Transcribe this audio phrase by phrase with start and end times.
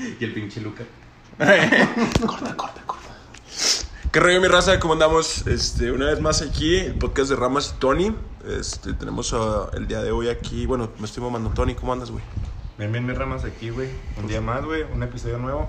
[0.00, 0.84] Y el pinche Luca.
[2.26, 3.08] corta, corta, corta.
[4.10, 4.80] ¿Qué rollo, mi raza?
[4.80, 5.46] ¿Cómo andamos?
[5.46, 8.14] Este, una vez más aquí, el podcast de Ramas y Tony.
[8.48, 9.34] Este, tenemos
[9.74, 10.64] el día de hoy aquí.
[10.64, 11.50] Bueno, me estoy mamando.
[11.50, 12.24] Tony, ¿cómo andas, güey?
[12.78, 13.90] Ven, ven mis ramas aquí, güey.
[14.18, 14.84] Un día más, güey.
[14.84, 15.68] Un episodio nuevo.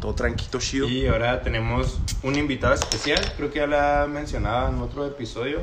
[0.00, 0.88] Todo tranquilo, chido.
[0.88, 3.20] Y ahora tenemos un invitado especial.
[3.36, 5.60] Creo que ya la mencionaba en otro episodio.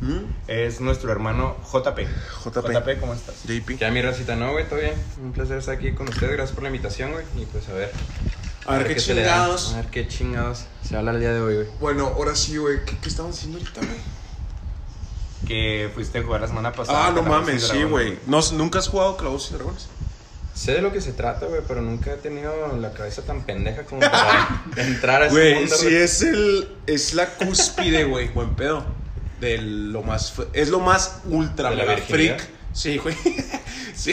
[0.00, 0.18] ¿Mm?
[0.46, 1.98] Es nuestro hermano JP.
[2.44, 3.00] JP.
[3.00, 3.34] ¿cómo estás?
[3.46, 3.78] JP.
[3.78, 4.94] Ya mi racita, no, güey, todo bien.
[5.22, 6.32] Un placer estar aquí con ustedes.
[6.32, 7.24] Gracias por la invitación, güey.
[7.36, 7.90] Y pues a ver.
[8.66, 9.72] A ver qué chingados.
[9.72, 11.66] A ver qué chingados se habla el día de hoy, güey.
[11.80, 12.84] Bueno, ahora sí, güey.
[12.84, 14.18] ¿Qué, qué estaban haciendo ahorita, güey?
[15.46, 17.06] Que fuiste a jugar la semana pasada.
[17.08, 18.18] Ah, no mames, sí, güey.
[18.26, 19.88] No, ¿Nunca has jugado Clavos y Dragones?
[20.54, 23.84] Sé de lo que se trata, güey, pero nunca he tenido la cabeza tan pendeja
[23.84, 25.96] como para entrar a ese Güey, mundo, sí güey.
[25.96, 26.68] es el.
[26.86, 28.28] Es la cúspide, güey.
[28.28, 28.84] Buen pedo.
[29.40, 30.34] De lo más.
[30.52, 32.42] Es lo más ultra ¿De la mega freak.
[32.72, 33.16] Sí, güey.
[33.94, 34.12] Sí.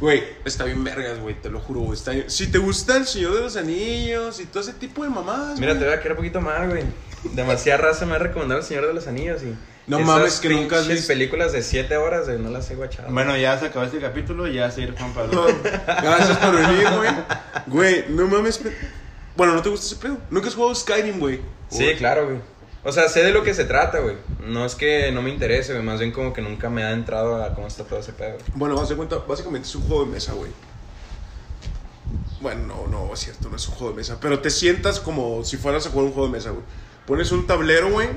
[0.00, 1.92] Güey, está bien vergas, güey, te lo juro, güey.
[1.98, 5.10] Está bien- Si te gusta el Señor de los Anillos y todo ese tipo de
[5.10, 5.90] mamadas, Mira, te güey.
[5.90, 6.84] voy a quedar un poquito mal, güey.
[7.34, 9.54] Demasiada raza me ha recomendado El Señor de los Anillos y...
[9.86, 11.08] No esas mames, que nunca has visto.
[11.08, 13.12] películas de 7 horas, güey, no las he guachado.
[13.12, 14.46] Bueno, ya se acabó este capítulo.
[14.46, 15.46] Ya se ir Juan Pablo.
[15.86, 17.10] Gracias por venir, güey.
[17.66, 18.60] Güey, no mames.
[19.36, 20.16] Bueno, ¿no te gusta ese pedo?
[20.30, 21.40] Nunca has jugado Skyrim, güey.
[21.70, 22.38] Sí, claro, güey.
[22.82, 24.16] O sea, sé de lo que se trata, güey.
[24.46, 25.84] No es que no me interese, güey.
[25.84, 28.38] Más bien como que nunca me ha entrado a cómo está todo ese pedo.
[28.54, 30.50] Bueno, vas de cuenta, básicamente es un juego de mesa, güey.
[32.40, 34.16] Bueno, no, no, es cierto, no es un juego de mesa.
[34.18, 36.64] Pero te sientas como si fueras a jugar un juego de mesa, güey.
[37.06, 38.08] Pones un tablero, güey.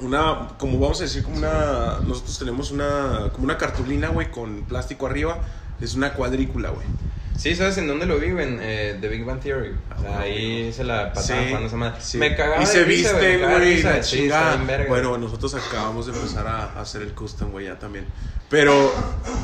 [0.00, 2.00] Una, como vamos a decir, como una.
[2.06, 3.30] Nosotros tenemos una.
[3.32, 5.40] Como una cartulina, güey, con plástico arriba.
[5.80, 6.86] Es una cuadrícula, güey.
[7.36, 8.28] Sí, ¿sabes en dónde lo vi?
[8.28, 9.74] En eh, The Big Bang Theory.
[9.96, 12.00] O sea, Ah, ahí se la pasaba Sí, jugando esa madre.
[12.00, 12.18] sí.
[12.18, 14.64] Me cagaba Y se me de güey, la chingada.
[14.88, 18.06] Bueno, nosotros acabamos de empezar a, hacer el custom, güey, ya también.
[18.50, 18.92] Pero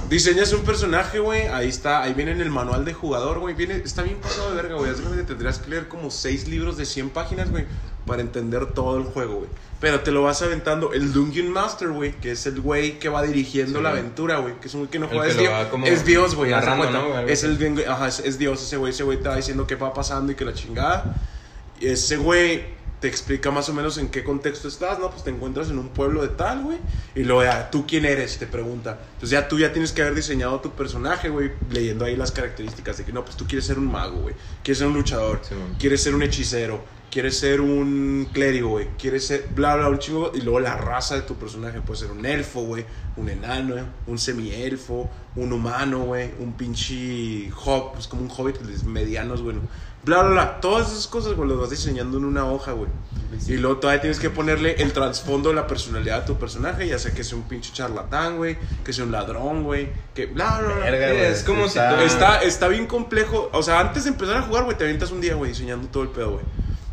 [0.08, 3.76] diseñas un personaje, güey, ahí está, ahí viene en el manual de jugador, güey, viene,
[3.76, 4.92] está bien pasado de verga, güey.
[4.94, 7.64] Que tendrías que leer como seis libros de 100 páginas, güey,
[8.06, 9.48] para entender todo el juego, güey.
[9.80, 13.22] Pero te lo vas aventando el Dungeon Master, güey, que es el güey que va
[13.22, 14.00] dirigiendo Sí, la güey.
[14.02, 15.52] aventura, güey, que es un güey que no juega, que es, Dios,
[15.86, 16.52] es Dios, güey.
[17.28, 19.94] Es el ajá, es, es Dios ese güey, ese güey te va diciendo qué va
[19.94, 21.16] pasando y que la chingada.
[21.80, 25.10] Y ese güey te explica más o menos en qué contexto estás, ¿no?
[25.10, 26.76] Pues te encuentras en un pueblo de tal, güey.
[27.14, 28.36] Y luego ya, ¿tú quién eres?
[28.36, 28.98] Te pregunta.
[29.14, 32.98] Entonces ya tú ya tienes que haber diseñado tu personaje, güey, leyendo ahí las características
[32.98, 34.34] de que no, pues tú quieres ser un mago, güey.
[34.62, 35.40] Quieres ser un luchador.
[35.42, 36.84] Sí, quieres ser un hechicero.
[37.10, 38.86] Quieres ser un clérigo, güey.
[38.98, 40.30] Quieres ser bla, bla, un chingo.
[40.34, 42.84] Y luego la raza de tu personaje puede ser un elfo, güey.
[43.16, 43.74] Un enano,
[44.06, 45.10] un semielfo.
[45.34, 46.30] Un humano, güey.
[46.38, 49.56] Un pinche hob, pues como un hobbit, medianos, güey.
[50.04, 50.60] Bla, bla, bla.
[50.60, 52.88] Todas esas cosas, güey, las vas diseñando en una hoja, güey.
[53.48, 56.98] Y luego todavía tienes que ponerle el trasfondo de la personalidad de tu personaje, ya
[56.98, 60.74] sea que sea un pinche charlatán, güey, que sea un ladrón, güey, que bla, bla,
[60.74, 60.84] bla.
[60.90, 63.50] Verga, es como si está- tú- Está, está bien complejo.
[63.52, 66.02] O sea, antes de empezar a jugar, güey, te avientas un día, güey, diseñando todo
[66.04, 66.44] el pedo, güey.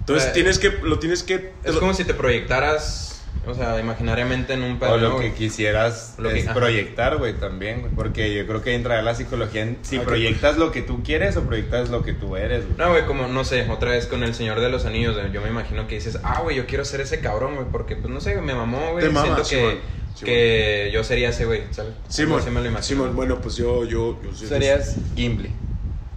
[0.07, 1.51] Entonces Eh, tienes que, lo tienes que.
[1.65, 4.93] Es lo- como si te proyectaras, o sea, imaginariamente en un pedo.
[4.93, 6.53] O lo ¿no, que quisieras Lo que- es ajá.
[6.53, 7.91] proyectar, güey, también, güey.
[7.93, 10.05] Porque yo creo que entra la psicología en si Ok.
[10.05, 12.77] proyectas lo que tú quieres o proyectas lo que tú eres, güey.
[12.77, 15.41] No, güey, como, no sé, otra vez con El Señor de los Anillos, güey, yo
[15.41, 18.21] me imagino que dices, ah, güey, yo quiero ser ese cabrón, güey, porque, pues, no
[18.21, 19.79] sé, me mamó, güey, siento Simón,
[20.19, 21.93] que, que yo sería ese, güey, ¿sabes?
[22.07, 22.81] Simón, me lo imagino.
[22.81, 25.51] Simón, bueno, pues yo, yo, yo Serías Gimli.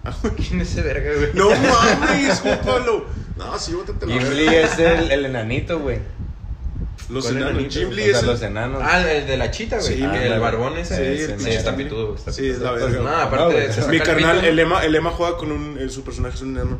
[0.49, 1.31] ¿Quién es ese verga, güey?
[1.35, 3.20] No mames, Juan Pablo.
[3.47, 5.99] No, sí, bótate la Gimli es el, el enanito, güey.
[7.09, 7.55] Los ¿Cuál enanos.
[7.55, 7.81] enanito?
[7.81, 8.83] Gimli O sea, es el- los enanos.
[8.85, 9.89] Ah, el de la chita, güey.
[9.97, 10.97] Sí, Ah, el ah, barbón ese.
[11.17, 11.85] sí, el pinche está Gimli.
[11.85, 12.87] pitudo, está Sí, es la pitudo.
[12.89, 13.03] verga.
[13.03, 13.67] No, aparte, No, güey.
[13.67, 15.79] se saca Mi el carnal, pito, el Emma, el Emma juega con un.
[15.79, 16.79] el- su personaje es un enano.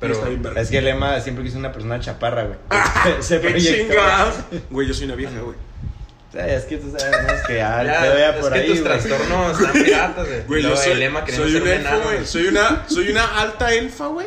[0.00, 0.60] Pero- Y está bien verga.
[0.60, 2.58] Es que el Emma siempre quiso una persona chaparra, güey.
[3.20, 3.78] Se ¡Qué proyectó.
[3.92, 4.34] chingados!
[4.70, 5.56] Güey, yo soy una vieja, güey.
[5.56, 8.66] O sea, es que tú sabes que ya, Ya, te vea es por que ahí,
[8.68, 8.92] tus güey.
[8.92, 10.42] trastornos están piratas, güey.
[10.46, 12.26] Güey, yo Luego soy, el lema queriendo soy ser un un elfo, enano, güey.
[12.26, 14.26] Soy una, soy una alta elfa, güey.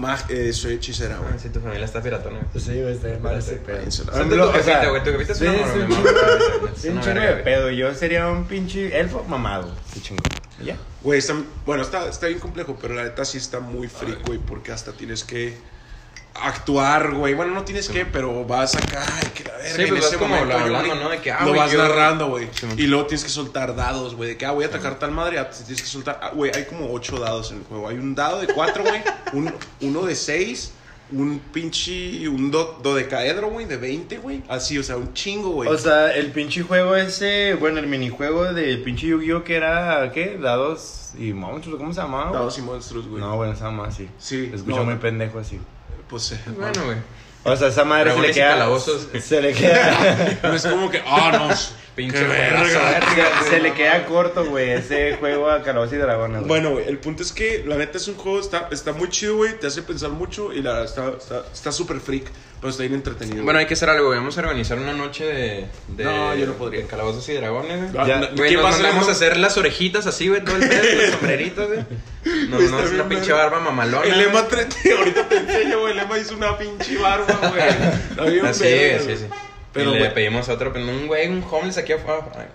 [0.00, 1.30] Mag- eh, soy hechicera, güey.
[1.34, 2.64] Ah, Sí, tu familia está piratona, güey.
[2.64, 3.78] Sí, güey, está bien mal ese pedo.
[3.86, 5.02] O sea, jefita, güey.
[5.04, 6.02] Tu jefita es sí, una es un chingo-
[6.60, 6.72] güey.
[6.76, 7.44] Sí, un de güey.
[7.44, 7.70] pedo.
[7.70, 9.74] Yo sería un pinche elfo mamado.
[9.94, 10.24] Qué chingón.
[10.60, 10.76] ¿Y ya?
[11.02, 14.38] Güey, está, bueno, está, está bien complejo, pero la neta sí está muy freak, güey,
[14.38, 15.56] porque hasta tienes que
[16.42, 17.34] actuar, güey.
[17.34, 19.74] Bueno, no tienes que, pero vas acá y que la verga.
[19.76, 21.08] Sí, en pues ese como momento, hablando, güey, ¿no?
[21.10, 22.48] De que, ah, lo vas yo- narrando, güey.
[22.52, 24.30] Sí, y luego tienes que soltar dados, güey.
[24.30, 26.18] De que, ah, voy a atacar tal madre, ah, tienes que soltar.
[26.22, 27.88] ah, Güey, hay como ocho dados en el juego.
[27.88, 29.02] Hay un dado de cuatro, güey.
[29.32, 30.72] un, uno de seis.
[31.12, 32.28] Un pinche.
[32.28, 34.42] Un do, dodecaedro, güey, de 20, güey.
[34.48, 35.68] Así, o sea, un chingo, güey.
[35.68, 39.44] O sea, el pinche juego ese, bueno, el minijuego de pinche Yu-Gi-Oh!
[39.44, 40.36] que era, ¿qué?
[40.36, 42.32] Dados y monstruos, ¿cómo se llamaba?
[42.32, 43.20] dados y monstruos, güey.
[43.22, 44.08] No, bueno, se llama así.
[44.18, 44.84] Sí, Se escucha no.
[44.86, 45.60] muy pendejo así.
[46.08, 46.96] Pues, eh, Bueno, güey.
[47.44, 48.48] O sea, esa madre se le queda.
[48.50, 49.08] calabozos.
[49.22, 50.38] Se le queda.
[50.42, 51.54] No es como que, ah, no.
[51.94, 53.00] Pinche verga.
[53.48, 56.46] Se le queda corto, güey, ese juego a Calabozos y Dragones.
[56.46, 59.36] Bueno, güey, el punto es que la neta es un juego, está, está muy chido,
[59.36, 62.26] güey, te hace pensar mucho y la verdad está está está súper freak,
[62.66, 63.44] pero está bien entretenido.
[63.44, 64.10] Bueno, hay que hacer algo.
[64.10, 65.66] Vamos a organizar una noche de.
[65.88, 66.80] de No, yo no podría.
[66.80, 68.04] de calabozos y dragones, güey.
[68.04, 69.56] Ah, ya, no, Güey, ¿quién nos va a ser el mandamos a no- hacer las
[69.56, 71.78] orejitas así, güey, todo el pedo, los sombreritos, güey.
[71.80, 74.04] Está nos bien, una pinche barba mamalona.
[74.04, 74.18] El.
[74.18, 78.30] Lema 30, ahorita te enseño, güey, el Lema hizo una pinche barba, güey.
[78.32, 79.16] Bien Así, verga, sí, güey.
[79.18, 79.24] sí.
[79.72, 81.92] Pero, y le güey, pedimos a otro, pero un güey, un homeless aquí,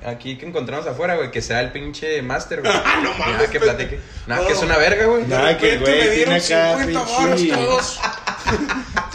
[0.04, 2.74] aquí que encontramos afuera, güey, que sea el pinche master, güey.
[2.84, 4.00] Ah, no mames, Ya, que platique.
[4.26, 4.48] Nada, No.
[4.48, 5.28] que es una verga, güey.
[5.28, 8.00] Nada, que güey me dieron tiene acá 50 varos pinche- todos.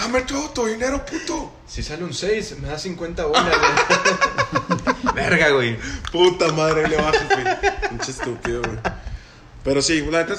[0.06, 1.50] Dame todo tu dinero, puto.
[1.66, 5.14] Si sale un 6, me da 50 bolas, güey.
[5.16, 5.76] verga, güey.
[6.12, 7.44] Puta madre, le bajas, güey.
[7.88, 8.78] Pinche estúpido, güey.
[9.66, 10.36] Pero sí, la neta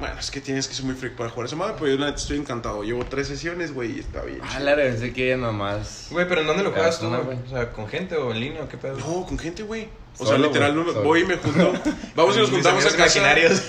[0.00, 2.06] Bueno, es que tienes que ser muy freak para jugar esa madre, pero yo la
[2.06, 2.82] neta estoy encantado.
[2.82, 4.40] Llevo tres sesiones, güey, y está bien.
[4.42, 6.08] Ah, la pensé que ya nomás.
[6.10, 7.38] Güey, pero ¿en dónde lo juegas tú, güey?
[7.46, 8.98] O sea, ¿con gente o en línea o qué pedo?
[8.98, 9.88] No, con gente, güey.
[10.18, 11.72] O sea, literal, no- voy y me junto.
[12.16, 13.18] Vamos y nos juntamos a casa.
[13.20, 13.62] imaginarios.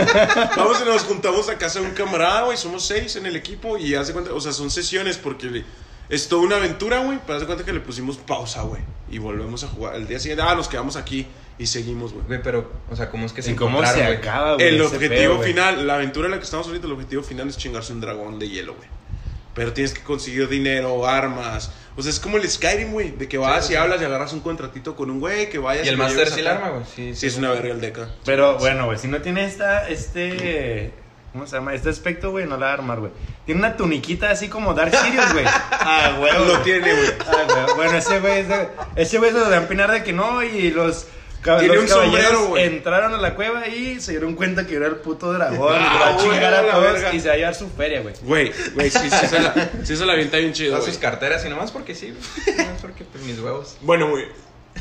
[0.56, 2.56] Vamos y nos juntamos a casa de un camarada, güey.
[2.56, 5.64] Somos seis en el equipo y hace cuenta, o sea, son sesiones porque
[6.08, 7.18] es toda una aventura, güey.
[7.26, 8.80] Pero hace cuenta que le pusimos pausa, güey.
[9.10, 9.96] Y volvemos a jugar.
[9.96, 11.26] El día siguiente, ah, nos quedamos aquí
[11.58, 12.26] y seguimos, güey.
[12.26, 14.68] Güey, pero, o sea, ¿cómo es que se ¿Y cómo se acaba, güey?
[14.68, 17.92] El objetivo final, la aventura en la que estamos ahorita, el objetivo final es chingarse
[17.92, 18.88] un dragón de hielo, güey.
[19.54, 21.70] Pero tienes que conseguir dinero, armas.
[21.96, 23.12] O sea, es como el Skyrim, güey.
[23.12, 23.80] De que vas sí, y sí.
[23.80, 26.48] hablas y agarras un contratito con un güey que vayas Y el Master sí el
[26.48, 26.82] arma, güey.
[26.92, 28.08] Sí, Sí, es una verga el deca.
[28.24, 30.92] Pero bueno, güey, si no tiene esta, este.
[31.32, 31.74] ¿Cómo se llama?
[31.74, 33.12] Este aspecto, güey, no la va a armar, güey.
[33.44, 35.44] Tiene una tuniquita así como Dark Sirius, güey.
[35.70, 36.32] Ah, güey.
[36.32, 37.10] Lo tiene, güey.
[37.20, 37.76] Ah, güey.
[37.76, 41.06] Bueno, ese güey, ese, ese güey se lo de empinar de que no, y los.
[41.44, 42.64] Tiene los un sombrero, güey.
[42.64, 45.74] entraron a la cueva y se dieron cuenta que era el puto dragón.
[45.74, 47.14] y Ah, va a chingar a todos verga.
[47.14, 48.14] y se va a llevar su feria, güey.
[48.22, 50.88] Güey, güey, sí, sí, se la, sí se la avienta bien chido, güey.
[50.90, 52.56] sus carteras y nomás porque sí, güey.
[52.66, 53.76] Nomás porque, pues, mis huevos.
[53.82, 54.24] Bueno, güey.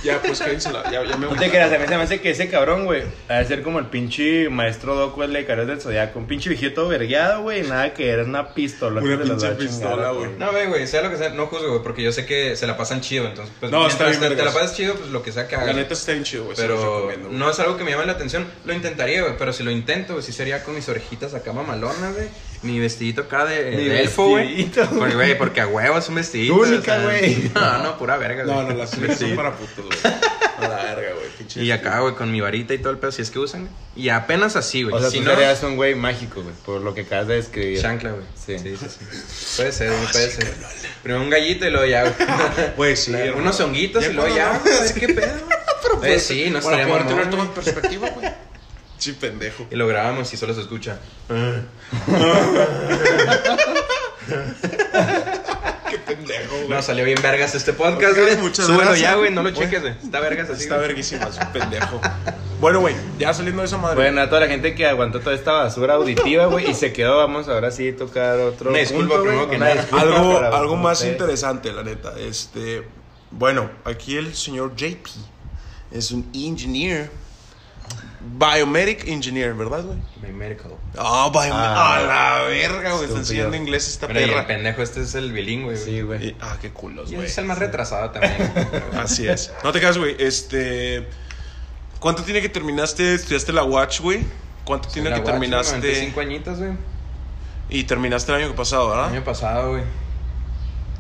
[0.04, 0.84] Ya, pues quédensela.
[0.92, 3.04] Ya, ya me No te creas, a mí se me hace que ese cabrón, güey,
[3.30, 6.20] ha de ser como el pinche maestro Doku, el de Caros del Zodiaco.
[6.20, 9.02] Un pinche viejito vergueado, güey, nada que era una pistola.
[9.02, 10.32] Una que pinche pistola, güey.
[10.38, 12.68] No, güey, güey, sea lo que sea, no juzgo, güey, porque yo sé que se
[12.68, 15.10] la pasan chido, entonces, pues, No, mientras está bien, te, te la pasas chido, pues,
[15.10, 15.76] lo que sea que La hagas.
[15.76, 16.58] neta está bien chido, güey.
[16.58, 18.46] Pero no es algo que me llame la atención.
[18.66, 19.36] Lo intentaría, güey.
[19.38, 22.28] Pero si lo intento, güey, sí sería con mis orejitas acá mamalonas, güey.
[22.64, 24.66] Mi vestidito acá de, Mi de elfo, güey.
[24.98, 26.56] Porque, güey, porque a huevo es un vestidito.
[26.56, 27.52] Túnica, güey.
[27.54, 28.56] No, no, pura verga, güey.
[28.56, 30.14] No, no, las tuyas son para putos, güey.
[30.58, 31.24] A la verga, güey.
[31.66, 33.68] Y acá, güey, con mi varita y todo el pedo, si es que usan.
[33.96, 34.96] Y apenas así, güey.
[34.96, 37.36] O sea, si tú no, serías un güey mágico, güey, por lo que acabas de
[37.36, 37.82] describir.
[37.82, 38.24] chancla, güey.
[38.34, 38.58] Sí.
[38.58, 39.56] Sí, sí, sí.
[39.58, 40.54] Puede ser, güey, puede ser.
[41.04, 42.14] Primero un gallito y luego ya, güey.
[42.78, 43.14] Pues sí.
[43.36, 44.94] Unos honguitos y luego ya, güey.
[44.94, 45.34] ¿Qué pedo?
[46.02, 47.48] Pero sí, no Para estaría poder tener todo güey.
[47.50, 48.30] en perspectiva, güey.
[49.04, 49.66] Sí, pendejo.
[49.70, 50.98] Y lo grabamos y solo se escucha.
[55.90, 56.70] Qué pendejo, güey.
[56.70, 58.38] No, salió bien vergas este podcast, güey.
[58.38, 59.02] muchas Súbelo gracias.
[59.12, 59.94] ya, güey, no lo cheques, güey.
[60.02, 60.64] Está vergas así.
[60.64, 60.88] Está güey.
[60.88, 62.00] verguísima, es un pendejo.
[62.62, 63.96] Bueno, güey, ya saliendo de esa madre.
[63.98, 67.18] Bueno, a toda la gente que aguantó toda esta basura auditiva, güey, y se quedó,
[67.18, 69.74] vamos ahora sí tocar otro Una disculpa, punto, primero que nada.
[69.76, 71.12] disculpa algo, algo más ustedes.
[71.12, 72.14] interesante, la neta.
[72.18, 72.88] Este,
[73.32, 75.08] bueno, aquí el señor JP
[75.92, 77.12] es un engineer.
[78.26, 79.98] Biomedic engineer, ¿verdad, güey?
[80.22, 80.72] My medical.
[80.98, 81.54] Ah, biomedic.
[81.54, 82.02] Ah, a
[82.42, 83.06] la verga, güey.
[83.06, 84.48] Está enseñando inglés esta y el perra.
[84.48, 85.78] pendejo este es el bilingüe, güey.
[85.78, 86.28] Sí, güey.
[86.30, 87.28] Y- ah, qué culos, Y güey.
[87.28, 88.36] es el más retrasado también.
[88.98, 89.52] Así es.
[89.64, 90.16] No te cagas, güey.
[90.20, 91.08] Este.
[92.00, 93.14] ¿Cuánto tiene que terminaste?
[93.16, 94.26] ¿Estudiaste la Watch, güey?
[94.66, 95.78] ¿Cuánto tiene La que terminaste?
[95.78, 96.72] 95 añitos, güey.
[97.70, 99.12] Y terminaste el año pasado, El ¿verdad?
[99.14, 99.84] año pasado, güey.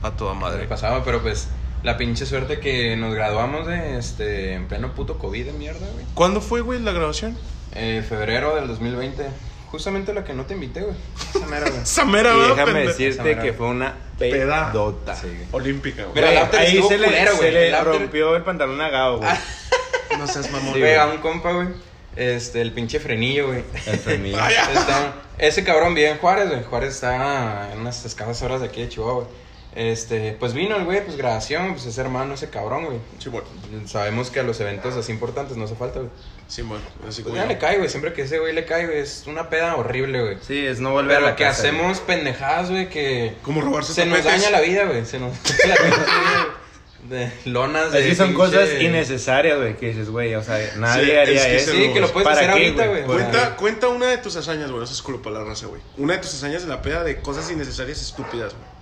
[0.02, 0.60] A toda El madre.
[0.62, 1.48] año pasado, pero pues
[1.84, 6.06] la pinche suerte que nos graduamos de este en pleno puto COVID de mierda, güey.
[6.14, 7.38] ¿Cuándo fue, güey, la grabación?
[7.76, 9.26] Eh, febrero del 2020.
[9.70, 10.96] Justamente la que no te invité, güey.
[11.36, 11.82] Esa mera, güey.
[11.84, 15.16] Esa mera, Y ¿verdad, déjame decirte Esa que fue una pedota.
[15.16, 15.48] Sí, güey.
[15.52, 16.18] Olímpica, güey.
[16.20, 17.48] El Güey, after ahí se le, culero, güey.
[17.48, 19.30] se le El after- rompió el pantalón a Gao, güey.
[20.18, 20.78] No seas mamón.
[20.78, 21.70] Güey, a un compa, güey.
[22.16, 23.64] Este, el pinche frenillo, güey.
[23.88, 24.38] El frenillo.
[24.74, 26.64] Está- ese cabrón vive en Juárez, güey.
[26.64, 29.28] Juárez está en unas escasas horas de aquí de Chihuahua.
[29.76, 32.98] Este, pues vino el güey, pues grabación, pues es hermano ese cabrón, güey.
[33.18, 33.48] Sí, bueno.
[33.88, 36.12] Sabemos que a los eventos así importantes no hace falta, güey.
[36.48, 36.84] Sí, bueno.
[37.08, 37.90] Así Pues como ya le cae, güey.
[37.90, 40.38] Siempre que ese güey le cae, güey, es una peda horrible, güey.
[40.46, 43.94] Sí, es no volver Pero a la que casa, hacemos pendejadas, güey, que ¿Cómo robarse
[43.94, 45.06] se nos daña la vida, güey.
[45.06, 46.64] Se nos daña la vida, güey.
[47.04, 48.04] De lonas de güey.
[48.04, 51.36] Es que son pinche- cosas innecesarias, güey, que dices, güey, o sea, nadie Sí, haría
[51.36, 51.72] es que eso.
[51.72, 53.04] sí, que lo puedes ¿Para hacer qué, ahorita, güey.
[53.04, 54.80] Cuenta, cuenta una de tus hazañas, güey.
[54.80, 55.82] No seas culo para la raza, güey.
[55.98, 58.73] Una de tus hazañas en la peda de cosas innecesarias estúpidas, güey.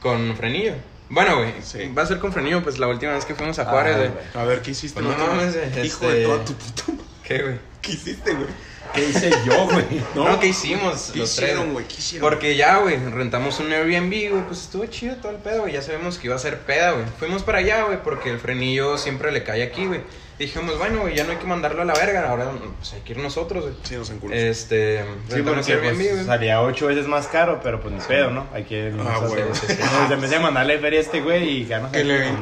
[0.00, 0.74] Con frenillo.
[1.08, 1.90] Bueno, güey, Sí.
[1.96, 4.10] va a ser con frenillo, pues la última vez que fuimos a Juárez, Ah, güey.
[4.10, 4.24] güey.
[4.34, 5.00] A ver, ¿qué hiciste?
[5.02, 7.04] Pues no otra mames, este- Hijo de toda tu puta madre.
[7.24, 7.54] ¿Qué, güey?
[7.82, 8.46] ¿Qué hiciste, güey?
[8.94, 9.84] ¿Qué hice yo, güey?
[10.14, 11.10] No, ¿qué hicimos?
[11.12, 11.86] ¿Qué los tres, hicieron, güey?
[11.86, 12.28] ¿Qué hicieron?
[12.28, 15.72] Porque ya, güey, rentamos un Airbnb, güey, pues estuvo chido todo el pedo, güey.
[15.74, 17.04] Ya sabemos que iba a ser peda, güey.
[17.18, 20.00] Fuimos para allá, güey, porque el frenillo siempre le cae aquí, güey.
[20.40, 23.12] Dijimos, bueno, güey, ya no hay que mandarlo a la verga, ahora pues hay que
[23.12, 23.74] ir nosotros, güey.
[23.82, 24.34] Sí, nos enculos.
[24.38, 26.24] Este, Sí, porque pues, güey.
[26.24, 28.46] salía ocho veces más caro, pero pues ni pedo, ¿no?
[28.54, 28.86] Hay que...
[28.88, 29.44] Ah, nosotros- güey.
[29.52, 29.82] Sí, sí, sí.
[30.00, 31.90] Nos empecé a mandarle feria a este güey y no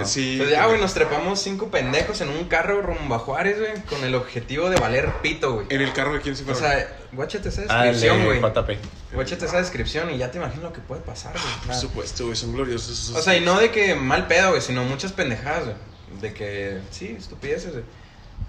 [0.07, 0.37] sí.
[0.38, 4.05] Pues ya, güey, nos trepamos cinco pendejos en un carro rumbo a Juárez, güey, con
[4.05, 5.67] el objetivo de valer pito, güey.
[5.69, 6.62] En el carro de quién se O fueron.
[6.62, 8.78] sea, guáchate esa Ah, descripción, de güey.
[9.12, 11.55] Guáchate esa descripción y ya te imagino lo que puede pasar, güey.
[11.67, 11.75] Por Ah.
[11.75, 13.11] supuesto, güey, son gloriosos.
[13.11, 15.76] O sea, y no de que mal pedo, güey, sino muchas pendejadas, güey.
[16.21, 17.85] De que, sí, estupideces, güey.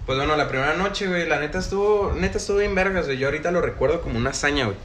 [0.06, 3.18] Pues bueno, la primera noche, güey, la neta estuvo, neta estuvo bien vergas, güey.
[3.18, 4.76] Yo ahorita lo recuerdo como una hazaña, güey.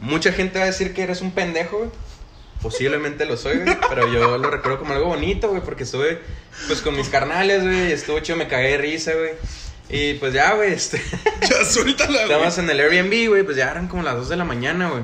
[0.00, 1.90] Mucha gente va a decir que eres un pendejo, güey.
[2.60, 3.76] Posiblemente lo soy, güey.
[3.88, 6.20] Pero yo lo recuerdo como algo bonito, güey, porque estuve,
[6.66, 7.92] pues, con mis carnales, güey.
[7.92, 9.32] Estuvo chido, me cagué de risa, güey.
[9.88, 11.00] Y pues ya, güey, este...
[11.42, 12.22] Ya, suéltala.
[12.22, 15.02] Estábamos en el Airbnb, güey, pues ya eran como las 2 de la mañana, güey.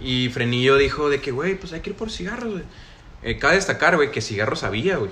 [0.00, 2.64] Y Frenillo dijo de que, güey, pues hay que ir por cigarros, güey.
[3.22, 5.10] Eh, cabe destacar, güey, que cigarros había, güey.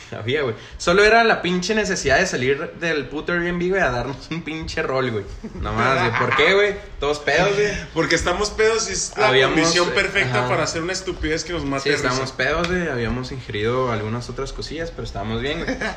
[0.18, 0.54] Había, güey.
[0.76, 4.82] Solo era la pinche necesidad de salir del puto Airbnb, güey, a darnos un pinche
[4.82, 5.24] rol, güey.
[5.60, 6.18] Nada más, güey.
[6.18, 6.76] ¿Por qué, güey?
[7.00, 7.72] Todos pedos, güey.
[7.94, 10.48] Porque estamos pedos y es la Habíamos, condición eh, perfecta ajá.
[10.48, 11.84] para hacer una estupidez que nos mate.
[11.84, 12.02] Sí, risa.
[12.02, 12.88] estábamos pedos, güey.
[12.88, 15.76] Habíamos ingerido algunas otras cosillas, pero estábamos bien, güey.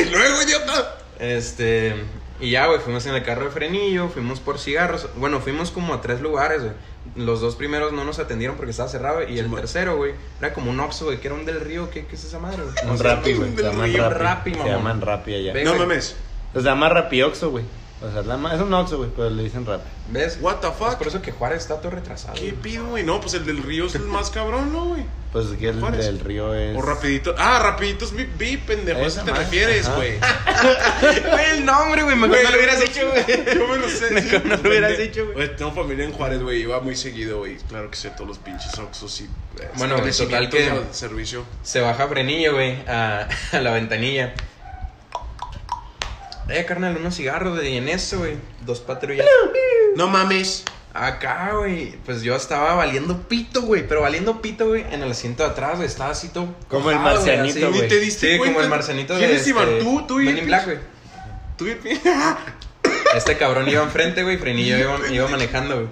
[0.00, 0.98] Y luego, idiota.
[1.18, 1.94] Este.
[2.42, 5.08] Y ya, güey, fuimos en el carro de frenillo, fuimos por cigarros.
[5.16, 6.72] Bueno, fuimos como a tres lugares, güey.
[7.14, 9.22] Los dos primeros no nos atendieron porque estaba cerrado.
[9.28, 11.88] Y el tercero, güey, era como un Oxxo, güey, que era un del río.
[11.90, 12.90] ¿Qué, qué es esa madre, güey?
[12.90, 13.50] Un rapi, güey.
[13.50, 14.18] del Se llaman rapi.
[14.18, 15.64] rapi, Se llaman rapi allá.
[15.64, 16.16] No mames.
[16.52, 17.64] Se llama rapi oxo, güey.
[18.04, 19.88] O sea, la es un oxo, güey, pero le dicen rapi.
[20.08, 20.38] ¿Ves?
[20.40, 20.96] What the Es fuck?
[20.98, 22.34] por eso que Juárez está todo retrasado.
[22.34, 23.04] ¿Qué pido, güey?
[23.04, 25.04] No, pues el del río es el más cabrón, ¿no, güey?
[25.32, 26.04] Pues que el ¿Cuál es?
[26.04, 26.76] del río es...
[26.76, 27.34] O rapidito.
[27.38, 28.98] Ah, rapiditos vi, vi pendejo.
[29.00, 29.44] ¿A eso te madre.
[29.44, 30.18] refieres, güey?
[31.30, 32.16] Güey, el nombre, güey.
[32.16, 33.24] Mejor no lo hubieras dicho, güey.
[33.54, 34.10] Yo me lo sé.
[34.10, 35.56] Mejor no lo hubieras dicho, güey.
[35.56, 36.60] Tengo familia en Juárez, güey.
[36.62, 37.56] Iba muy seguido, güey.
[37.68, 39.24] Claro que sé todos los pinches oxos y.
[39.24, 41.44] eh, Bueno, total que- servicio.
[41.62, 44.34] Se baja Frenillo, güey, a, a la ventanilla.
[46.48, 47.74] Eh, carnal, unos cigarros, güey.
[47.74, 49.26] Y en eso, güey, dos patrullas.
[49.96, 50.64] No mames.
[50.94, 53.86] Acá, güey, pues yo estaba valiendo pito, güey.
[53.88, 55.86] Pero valiendo pito, güey, en el asiento de atrás, güey.
[55.86, 56.54] Estaba así todo.
[56.68, 57.88] Como el marcianito, güey.
[57.88, 58.54] Te diste Sí, cuenta.
[58.54, 59.20] como el marcianito de.
[59.20, 59.68] ¿Quiénes iban?
[59.68, 60.78] este, Tú, tú y in Black, güey.
[61.56, 61.76] Tú y
[63.16, 65.88] Este cabrón iba enfrente, güey, Frenillo iba, iba manejando, güey.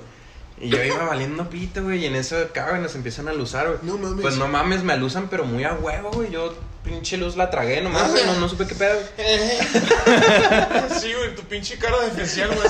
[0.63, 3.67] Y yo iba valiendo pito, güey, y en eso acá, güey, nos empiezan a alusar,
[3.69, 3.79] güey.
[3.83, 4.21] No mames.
[4.21, 6.31] Pues no mames, me alusan, pero muy a huevo, güey.
[6.31, 8.99] Yo pinche luz la tragué nomás, no, no supe qué pedo.
[11.01, 12.69] Sí, güey, tu pinche cara defensial, güey.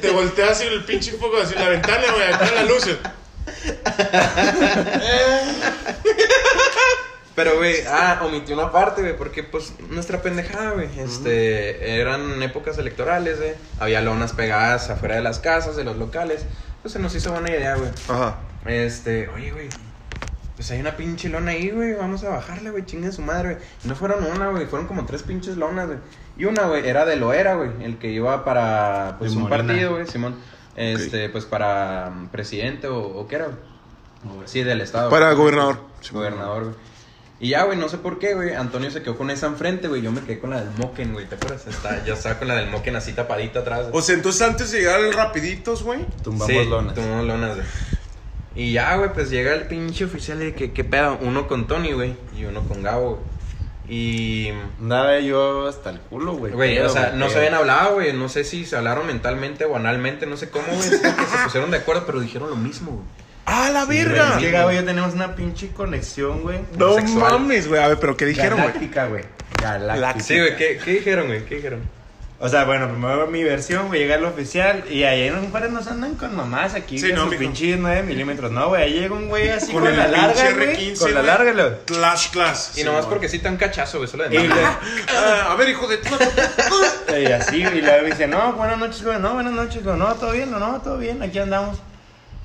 [0.00, 2.86] Te volteas y el pinche foco así, la ventana, güey, acá la luz.
[7.34, 10.88] Pero, güey, ah, omití una parte, güey, porque, pues, nuestra pendejada, güey.
[11.00, 13.54] Este, eran épocas electorales, güey.
[13.80, 16.42] Había lonas pegadas afuera de las casas, de los locales.
[16.82, 17.90] Pues se nos hizo buena idea, güey.
[18.08, 18.38] Ajá.
[18.66, 19.68] Este, oye, güey.
[20.56, 21.94] Pues hay una pinche lona ahí, güey.
[21.94, 22.84] Vamos a bajarla, güey.
[22.86, 23.64] Chingue su madre, güey.
[23.84, 24.66] Y no fueron una, güey.
[24.66, 25.98] Fueron como tres pinches lonas, güey.
[26.36, 27.70] Y una, güey, era de Loera, güey.
[27.82, 29.66] El que iba para, pues, De un Morena.
[29.68, 30.36] partido, güey, Simón.
[30.76, 34.46] Este, pues para um, presidente o, o qué era, güey.
[34.46, 35.10] Sí, del estado.
[35.10, 35.80] Para gobernador.
[36.12, 36.74] Gobernador, güey.
[37.40, 38.54] Y ya, güey, no sé por qué, güey.
[38.54, 40.02] Antonio se quedó con esa enfrente, güey.
[40.02, 41.26] Yo me quedé con la del Moken, güey.
[41.26, 41.66] ¿Te acuerdas?
[41.66, 43.86] Está, yo estaba con la del Moken así tapadita atrás.
[43.92, 46.06] O sea, entonces antes de llegar rapiditos, güey.
[46.22, 46.94] Tumbamos Sí, lonas.
[46.94, 47.66] Tumbamos lonas, güey.
[48.56, 51.18] Y ya, güey, pues llega el pinche oficial de que, ¿qué pedo?
[51.20, 53.34] Uno con Tony, güey, y uno con Gabo, güey.
[53.86, 56.52] Y, Andaba yo hasta el culo, güey.
[56.52, 58.12] güey, o sea, güey, no se habían hablado, güey.
[58.12, 60.88] No sé si se hablaron mentalmente o analmente, no sé cómo, güey.
[60.88, 63.04] es que se pusieron de acuerdo, pero dijeron lo mismo, güey.
[63.46, 64.36] ¡Ah, la güey, verga!
[64.36, 66.60] Es que Gabo y yo tenemos una pinche conexión, güey.
[66.78, 67.32] no sexual.
[67.32, 67.82] mames, güey.
[67.82, 68.68] A ver, pero ¿qué dijeron, güey?
[68.68, 69.24] Galáctica, güey.
[69.60, 70.24] Galáctica.
[70.24, 71.44] Sí, güey, ¿qué, ¿qué dijeron, güey?
[71.44, 71.82] ¿Qué dijeron?
[72.44, 75.86] O sea, bueno, primero mi versión, güey, llega el oficial y ahí en Juárez nos
[75.86, 78.50] andan con mamás aquí, Sí, no, sus pinches 9 milímetros.
[78.52, 80.76] No, güey, ahí llega un güey así Con con, el la larga, pinche güey.
[80.94, 81.26] R15, Con la güey.
[81.32, 82.58] larga, lo- Clash, clash.
[82.76, 84.54] Y nomás porque sí tan cachazo, güey, solo de Y, le-
[85.16, 85.98] Ah, a ver, hijo de
[87.22, 90.32] y así, y luego dice, no, buenas noches, güey, no, buenas noches, güey, no, todo
[90.32, 91.78] bien, no, no, todo bien, aquí andamos.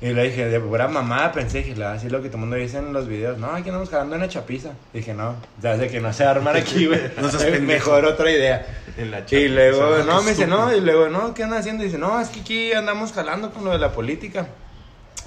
[0.01, 2.56] Y le dije, de pura mamá, pensé, dije, "La- así lo que todo el mundo
[2.56, 4.70] dice en los videos, no, aquí andamos jalando una chapiza.
[4.94, 7.01] Dije, no, ya sé que no se va a armar aquí, güey.
[7.22, 7.27] No.
[7.62, 8.65] Mejor otra idea.
[8.98, 10.03] En la Y chapiza, luego, güey.
[10.06, 11.84] no, me dice, no, y luego, no, ¿qué andan haciendo?
[11.84, 14.48] dice, no, es que aquí andamos jalando con lo de la política.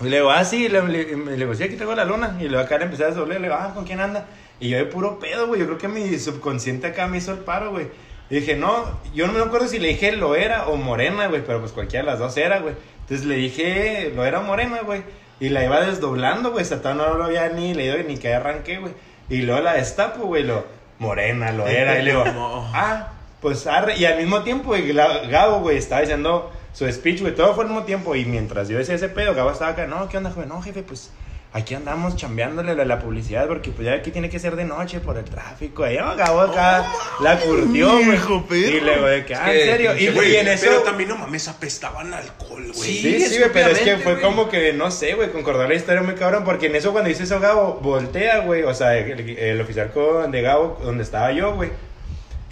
[0.01, 2.07] Y le digo, ah, sí, y le, le, y le digo, sí, aquí tengo la
[2.07, 2.39] luna.
[2.41, 4.25] Y luego acá le empecé a doler, le digo, ah, ¿con quién anda?
[4.59, 7.41] Y yo de puro pedo, güey, yo creo que mi subconsciente acá me hizo el
[7.41, 7.89] paro, güey.
[8.31, 11.45] Y dije, no, yo no me acuerdo si le dije lo era o morena, güey,
[11.45, 12.75] pero pues cualquiera de las dos era, güey.
[13.03, 15.03] Entonces le dije lo era morena, güey.
[15.41, 18.93] Y la iba desdoblando, güey, hasta no lo había ni leído ni que arranqué, güey.
[19.29, 20.65] Y luego la destapo, güey, lo
[20.99, 21.99] morena, lo era.
[21.99, 23.09] Y le digo, ah,
[23.41, 23.97] pues arre.
[23.97, 27.65] Y al mismo tiempo, güey, la- Gabo, güey, estaba diciendo su speech, güey, todo fue
[27.65, 28.15] al mismo tiempo.
[28.15, 30.49] Y mientras yo decía ese pedo, Gabo estaba acá, no, ¿qué onda, joven?
[30.49, 31.11] No, jefe, pues
[31.55, 35.19] aquí andamos chambeándole la publicidad porque pues ya aquí tiene que ser de noche por
[35.19, 35.85] el tráfico.
[35.85, 36.87] Ahí, oh, Gabo acá
[37.21, 38.65] la curtió, güey.
[38.69, 39.97] Y luego de que, ah, que, en serio.
[39.97, 40.67] Y, Güey, y en eso.
[40.69, 42.75] pero también no mames, apestaban alcohol, güey.
[42.75, 44.25] Sí, Sí, sí, güey, pero es que fue güey.
[44.25, 47.25] como que, no sé, güey, concordar la historia muy cabrón, porque en eso cuando dice
[47.25, 51.55] eso Gabo, voltea, güey, o sea, el, el oficial con, de Gabo, donde estaba yo,
[51.55, 51.71] güey,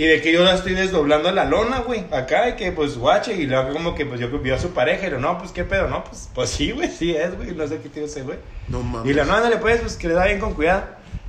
[0.01, 3.35] y de que yo la estoy desdoblando la lona, güey, acá, y que pues guache,
[3.35, 5.63] y luego como que pues yo vio a su pareja, y lo, no, pues qué
[5.63, 8.39] pedo, no, pues, pues sí, güey, sí es, güey, no sé qué tío ese, güey.
[8.69, 9.11] No mames.
[9.11, 10.85] Y lo, no, ándale, pues, pues que le da bien con cuidado.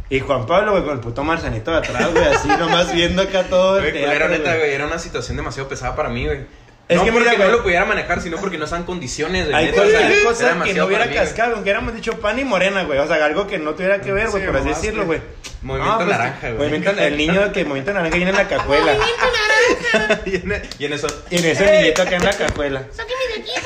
[0.09, 3.43] Y Juan Pablo, güey, con el puto marcianito de atrás, güey, así nomás viendo acá
[3.43, 4.59] todo el Güey, culero, teatro, neta, güey.
[4.59, 6.45] güey, era una situación demasiado pesada para mí, güey.
[6.91, 9.55] Es no que porque mira, no lo pudiera manejar, sino porque no están condiciones, güey.
[9.55, 11.23] Hay neta, o cosas, sea, hay era cosas que no hubiera mí, güey.
[11.25, 12.99] cascado, aunque hubiéramos dicho pan y morena, güey.
[12.99, 15.21] O sea, algo que no tuviera que ver, güey, Sí, por así decirlo, güey.
[15.61, 16.57] Movimiento pues, naranja, güey.
[16.69, 18.93] movimiento- el niño que movimiento naranja viene en la cajuela.
[20.25, 21.07] y, en, y en eso.
[21.29, 22.83] Y en ese niñito acá en la cajuela.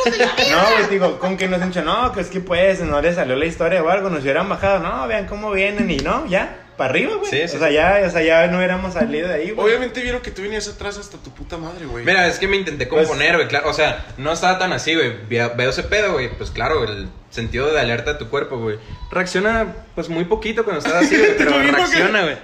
[0.06, 0.34] Verga.
[0.52, 3.14] No, güey, digo, con que nos han dicho, no, que es que pues no le
[3.14, 6.58] salió la historia o algo, nos hubieran bajado, no, vean cómo vienen y no, ya,
[6.78, 7.30] para arriba, güey.
[7.30, 7.74] Sí, sí, o sea, sí.
[7.74, 9.68] ya, o sea, ya no hubiéramos salido de ahí, güey.
[9.68, 12.04] Obviamente vieron que tú venías atrás hasta tu puta madre, güey.
[12.06, 13.70] Mira, es que me intenté Pues- componer, güey, claro.
[13.70, 15.14] O sea, no estaba tan así, güey.
[15.30, 16.30] Ve- Veo ese pedo, güey.
[16.38, 18.78] Pues claro, el sentido de alerta de tu cuerpo, güey.
[19.12, 21.32] Reacciona, pues muy poquito cuando estás así, güey.
[21.38, 22.38] Pero que- reacciona, güey.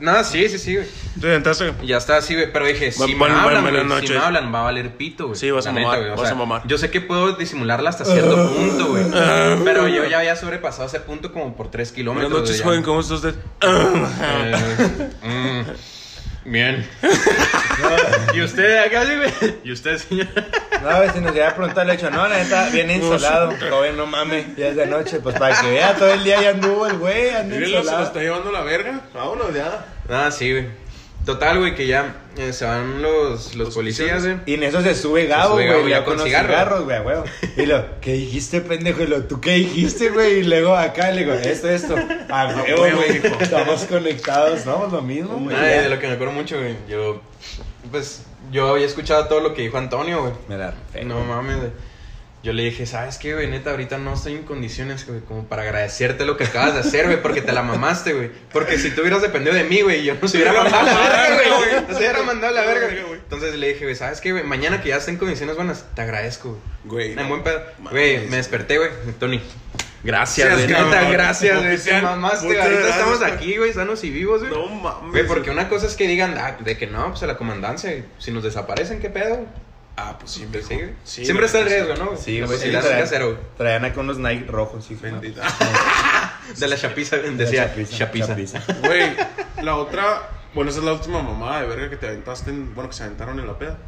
[0.00, 0.86] No, sí, sí, sí, güey.
[1.20, 1.72] Te aventaste.
[1.82, 2.52] Y Ya está así, güey.
[2.52, 5.38] Pero dije, si me hablan, güey, si me hablan, va a valer pito, güey.
[5.38, 6.62] Sí, vas a mamar, güey, o vas sea, a mamar.
[6.66, 9.04] Yo sé que puedo disimularla hasta cierto punto, güey.
[9.64, 12.30] Pero yo ya había sobrepasado ese punto como por 3 kilómetros.
[12.32, 12.82] Buenas noches, joven.
[12.82, 13.34] ¿cómo está usted?
[16.44, 16.86] Bien.
[18.34, 19.54] ¿Y usted acá, sí?
[19.64, 20.28] ¿Y usted, señor?
[20.82, 23.96] No, si nos llega a preguntar, le he dicho, no, la neta, viene insolado, joven,
[23.96, 26.86] no mames, ya es de noche, pues para que vea, todo el día ya anduvo
[26.86, 29.00] el güey, anda Mírenlo, se lo está llevando la verga.
[29.14, 29.86] Vámonos ya.
[30.08, 30.83] Ah, sí, güey.
[31.24, 34.36] Total, güey, que ya eh, se van los, los policías, güey.
[34.46, 36.48] Y en eso se sube Gabo, güey, ya con los cigarro.
[36.48, 37.24] cigarros, güey, huevo.
[37.56, 39.02] Y lo, ¿qué dijiste, pendejo?
[39.02, 40.40] Y lo, ¿tú qué dijiste, güey?
[40.40, 41.94] Y luego acá le digo, esto, esto.
[42.28, 43.38] A huevo, huevo, güey, hijo.
[43.40, 44.88] estamos conectados, ¿no?
[44.90, 45.56] Lo mismo, güey.
[45.56, 46.76] De lo que me acuerdo mucho, güey.
[46.88, 47.22] Yo,
[47.90, 50.32] pues, yo había escuchado todo lo que dijo Antonio, güey.
[50.48, 51.70] Me la fe, No mames, güey.
[52.44, 53.48] Yo le dije, ¿sabes qué, güey?
[53.48, 57.06] Neta, ahorita no estoy en condiciones, güey, como para agradecerte lo que acabas de hacer,
[57.06, 58.30] güey, porque te la mamaste, güey.
[58.52, 61.22] Porque si tú hubieras dependido de mí, güey, yo no se hubiera mandado a la
[61.22, 61.70] verga, güey.
[61.88, 63.18] No se hubiera mandado a la verga, güey.
[63.18, 64.44] Entonces le dije, güey, ¿sabes qué, güey?
[64.44, 67.14] Mañana que ya esté en condiciones buenas, te agradezco, güey.
[67.14, 67.18] Güey.
[67.18, 67.62] En buen pedo.
[67.90, 68.90] Güey, me desperté, güey.
[69.18, 69.40] Tony.
[70.02, 70.66] Gracias, güey.
[70.66, 71.78] Neta, gracias, güey.
[71.78, 74.52] Te mamaste, muchas Ahorita estamos aquí, güey, sanos y vivos, güey.
[74.52, 75.12] No mames.
[75.12, 78.04] Güey, porque una cosa es que digan ah, de que no, pues a la comandancia,
[78.18, 79.46] si nos desaparecen, ¿qué pedo?
[79.96, 80.90] Ah, pues siempre, Sí, güey.
[81.04, 82.06] Sí, Siempre está el riesgo, ¿no?
[82.06, 82.18] güey?
[82.18, 83.38] Sí, güey, sí, traían-.
[83.56, 84.98] Traían acá unos Nike rojos, sí.
[85.00, 85.42] Bendita.
[86.58, 88.34] De la chapiza, decía chapiza.
[88.84, 89.14] Güey,
[89.62, 90.28] la otra.
[90.52, 92.50] Bueno, esa es la última mamada de verga que te aventaste.
[92.50, 93.78] En, bueno, que se aventaron en la peda.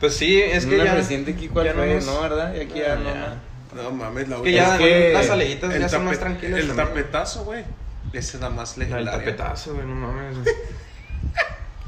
[0.00, 0.94] Pues sí, es que Una ya...
[0.94, 2.00] reciente aquí, ¿cuál ya fue?
[2.00, 2.54] No, ¿verdad?
[2.54, 3.04] Y aquí ya no.
[3.04, 3.38] ya.
[3.74, 3.82] no.
[3.82, 4.50] No mames, la Que otra.
[4.52, 7.64] ya Es que las saliditas el, ya son más tranquilas el tapetazo, güey.
[8.12, 9.10] Esa es la más legendaria.
[9.12, 10.36] tapetazo, güey, no mames.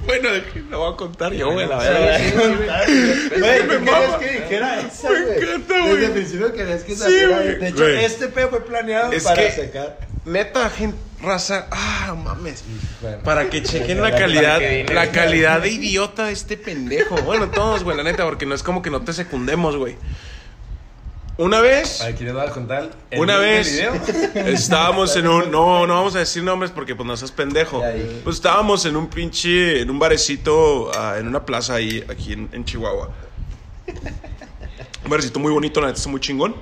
[0.06, 0.28] Bueno,
[0.70, 2.20] lo voy a contar yo, güey, la verdad.
[2.34, 3.40] güey.
[3.40, 4.18] Me ¿tú mama.
[4.18, 5.38] querías que dijera esa, Me güey?
[5.38, 6.04] encanta, Desde güey.
[6.04, 7.38] el principio querías que saliera.
[7.40, 8.04] De hecho, Güey.
[8.04, 9.98] este pedo fue planeado Es para que- secar.
[10.24, 11.66] Neta, gente, raza.
[11.70, 12.64] Ah, no mames.
[13.02, 13.18] Bueno.
[13.24, 14.60] Para que chequen la calidad,
[14.92, 17.16] la calidad de idiota de este pendejo.
[17.22, 19.96] Bueno, todos, güey, la neta, porque no es como que no te secundemos, güey.
[21.36, 22.90] Una vez, Aquí les voy a contar.
[23.10, 23.94] el una vez, video.
[24.46, 27.82] estábamos en un, no, no vamos a decir nombres porque pues no seas pendejo.
[28.22, 32.48] Pues estábamos en un pinche, en un barecito, ah, en una plaza ahí, aquí en,
[32.52, 33.10] en Chihuahua.
[35.04, 36.54] Un barecito muy bonito, la neta, está muy chingón.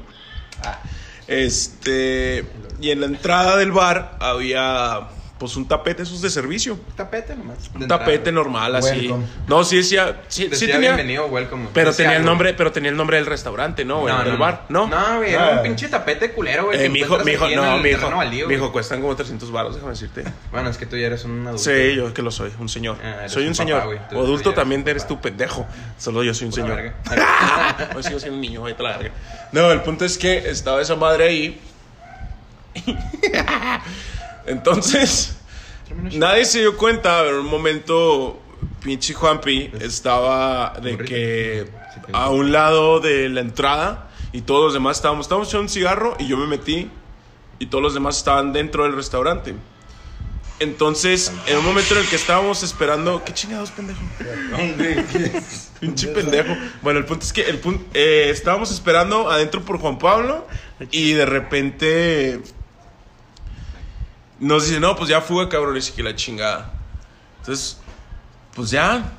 [0.65, 0.81] Ah.
[1.27, 2.45] Este,
[2.81, 5.09] y en la entrada del bar había,
[5.43, 6.79] pues un tapete, esos de servicio.
[6.95, 7.59] Tapete nomás.
[7.75, 8.91] Un tapete normal, así.
[9.09, 9.25] Welcome.
[9.49, 11.67] No, sí decía, sí, sí Decía tenía, bienvenido, welcome.
[11.75, 12.31] pero Decía tenía el algo.
[12.31, 14.07] nombre, pero tenía el nombre del restaurante, ¿no?
[14.07, 14.87] No, del no, bar, ¿no?
[14.87, 15.57] No, güey, era Ah.
[15.57, 16.85] un pinche tapete culero, güey.
[16.85, 19.75] Eh, mi hijo, mi no, el mi hijo, baldío, mi hijo, cuestan como 300 baros,
[19.75, 20.23] déjame decirte.
[20.53, 21.59] Bueno, es que tú ya eres un adulto.
[21.65, 22.99] Sí, yo que lo soy, un señor.
[23.03, 23.85] Ah, soy un, un papá, señor.
[23.87, 23.99] güey.
[24.11, 25.67] Tú- Adulto tú también eres tú, pendejo.
[25.99, 26.93] Solo yo soy un Pura señor.
[27.97, 29.11] Hoy sigo siendo un niño, a la verga.
[29.51, 31.61] No, el punto es que estaba esa madre ahí.
[34.47, 35.37] Entonces,
[36.13, 38.41] nadie se dio cuenta, pero en un momento,
[38.83, 41.69] pinche Juanpi estaba de que
[42.13, 46.17] a un lado de la entrada y todos los demás estábamos, estábamos echando un cigarro
[46.19, 46.91] y yo me metí
[47.59, 49.55] y todos los demás estaban dentro del restaurante.
[50.59, 54.01] Entonces, en un momento en el que estábamos esperando, ¿qué chingados, pendejo?
[55.81, 56.57] Pinche pendejo.
[56.83, 60.47] Bueno, el punto es que el punto, eh, estábamos esperando adentro por Juan Pablo
[60.93, 62.41] y de repente
[64.43, 66.73] nos dice, no, pues ya fuga, cabrones, y que la chingada.
[67.39, 67.79] Entonces,
[68.55, 69.13] pues ya,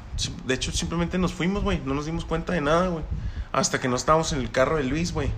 [0.46, 3.04] de hecho simplemente nos fuimos, güey, no nos dimos cuenta de nada, güey.
[3.52, 5.32] Hasta que no estábamos en el carro de Luis, güey.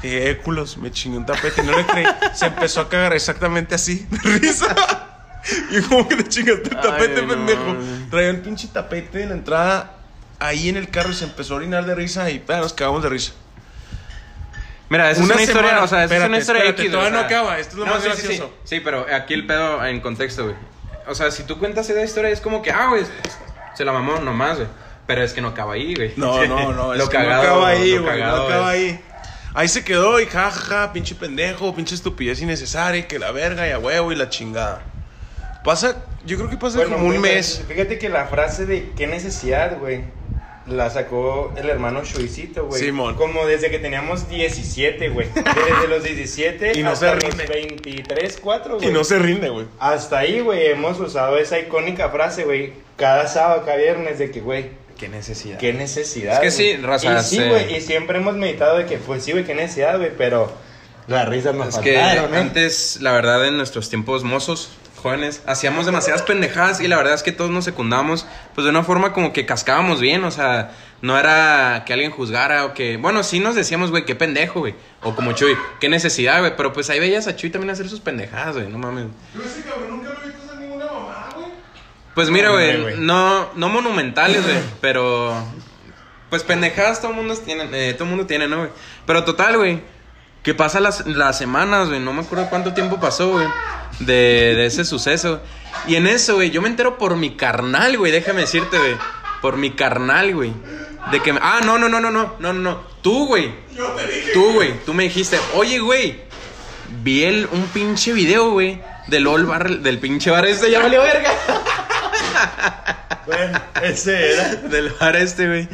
[0.00, 2.06] Que eh, culos, me chingué un tapete no le creí.
[2.34, 4.76] Se empezó a cagar exactamente así, de risa.
[5.72, 7.76] Y como que te chingaste el Ay, tapete, no, pendejo.
[8.10, 9.96] Traía el pinche tapete en la entrada
[10.38, 13.02] ahí en el carro y se empezó a orinar de risa y pa, nos cagamos
[13.02, 13.32] de risa.
[14.92, 15.84] Mira, esa Una es una historia, semana.
[15.84, 17.20] o sea, esa es Espérate, una historia espérate, X, todavía o sea.
[17.22, 18.26] no acaba, esto es lo más sí, sí, sí.
[18.26, 18.54] gracioso.
[18.64, 20.56] Sí, pero aquí el pedo en contexto, güey.
[21.08, 23.04] O sea, si tú cuentas esa historia es como que, ah, güey,
[23.74, 24.68] se la mamó nomás, güey.
[25.06, 26.12] Pero es que no acaba ahí, güey.
[26.16, 28.68] No, no, no, es lo que cagado, no acaba ahí, lo güey, no cagado acaba
[28.68, 29.00] ahí.
[29.54, 33.70] Ahí se quedó y jajaja, pinche pendejo, pinche estupidez innecesaria, y que la verga y
[33.70, 34.82] a huevo y la chingada.
[35.64, 37.64] Pasa, yo creo que pasa Bueno, como un mes.
[37.66, 40.04] Fíjate que la frase de qué necesidad, güey,
[40.66, 42.82] la sacó el hermano Chuicito, güey.
[42.82, 43.14] Simón.
[43.16, 45.28] Como desde que teníamos 17, güey.
[45.34, 47.46] Desde los 17 Y no hasta se los rinde.
[47.46, 48.88] 23, 4, güey.
[48.88, 49.66] Y no se rinde, güey.
[49.78, 54.40] Hasta ahí, güey, hemos usado esa icónica frase, güey, cada sábado, cada viernes, de que,
[54.40, 55.58] güey, Qué necesidad.
[55.58, 56.34] qué necesidad.
[56.34, 56.82] Es que sí, güey.
[56.82, 59.98] raza, Y sí, güey, y siempre hemos meditado de que, pues sí, güey, qué necesidad,
[59.98, 60.52] güey, pero
[61.08, 62.38] las risas nos Es que faltaron, ¿eh?
[62.38, 64.70] antes, la verdad, en nuestros tiempos mozos,
[65.02, 68.84] jóvenes, hacíamos demasiadas pendejadas y la verdad es que todos nos secundamos, pues de una
[68.84, 73.22] forma como que cascábamos bien, o sea, no era que alguien juzgara o que, bueno,
[73.22, 76.88] sí nos decíamos, güey, qué pendejo, güey, o como Chuy, qué necesidad, güey, pero pues
[76.88, 79.06] ahí veías a Chuy también hacer sus pendejadas, güey, no mames.
[79.34, 81.48] Yo ese cabrón nunca lo he visto hacer ninguna mamada, güey.
[82.14, 82.96] Pues mira, güey.
[82.98, 85.34] no, no monumentales, güey, pero
[86.30, 88.70] pues pendejadas todo el mundo tiene, eh, todo mundo tiene, ¿no, güey?
[89.04, 89.82] Pero total, güey,
[90.42, 92.00] que pasa las, las semanas, güey.
[92.00, 93.46] No me acuerdo cuánto tiempo pasó, güey.
[94.00, 95.40] De, de ese suceso.
[95.86, 98.12] Y en eso, güey, yo me entero por mi carnal, güey.
[98.12, 98.96] Déjame decirte, güey.
[99.40, 100.52] Por mi carnal, güey.
[101.10, 101.32] De que.
[101.32, 101.40] Me...
[101.42, 102.36] Ah, no, no, no, no, no.
[102.38, 102.80] No, no, no.
[103.02, 103.54] Tú, güey.
[103.76, 104.32] Yo te dije.
[104.32, 104.74] Tú, güey.
[104.84, 106.20] Tú me dijiste, oye, güey.
[107.02, 108.80] Vi el, un pinche video, güey.
[109.06, 111.32] Del old del pinche bar este, ya valió verga.
[113.26, 114.54] Bueno, ese era.
[114.68, 115.68] Del bar este, güey.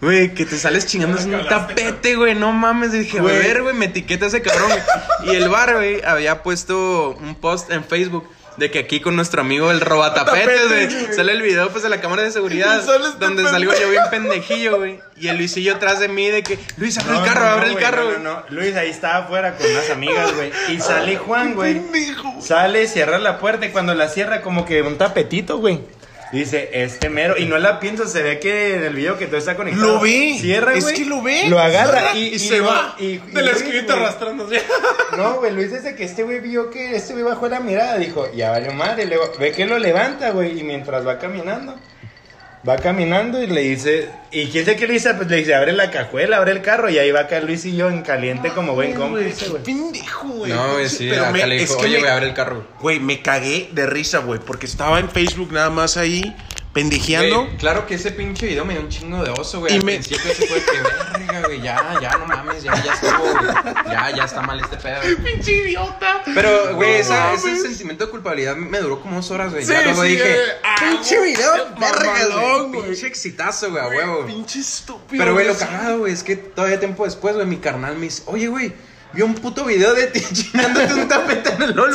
[0.00, 2.34] Güey, que te sales chingando La un tapete, güey.
[2.34, 2.92] No mames.
[2.92, 3.38] Dije, a Güey.
[3.38, 4.80] ver, güey, me etiqueta ese cabrón, güey.
[5.32, 9.40] Y el bar, güey, había puesto un post en Facebook de que aquí con nuestro
[9.42, 11.14] amigo el robatapetes, Tapetes, güey.
[11.16, 12.78] Sale el video, pues, de la cámara de seguridad.
[12.80, 15.00] Este donde salgo yo bien pendejillo, güey.
[15.16, 17.76] Y el Luisillo atrás de mí de que, Luis, abre el carro, no, abre el
[17.78, 18.18] carro, no, güey.
[18.22, 18.44] no, no.
[18.50, 20.50] Luis ahí estaba afuera con unas amigas, güey.
[20.68, 21.74] Y sale Juan, güey.
[21.90, 22.40] Pendejo.
[22.40, 25.80] Sale, cierra la puerta y cuando la cierra, como que un tapetito, güey.
[26.32, 27.36] Dice, este mero.
[27.36, 29.94] Y no la pienso, se ve que en el video que todo está conectado.
[29.94, 30.36] Lo ve.
[30.40, 30.94] Cierra, Es güey.
[30.96, 31.48] que lo ve.
[31.48, 32.94] Lo agarra y, y se va.
[32.98, 34.62] y- de la güey, arrastrándose.
[35.16, 38.30] No, güey, Luis desde que este güey vio que este güey bajó la mirada, dijo,
[38.32, 41.74] ya valió madre, luego ve que lo levanta, güey, y mientras va caminando,
[42.68, 45.14] va caminando y le dice, ¿y quién sé qué le dice?
[45.14, 47.74] Pues le dice, abre la cajuela, abre el carro, y ahí va acá Luis y
[47.74, 49.62] yo en caliente como buen cómplice, güey.
[49.62, 50.52] Pendejo, güey.
[50.52, 52.34] No, güey, sí, Pero acá me- le es dijo, que oye, me- güey, abre el
[52.34, 52.66] carro, güey.
[52.80, 56.34] Güey, me cagué de risa, güey, porque estaba en Facebook nada más ahí,
[56.72, 57.44] pendejeando.
[57.46, 59.72] Güey, claro que ese pinche video me dio un chingo de oso, güey.
[59.72, 62.92] Y Al me- principio se fue que, verga, güey, ya, ya, no mames, ya, ya
[62.94, 63.74] estuvo, güey.
[63.90, 65.00] Ya, ya está mal este pedo.
[65.02, 65.16] güey.
[65.34, 66.22] Pinche idiota.
[66.34, 69.64] Pero, güey, No esa- ese sentimiento de culpabilidad me duró como dos horas, güey.
[69.64, 72.82] Sí, ya luego sí, dije, ah, pinche video, mamalón, verga, güey.
[72.84, 74.26] Pinche exitazo, güey, a huevo.
[74.26, 75.22] Pinche estúpido.
[75.24, 78.22] Pero, güey, lo cagado, güey, es que todavía tiempo después, güey, mi carnal me dice,
[78.26, 78.72] oye, güey,
[79.12, 81.92] vi un puto video de ti chingándote un tapete en el LOL.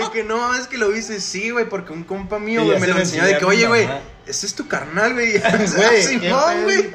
[0.00, 2.86] Y que no, es que lo viste, sí, güey, porque un compa mío, güey, me
[2.86, 3.88] lo enseñó de que, oye, güey,
[4.26, 5.32] ese es tu carnal, güey.
[5.76, 6.90] Güey, Simón, güey.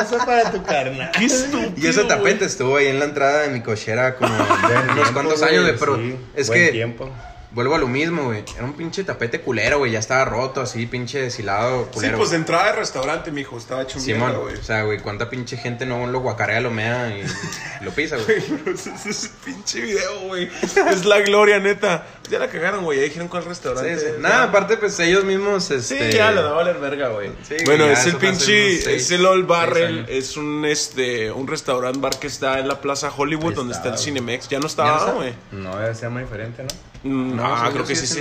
[0.00, 1.10] eso para tu carnal.
[1.12, 1.72] Qué estúpido.
[1.76, 5.62] Y ese tapete estuvo ahí en la entrada de mi cochera como unos cuantos años,
[5.62, 7.10] güey, pero sí, es buen que tiempo.
[7.56, 8.44] Vuelvo a lo mismo, güey.
[8.54, 12.36] Era un pinche tapete culero, güey, ya estaba roto, así, pinche deshilado, Sí, pues de
[12.36, 14.56] entrada de restaurante, mijo, estaba hecho Simón, mierda, güey.
[14.56, 17.24] o sea, güey, cuánta pinche gente no lo guacarea, lo mea y
[17.84, 18.36] lo pisa, güey.
[18.74, 20.50] Ese, pinche video, güey.
[20.62, 22.06] Es la gloria, neta.
[22.30, 22.98] Ya la cagaron, güey.
[22.98, 23.98] Ya dijeron cuál restaurante.
[23.98, 24.12] Sí, sí.
[24.20, 24.42] Nada, Ya.
[24.44, 26.12] aparte, pues ellos mismos, Sí, este...
[26.12, 27.30] ya lo daba a valer verga, güey.
[27.48, 31.46] Sí, bueno, ya es el pinche, seis- es el Old Barrel, es un este, un
[31.48, 33.98] restaurant bar que está en la Plaza Hollywood donde está, el.
[33.98, 34.48] Cinemex.
[34.48, 35.32] Ya no ¿Ya estaba, güey.
[35.52, 36.68] No, debe ser muy diferente, ¿no?
[37.06, 38.20] Mm, No, ah, creo que sí, sí.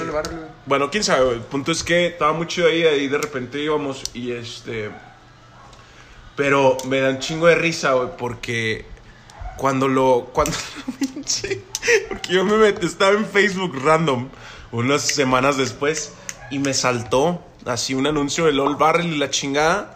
[0.65, 1.37] Bueno, quién sabe, güey.
[1.37, 4.91] El punto es que estaba muy chido ahí, ahí de repente íbamos y este.
[6.35, 8.85] Pero me dan chingo de risa, güey, porque
[9.57, 10.29] cuando lo.
[10.33, 10.55] Cuando.
[12.09, 14.29] Porque yo me metí, estaba en Facebook random
[14.71, 16.13] unas semanas después
[16.51, 19.94] y me saltó así un anuncio del Old Barrel y la chingada.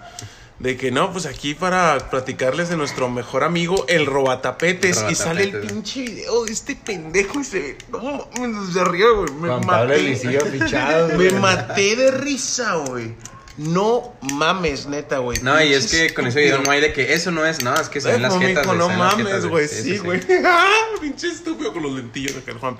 [0.59, 5.05] De que no, pues aquí para platicarles de nuestro mejor amigo, el robatapetes.
[5.09, 7.77] Y sale el pinche video de este pendejo y se ve.
[7.91, 8.27] No,
[8.73, 9.31] se ríe, güey.
[9.33, 10.15] Me Juan maté.
[10.15, 13.15] Fichado, Me maté de risa, güey.
[13.55, 15.39] No mames, neta, güey.
[15.41, 17.73] No, y es que con ese video no hay de que eso no es, no,
[17.75, 19.67] es que ven las jetas, no mames, güey.
[19.67, 20.21] Sí, güey.
[21.01, 22.77] Pinche estúpido con los lentillos acá, el Juan.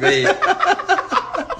[0.00, 0.26] Güey,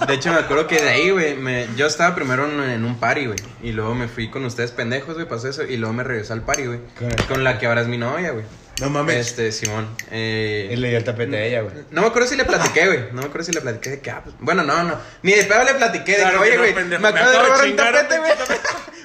[0.07, 2.99] De hecho, me acuerdo que de ahí, güey, me- yo estaba primero en, en un
[2.99, 3.39] party, güey.
[3.61, 5.63] Y luego me fui con ustedes pendejos, güey, pasó eso.
[5.63, 6.79] Y luego me regresé al party, güey.
[6.97, 8.45] Con- Con la que ahora es mi novia, güey.
[8.81, 9.15] No mames.
[9.17, 9.87] Este, Simón.
[10.11, 11.75] Eh, Y le dio el tapete a ella, güey.
[11.91, 12.99] No me acuerdo si le platiqué, güey.
[13.13, 14.97] No me acuerdo si le platiqué de que, ah, pues, bueno, no, no.
[15.21, 17.19] Ni de pedo le platiqué de Claro que, que oye, no, güey, pendejo, me me
[17.19, 18.31] acabo de robar un tapete, güey.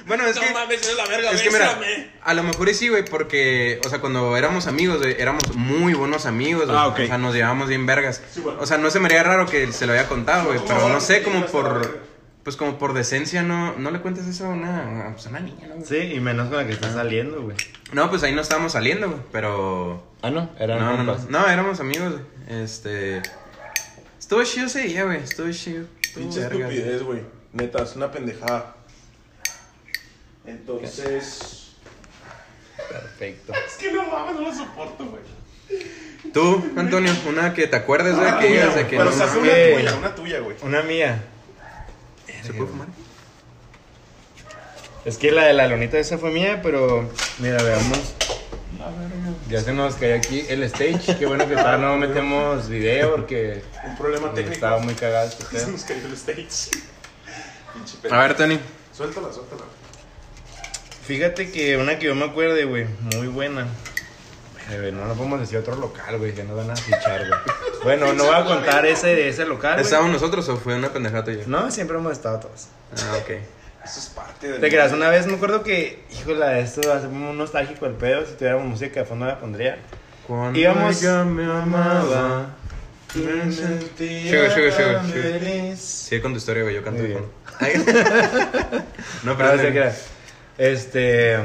[0.09, 0.51] Bueno, es no que.
[0.53, 2.09] mames, eres la verga, Es que mira, bésame.
[2.21, 5.93] a lo mejor y sí, güey, porque, o sea, cuando éramos amigos, güey, éramos muy
[5.93, 6.65] buenos amigos.
[6.69, 6.87] Ah.
[6.87, 8.21] O sea, nos llevábamos bien vergas.
[8.33, 8.59] Sí, bueno.
[8.59, 10.99] O sea, no se me haría raro que se lo había contado, güey, pero no
[10.99, 11.99] sé, como por,
[12.43, 15.67] pues como por decencia, no, no le cuentes eso a una, pues, a una niña,
[15.67, 15.85] ¿no?
[15.85, 17.55] Sí, y menos con la que está saliendo, güey.
[17.93, 20.03] No, pues ahí no estábamos saliendo, güey, pero...
[20.21, 22.63] Ah, no, eran No, no, no, éramos amigos, güey.
[22.63, 23.21] Este...
[24.17, 25.85] Estuvo chido ese día, güey, estuvo chido.
[26.15, 27.21] Pinche estupidez, güey.
[27.53, 28.75] Neta, es una pendejada.
[30.49, 31.71] Entonces.
[32.89, 33.53] Perfecto.
[33.67, 35.21] Es que no mames, no lo soporto, güey.
[36.33, 39.43] Tú, Antonio, una que te acuerdes, güey, que digas de que Pero no saca mames.
[39.43, 40.55] una que- tuya, una tuya, güey.
[40.63, 41.23] Una mía.
[42.43, 42.87] ¿Se puede fumar?
[45.05, 47.09] Es que la de la lonita esa fue mía, pero
[47.39, 48.15] mira, veamos.
[49.49, 51.17] Ya se nos cayó aquí el stage.
[51.17, 54.53] Qué bueno que todavía no metemos video porque Un problema técnico.
[54.53, 56.71] estaba muy cagado este Se nos cayó el stage.
[57.73, 58.59] Pinche A ver, Tony.
[58.95, 59.63] Suéltala, suéltala.
[61.09, 63.65] Fíjate que una que yo me acuerde, güey, muy buena.
[64.93, 67.39] No lo podemos decir otro local, güey, que nos van a fichar, güey.
[67.83, 69.79] Bueno, no voy a contar ese, ese local.
[69.79, 71.43] ¿Estábamos nosotros o fue una pendejada tuya?
[71.47, 72.67] No, siempre hemos estado todos.
[72.95, 73.29] Ah, ok.
[73.83, 74.59] Eso es parte de.
[74.59, 78.23] Te creas, una vez me acuerdo que, híjole, esto hace muy nostálgico el pedo.
[78.27, 79.79] Si tuviéramos música de fondo la pondría.
[80.27, 82.49] Cuando Íbamos- ella me amaba.
[83.15, 84.71] Me sentía sigue.
[84.71, 85.79] feliz.
[85.79, 87.25] Sigue con tu historia, güey, yo canto Muy de bien.
[87.81, 88.85] fondo.
[89.23, 89.95] no, No, pero se crea.
[90.59, 91.37] Este.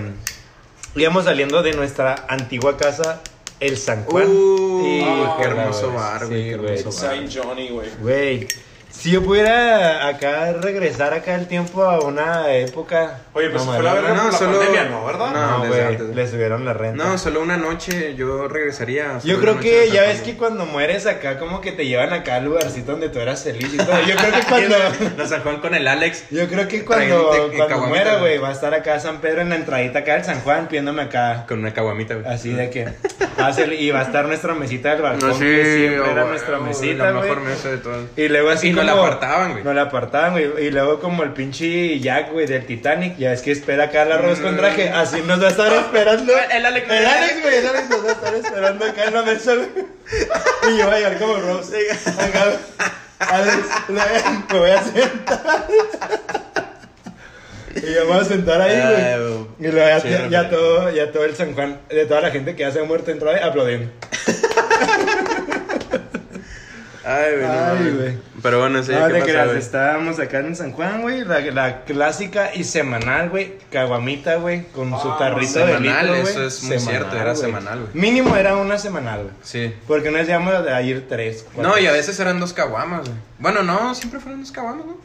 [0.97, 3.21] Íbamos saliendo de nuestra antigua casa,
[3.61, 4.27] el San Juan.
[4.29, 5.97] Uh, qué hermoso güey.
[5.97, 6.79] bar, güey, Sí, qué güey.
[6.79, 7.15] hermoso bar.
[7.17, 7.89] Saint Johnny, güey.
[8.01, 8.49] Güey,
[8.91, 13.21] si yo pudiera acá regresar acá el tiempo a una época.
[13.37, 15.05] Oye, pues no, fue la verga no, por la solo- pandemia, ¿no?
[15.07, 15.33] ¿Verdad?
[15.33, 16.15] No, No, desde antes.
[16.15, 17.05] le subieron la renta.
[17.05, 19.19] No, solo una noche yo regresaría.
[19.25, 22.45] Yo creo que ya ves que cuando mueres acá, como que te llevan acá al
[22.45, 24.01] lugarcito donde tú eras feliz y todo.
[24.07, 24.77] Yo creo que cuando.
[25.19, 26.27] No, San Juan con el Alex.
[26.31, 28.39] Yo creo que cuando, cuando muera, güey.
[28.39, 31.45] va a estar acá San Pedro en la entradita acá del San Juan, pidiéndome acá.
[31.49, 32.27] Con una caguamita, güey.
[32.33, 32.85] Así de que.
[33.41, 36.13] va a ser- y va a estar nuestra mesita del balcón, No, sí, que siempre
[36.13, 37.23] era nuestra mesita, La güey.
[37.29, 37.97] mejor mesa de todo.
[38.17, 38.97] Y luego así Y nos como...
[38.97, 39.65] la apartaban, güey.
[39.65, 40.67] Nos la apartaban, güey.
[40.67, 43.17] Y luego como el pinche Jack, güey, del Titanic.
[43.25, 44.91] Ya es que espera acá el arroz con traje.
[44.91, 46.35] Así nos va a estar esperando.
[46.53, 46.91] El Alex.
[46.91, 49.55] El Alex, güey, el Alex nos va a estar esperando acá en la mesa.
[49.55, 51.91] Y yo voy a llegar como Rose.
[51.91, 52.45] Acá,
[53.21, 53.57] Alex,
[54.53, 55.67] me voy a sentar.
[57.77, 59.33] Y yo me voy a sentar ahí, güey.
[59.33, 59.47] güey.
[59.59, 62.61] Y luego ya, ya, todo, ya todo el San Juan, de toda la gente que
[62.61, 63.91] ya se ha muerto entró ahí aplaudiendo.
[67.07, 67.47] Ay, güey.
[67.47, 68.19] Ay, güey.
[68.43, 69.59] Pero bueno, sí, No ¿qué pasa, creas, güey?
[69.59, 74.91] estábamos acá en San Juan, güey, la, la clásica y semanal, güey, caguamita, güey, con
[75.01, 76.33] su Ah, tarrito de semanal, litro, güey.
[76.33, 77.91] eso es muy cierto, era semanal, güey.
[77.95, 79.35] Mínimo era una semanal, güey.
[79.43, 79.75] Sí.
[79.87, 81.73] Porque no decíamos de ir tres, cuatro.
[81.73, 83.13] No, y a veces eran dos caguamas, güey.
[83.39, 84.97] Bueno, no, siempre fueron dos caguamas, ¿no?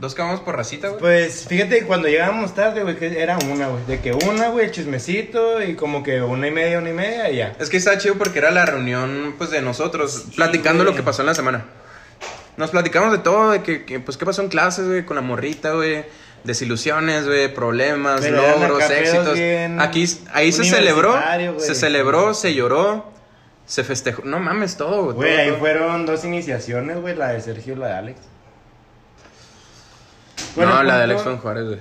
[0.00, 0.98] Dos caguamas por racita, güey.
[0.98, 3.84] Pues fíjate, cuando llegábamos tarde, güey, que era una, güey.
[3.86, 7.30] De que una, güey, el chismecito y como que una y media, una y media
[7.30, 7.54] y ya.
[7.60, 10.92] Es que estaba chido porque era la reunión, pues, de nosotros, platicando güey.
[10.92, 11.66] lo que pasó en la semana.
[12.56, 15.22] Nos platicamos de todo, de que, que, pues, qué pasó en clases, güey, con la
[15.22, 16.06] morrita, güey.
[16.44, 19.38] Desilusiones, güey, problemas, Pero logros, éxitos.
[19.80, 21.60] Aquí, ahí se celebró, güey.
[21.60, 23.12] se celebró, se lloró,
[23.66, 24.22] se festejó.
[24.24, 25.16] No mames, todo, güey.
[25.16, 25.58] Güey, ahí todo.
[25.58, 28.29] fueron dos iniciaciones, güey, la de Sergio y la de Alex.
[30.56, 31.78] No, la de Alex fue en Juárez, güey.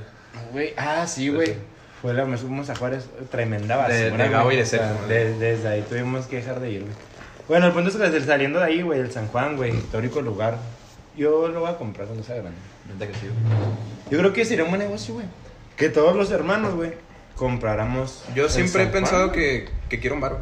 [0.51, 1.55] Güey, ah, sí, güey.
[2.01, 3.95] Fue la fuimos a Juárez, tremenda basura.
[3.97, 4.29] De- de.
[4.29, 6.93] Gabo y de O sea, Sergio, de- desde ahí tuvimos que dejar de ir, güey.
[7.47, 10.21] Bueno, el punto es que desde saliendo de ahí, güey, el San Juan, güey, histórico
[10.21, 10.57] lugar.
[11.17, 12.57] Yo lo voy a comprar cuando sea grande.
[12.99, 13.27] Que sí.
[14.09, 15.25] Yo creo que sería un buen negocio, güey.
[15.75, 16.93] Que todos los hermanos, güey,
[17.35, 18.23] compráramos.
[18.35, 20.37] Yo siempre he pensado que, que quiero un bar.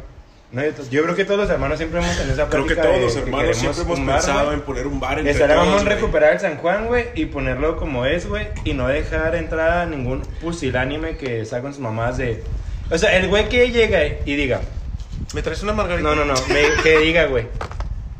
[0.50, 3.00] No, yo, creo que todos los hermanos siempre hemos tenido esa Creo que todos de
[3.02, 4.54] los que hermanos queremos siempre hemos bar, pensado güey.
[4.54, 7.76] en poner un bar Estaría todos, vamos a recuperar el San Juan, güey, y ponerlo
[7.76, 12.16] como es, güey, y no dejar entrar a ningún pusilánime que salga con sus mamás
[12.16, 12.42] de...
[12.90, 14.62] O sea, el güey que llega y diga,
[15.34, 16.08] ¿Me traes una margarita?
[16.08, 17.46] no, no, no, me- que diga, güey,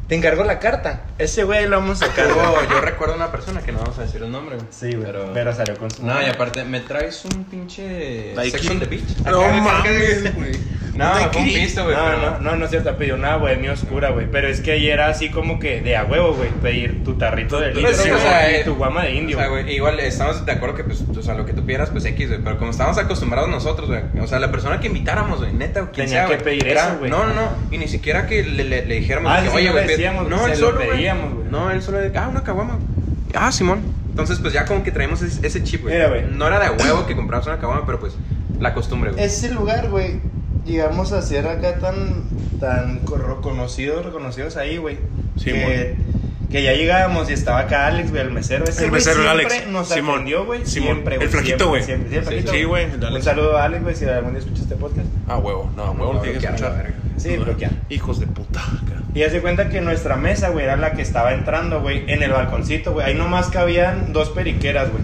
[0.06, 1.04] te encargo la carta.
[1.16, 2.28] Ese güey lo vamos a sacar.
[2.28, 4.66] Yo, yo recuerdo una persona que no vamos a decir el nombre, güey.
[4.70, 5.30] Sí, güey, pero...
[5.32, 5.54] Pero...
[5.54, 8.50] salió con su No, y aparte, ¿me traes un pinche Nike.
[8.50, 9.16] Sex on the Beach?
[9.24, 10.52] No mames, güey.
[10.98, 11.96] No, fue un pisto, güey.
[11.96, 14.26] No, pero- no, no, no es cierto, pidió una bohemia oscura, güey.
[14.30, 16.50] Pero es que ayer era así como que de a huevo, güey.
[16.60, 19.14] Pedir tu tarrito de litro, Pues sí, o güey, sea, y eh, tu guama de
[19.14, 19.36] indio.
[19.36, 21.90] O sea, güey, igual estamos de acuerdo que, pues, o sea, lo que tú pidieras,
[21.90, 22.40] pues X, güey.
[22.42, 24.02] Pero como estábamos acostumbrados nosotros, güey.
[24.20, 26.98] O sea, la persona que invitáramos, güey, neta, quien Tenía sea, que pedir era- eso,
[26.98, 27.10] güey.
[27.10, 27.48] No, no, no.
[27.70, 29.86] Y ni siquiera que le, le, le dijéramos, Ah, que, sí, oye, no güey,
[30.28, 31.46] no, él lo solo, pedíamos, güey.
[31.50, 32.78] No, él solo de, ah, una caguama.
[33.34, 33.80] ah, Simón.
[34.10, 35.96] Entonces, pues ya como que traemos ese, ese chip, güey.
[36.32, 38.14] No era de huevo que comprabas una caguama, pero pues
[38.58, 39.22] la costumbre, güey.
[39.24, 40.20] Ese lugar, güey,
[40.68, 42.24] llegamos a ser acá tan,
[42.60, 44.98] tan co- conocidos, reconocidos ahí, güey.
[45.36, 45.96] Sí, que,
[46.50, 48.64] que ya llegábamos y estaba acá Alex, güey, el mesero.
[48.64, 49.66] Ese El mesero, el Alex.
[49.68, 50.14] Nos Simón.
[50.16, 50.64] atendió, güey.
[50.66, 50.92] Simón.
[50.94, 51.30] Siempre, El güey.
[51.30, 51.82] flaquito, siempre, güey.
[52.10, 52.68] sí, el flaquito.
[52.68, 55.06] güey, el Un saludo a Alex, güey, si algún día escucha este podcast.
[55.28, 56.92] Ah, huevo, no, huevo, No, tiene que escuchar.
[57.16, 57.72] Sí, bloquear.
[57.88, 58.60] Hijos de puta.
[59.14, 62.30] Y hace cuenta que nuestra mesa, güey, era la que estaba entrando, güey, en el
[62.30, 63.06] balconcito, güey.
[63.06, 65.02] Ahí nomás cabían dos periqueras, güey.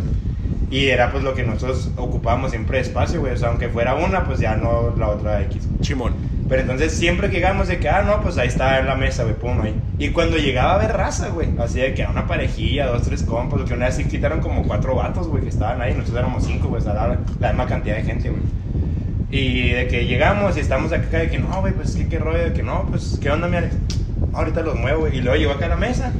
[0.70, 3.33] Y era pues lo que nosotros ocupábamos siempre de espacio, güey.
[3.33, 5.68] O sea, aunque fuera una, pues ya no la otra X.
[5.81, 6.14] Chimón.
[6.48, 9.22] Pero entonces siempre que llegamos de que, ah, no, pues ahí está en la mesa,
[9.22, 9.74] güey, pum, ahí.
[9.98, 13.22] Y cuando llegaba a ver raza, güey, así de que era una parejilla, dos, tres
[13.22, 15.92] compas, lo que una vez sí quitaron como cuatro vatos, güey, que estaban ahí.
[15.94, 18.42] Nosotros éramos cinco, güey, o sea, la, la misma cantidad de gente, güey.
[19.31, 22.38] Y de que llegamos y estamos acá de que, no, güey, pues qué, qué rollo,
[22.44, 23.74] de que no, pues, ¿qué onda, mi Alex?
[24.31, 25.16] "No, ahorita los muevo, güey.
[25.16, 26.12] Y luego llegó acá a la mesa.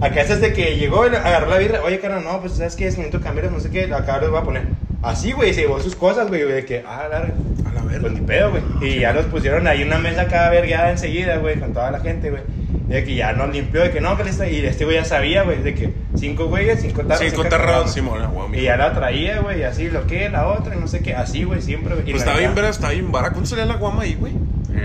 [0.00, 2.86] Acá es desde que llegó, y agarró la birra, oye, cara, no, pues, ¿sabes qué?
[2.86, 4.62] Es necesito cambiar, no sé qué, acá los voy a poner.
[5.02, 7.34] Así, güey, se llevó sus cosas, güey, de que, ah, larga.
[7.66, 8.00] A la verga.
[8.00, 8.62] Pues ni pedo, güey.
[8.80, 12.30] Y ya los pusieron ahí una mesa cada vergueada enseguida, güey, con toda la gente,
[12.30, 12.42] güey.
[12.88, 14.48] De que ya nos limpió, de que no, que le está.
[14.48, 17.30] Y este güey ya sabía, güey, de que cinco güeyes, cinco tarros.
[17.30, 20.74] Cinco tarrados, Simón, ah, huevo, Y ya la traía, güey, así lo que, la otra,
[20.74, 21.94] y no sé qué, así, güey, siempre.
[21.94, 22.04] güey.
[22.04, 23.30] Pues estaba bien, verga, estaba bien vara.
[23.30, 24.32] ¿Cuánto salía la guama ahí, güey?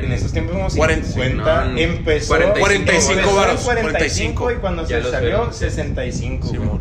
[0.04, 4.88] En esos tiempos como 40, 50, no, no, empezó 45 empezó varos, 45 y cuando
[4.88, 5.54] Ya se salió veo.
[5.54, 6.60] 65, güey.
[6.60, 6.80] Simón.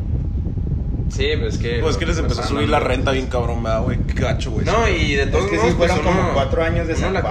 [1.10, 1.78] Sí, pues es que.
[1.80, 3.98] Pues es que les empezó a subir la renta bien cabrón, ¿verdad, güey?
[4.00, 4.66] Qué gacho, güey.
[4.66, 7.12] No, y de Es todos que sí pues, fueron como uno- cuatro años de San
[7.12, 7.22] güey.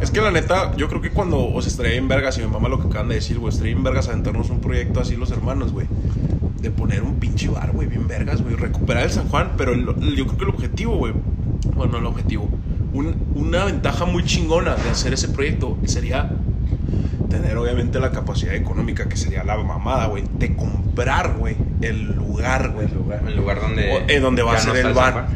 [0.00, 2.68] Es que la neta, yo creo que cuando os estaría en vergas, y mi mamá
[2.70, 5.72] lo que acaban de decir, güey, estaría en vergas aventarnos un proyecto así los hermanos,
[5.72, 5.86] güey.
[6.62, 8.54] De poner un pinche bar, güey, bien vergas, güey.
[8.54, 11.12] Recuperar el San Juan, pero el- el- yo creo que el objetivo, güey.
[11.74, 12.48] Bueno, no el objetivo.
[12.92, 16.30] Un- una ventaja muy chingona de hacer ese proyecto sería
[17.28, 20.24] tener, obviamente, la capacidad económica, que sería la mamada, güey.
[20.38, 22.86] De comprar, güey, el lugar, güey.
[22.88, 23.22] El lugar.
[23.26, 23.92] El lugar donde.
[23.92, 25.28] O- en donde va a ser el bar.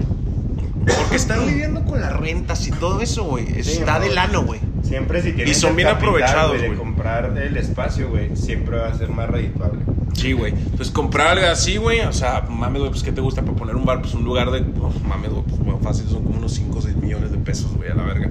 [0.98, 3.46] Porque están lidiando con las rentas y todo eso, güey.
[3.62, 4.60] Sí, Está no, de lano, güey.
[4.82, 6.78] Siempre si tienes Y son el bien capital, aprovechados, güey, de güey.
[6.78, 9.80] comprar el espacio, güey, siempre va a ser más redituable.
[10.14, 10.53] Sí, güey.
[10.53, 13.77] Entonces, comprar algo así, güey, o sea, mames, güey, pues, ¿qué te gusta para poner
[13.77, 14.00] un bar?
[14.00, 16.83] Pues, un lugar de, oh, mames, güey, pues, bueno, fácil, son como unos 5 o
[16.83, 18.31] 6 millones de pesos, güey, a la verga.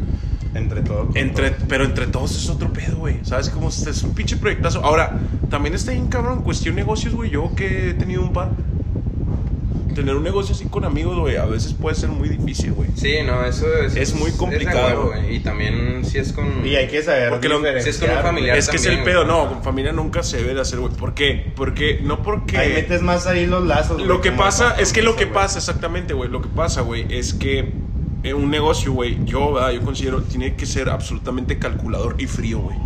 [0.56, 1.10] Entre todo.
[1.16, 1.66] Entre, todo.
[1.68, 3.20] pero entre todos es otro pedo, güey.
[3.24, 4.04] ¿Sabes cómo es?
[4.04, 4.84] Un pinche proyectazo.
[4.84, 5.20] Ahora,
[5.50, 7.32] también está bien cabrón, cuestión negocios, güey.
[7.32, 8.52] Yo que he tenido un bar.
[9.94, 12.90] Tener un negocio así con amigos, güey, a veces puede ser muy difícil, güey.
[12.96, 13.96] Sí, no, eso es.
[13.96, 15.36] Es muy complicado, güey.
[15.36, 16.66] Y también si es con.
[16.66, 18.58] Y hay que saber Porque lo- si es con un familiar.
[18.58, 20.94] Es que es el pedo, no, con familia nunca se debe de hacer, güey.
[20.94, 21.52] ¿Por qué?
[21.56, 22.58] Porque, no porque...
[22.58, 24.00] Ahí metes más ahí los lazos.
[24.02, 26.82] Lo güey, que como pasa, es que lo que pasa, exactamente, güey, lo que pasa,
[26.82, 27.72] güey, es que
[28.24, 29.72] en un negocio, güey, yo, ¿verdad?
[29.72, 32.78] yo considero, tiene que ser absolutamente calculador y frío, güey.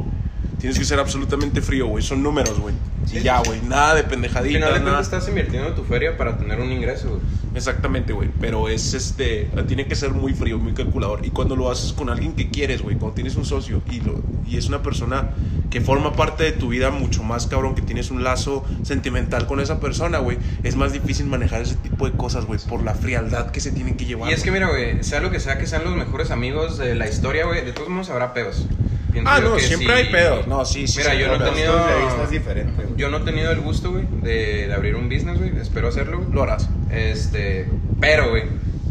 [0.59, 2.73] Tienes que ser absolutamente frío, güey, son números, güey.
[3.11, 4.71] Y ya, güey, nada de Al final nada.
[4.81, 7.21] cuentas estás invirtiendo tu feria para tener un ingreso, güey.
[7.55, 11.25] Exactamente, güey, pero es este, tiene que ser muy frío, muy calculador.
[11.25, 14.21] Y cuando lo haces con alguien que quieres, güey, cuando tienes un socio y, lo,
[14.47, 15.31] y es una persona
[15.69, 19.59] que forma parte de tu vida mucho más cabrón, que tienes un lazo sentimental con
[19.59, 23.51] esa persona, güey, es más difícil manejar ese tipo de cosas, güey, por la frialdad
[23.51, 24.29] que se tienen que llevar.
[24.29, 26.95] Y es que mira, güey, sea lo que sea que sean los mejores amigos de
[26.95, 28.67] la historia, güey, de todos modos habrá pedos.
[29.17, 30.47] Pienso Ah, yo no, que siempre sí- hay pedos.
[30.47, 30.99] No, sí, sí.
[30.99, 32.95] Mira, sí, yo no he tenido- es diferente, güey.
[32.97, 35.51] Yo no he tenido el gusto, güey, de, de abrir un business, güey.
[35.59, 36.31] Espero hacerlo, güey.
[36.31, 36.69] Lo harás.
[36.91, 37.67] Este,
[37.99, 38.43] pero, güey,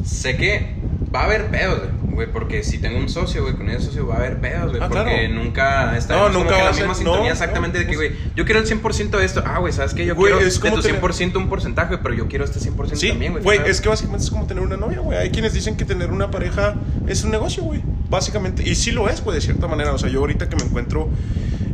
[0.05, 0.75] sé que
[1.15, 4.07] va a haber pedos, güey, güey, porque si tengo un socio, güey, con ese socio
[4.07, 5.35] va a haber pedos, güey, Ah, porque claro.
[5.35, 8.13] nunca está No, nunca en la ser- misma sintonía no, exactamente no, de que, güey,
[8.35, 9.43] yo quiero el 100% de esto.
[9.47, 10.05] Ah, güey, ¿sabes qué?
[10.07, 13.01] Yo Güey, quiero es de tu tener- 100% un porcentaje, pero yo quiero este 100%
[13.01, 13.45] Sí, también, güey.
[13.45, 15.19] güey, es que básicamente es como tener una novia, güey.
[15.19, 16.75] Hay quienes dicen que tener una pareja
[17.07, 17.83] es un negocio, güey.
[18.09, 19.93] Básicamente, y sí lo es, güey, de cierta manera.
[19.93, 21.11] O sea, yo ahorita que me encuentro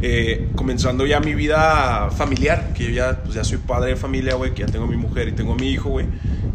[0.03, 4.35] eh, comenzando ya mi vida familiar, que yo ya, pues, ya soy padre de familia,
[4.35, 6.07] güey, que ya tengo mi mujer y tengo mi hijo, güey.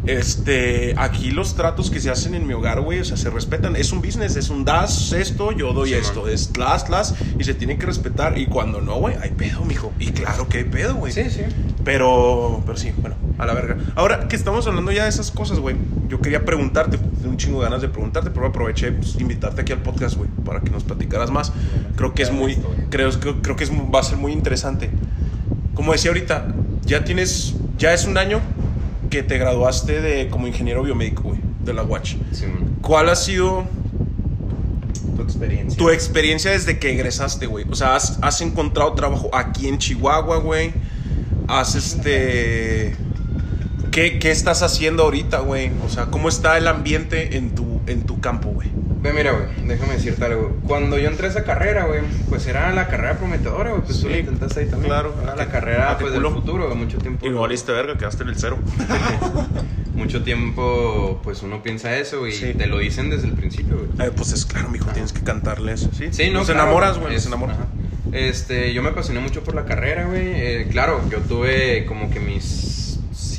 [0.06, 3.76] Este, aquí los tratos que se hacen en mi hogar, güey, o sea, se respetan.
[3.76, 6.30] Es un business, es un das esto, yo doy Sí, esto, man.
[6.32, 8.38] es las, las, y se tiene que respetar.
[8.38, 9.92] Y cuando no, güey, hay pedo, mijo.
[9.98, 11.12] Y claro que hay pedo, güey.
[11.12, 11.42] Sí, sí.
[11.84, 13.76] Pero, pero sí, bueno, a la verga.
[13.96, 15.76] Ahora que estamos hablando ya de esas cosas, güey,
[16.08, 19.72] yo quería preguntarte, tengo un chingo de ganas de preguntarte, pero aproveché pues, invitarte aquí
[19.72, 21.52] al podcast, güey, para que nos platicaras más.
[21.96, 22.58] Creo que es muy,
[22.90, 24.90] creo, creo, creo que es, va a ser muy interesante.
[25.74, 26.46] Como decía ahorita,
[26.84, 28.40] ya tienes, ya es un año
[29.10, 32.16] que te graduaste de como ingeniero biomédico, güey, de la Watch.
[32.32, 32.46] Sí.
[32.82, 33.64] ¿Cuál ha sido
[35.16, 35.78] Tu experiencia.
[35.78, 37.64] tu experiencia desde que egresaste, güey?
[37.70, 40.72] O sea, ¿has, has encontrado trabajo aquí en Chihuahua, güey?
[41.46, 42.96] ¿Has este...
[43.90, 45.70] ¿Qué, qué estás haciendo ahorita, güey?
[45.84, 48.68] O sea, ¿cómo está el ambiente en tu, en tu campo, güey?
[49.00, 50.56] Ve, mira, güey, déjame decirte algo.
[50.66, 53.82] Cuando yo entré a esa carrera, güey, pues era la carrera prometedora, güey.
[53.82, 54.90] Pues tú Sí, la intentaste ahí también.
[54.92, 55.14] claro.
[55.22, 56.76] Era ¿A la carrera, pues, del futuro, güey.
[56.76, 57.24] Mucho tiempo.
[57.24, 58.58] Y no valiste verga, quedaste en el cero.
[59.94, 62.32] Mucho tiempo, pues uno piensa eso, güey.
[62.32, 62.46] Sí.
[62.46, 64.08] Y te lo dicen desde el principio, güey.
[64.08, 66.08] Eh, pues es claro, mijo, tienes que cantarle eso, ¿sí?
[66.12, 67.56] Sí, no, Nos claro, enamoras, güey, enamoras.
[67.56, 67.66] ajá.
[68.12, 70.22] Este, yo me apasioné mucho por la carrera, güey.
[70.24, 72.67] Eh, claro, yo tuve como que mis.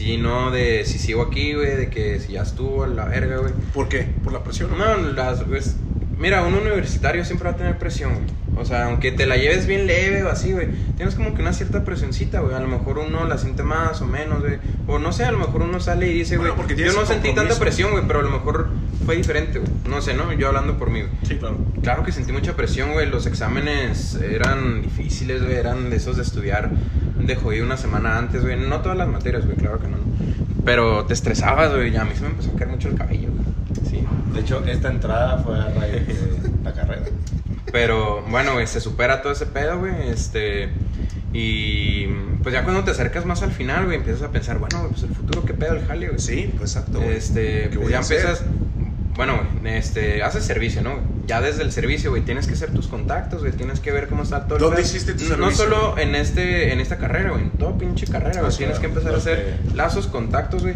[0.09, 3.37] Sí, no, de si sigo aquí, güey, de que si ya estuvo a la verga,
[3.37, 3.53] güey.
[3.71, 4.07] ¿Por qué?
[4.23, 4.75] ¿Por la presión?
[4.75, 5.77] No, las, pues,
[6.17, 8.25] mira, un universitario siempre va a tener presión, güey.
[8.59, 11.53] O sea, aunque te la lleves bien leve o así, güey, tienes como que una
[11.53, 12.53] cierta presioncita, güey.
[12.55, 14.57] A lo mejor uno la siente más o menos, güey.
[14.87, 17.33] O no sé, a lo mejor uno sale y dice, güey, Bueno, yo no sentí
[17.33, 18.69] tanta presión, güey, pero a lo mejor
[19.05, 19.71] fue diferente, güey.
[19.89, 20.33] No sé, ¿no?
[20.33, 21.11] Yo hablando por mí, güey.
[21.23, 21.57] Sí, claro.
[21.81, 23.09] Claro que sentí mucha presión, güey.
[23.09, 25.55] Los exámenes eran difíciles, güey.
[25.55, 26.69] Eran de esos de estudiar
[27.17, 28.59] de jodido una semana antes, güey.
[28.59, 29.97] No todas las materias, güey, claro que no.
[30.65, 31.93] Pero te estresabas, güey.
[31.93, 33.89] Y a mí se me empezó a caer mucho el cabello, güey.
[33.89, 34.03] Sí.
[34.33, 37.05] De hecho, esta entrada fue a raíz de la carrera.
[37.71, 40.09] Pero bueno, güey, se supera todo ese pedo, güey.
[40.09, 40.69] Este.
[41.31, 42.07] Y
[42.41, 45.09] pues ya cuando te acercas más al final, güey, empiezas a pensar, bueno, pues el
[45.13, 46.19] futuro, ¿qué pedo el jale, güey?
[46.19, 46.99] Sí, pues exacto.
[46.99, 47.13] güey.
[47.15, 48.43] Este, ¿Qué pues ya empiezas.
[49.15, 50.99] Bueno, güey, este, haces servicio, ¿no?
[51.27, 54.23] Ya desde el servicio, güey, tienes que hacer tus contactos, güey, tienes que ver cómo
[54.23, 54.85] está todo el ¿Dónde pedo.
[54.87, 55.65] hiciste tu No servicio?
[55.65, 58.85] solo en este en esta carrera, güey, en toda pinche carrera, güey, Ah, tienes que
[58.87, 60.73] empezar a hacer lazos, contactos, güey.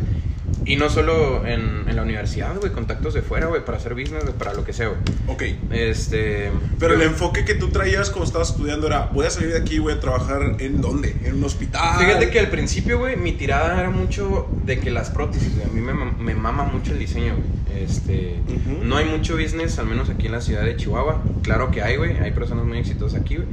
[0.66, 4.24] Y no solo en, en la universidad, güey, contactos de fuera, güey, para hacer business,
[4.24, 4.99] güey, para lo que sea, güey.
[5.28, 5.43] Ok.
[5.72, 6.51] Este.
[6.80, 9.59] Pero yo- el enfoque que tú traías cuando estabas estudiando era, voy a salir de
[9.59, 11.16] aquí voy a trabajar en dónde?
[11.26, 11.99] En un hospital.
[11.99, 15.72] Fíjate que al principio, güey, mi tirada era mucho de que las prótesis, güey, a
[15.72, 17.84] mí me, me mama mucho el diseño, güey.
[17.84, 18.36] Este,
[18.84, 21.22] no hay mucho business, al menos aquí en la ciudad de Chihuahua.
[21.41, 23.47] Claro que hay, güey, hay personas muy exitosas aquí, güey.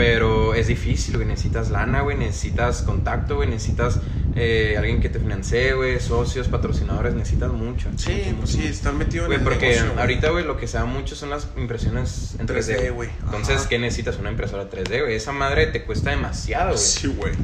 [0.00, 4.00] Pero es difícil, güey, necesitas lana, güey, necesitas contacto, güey, necesitas
[4.34, 7.90] eh, alguien que te financie, güey, socios, patrocinadores, necesitas mucho.
[7.96, 8.46] Sí, mucho, pues mucho.
[8.46, 11.14] sí, están metidos en Güey, el porque negocio, ahorita, güey, lo que se da mucho
[11.14, 12.78] son las impresiones en 3D.
[12.78, 13.10] 3D, güey.
[13.24, 13.66] Entonces.
[13.66, 14.18] ¿qué necesitas?
[14.18, 15.16] Una impresora 3D, güey.
[15.16, 16.78] Esa madre te cuesta demasiado, güey.
[16.78, 17.34] Sí, güey.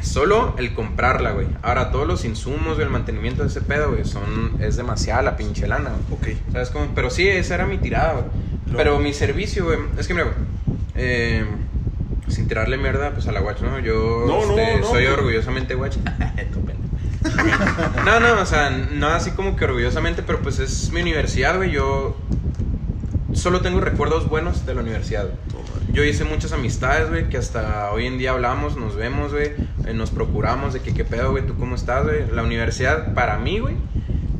[0.00, 1.48] Solo el comprarla, güey.
[1.62, 4.54] Ahora, todos los insumos, güey, el mantenimiento de ese pedo, güey, son...
[4.60, 6.36] Es demasiada la pinche lana, güey.
[6.36, 6.52] Ok.
[6.52, 6.92] ¿Sabes cómo?
[6.94, 8.24] Pero sí, esa era mi tirada, güey.
[8.76, 9.80] Pero mi servicio, güey...
[9.98, 10.36] Es que, mira, güey...
[10.94, 11.44] eh,
[12.28, 13.78] sin tirarle mierda, pues, a la watch, ¿no?
[13.78, 15.96] Yo No, este, no, soy orgullosamente watch.
[18.04, 21.70] No, no, o sea, no así como que orgullosamente, pero pues es mi universidad, güey.
[21.70, 22.16] Yo
[23.32, 25.28] solo tengo recuerdos buenos de la universidad.
[25.92, 29.52] Yo hice muchas amistades, güey, que hasta hoy en día hablamos, nos vemos, güey,
[29.86, 32.30] eh, nos procuramos de que qué pedo, güey, tú cómo estás, güey.
[32.30, 33.76] La universidad, para mí, güey,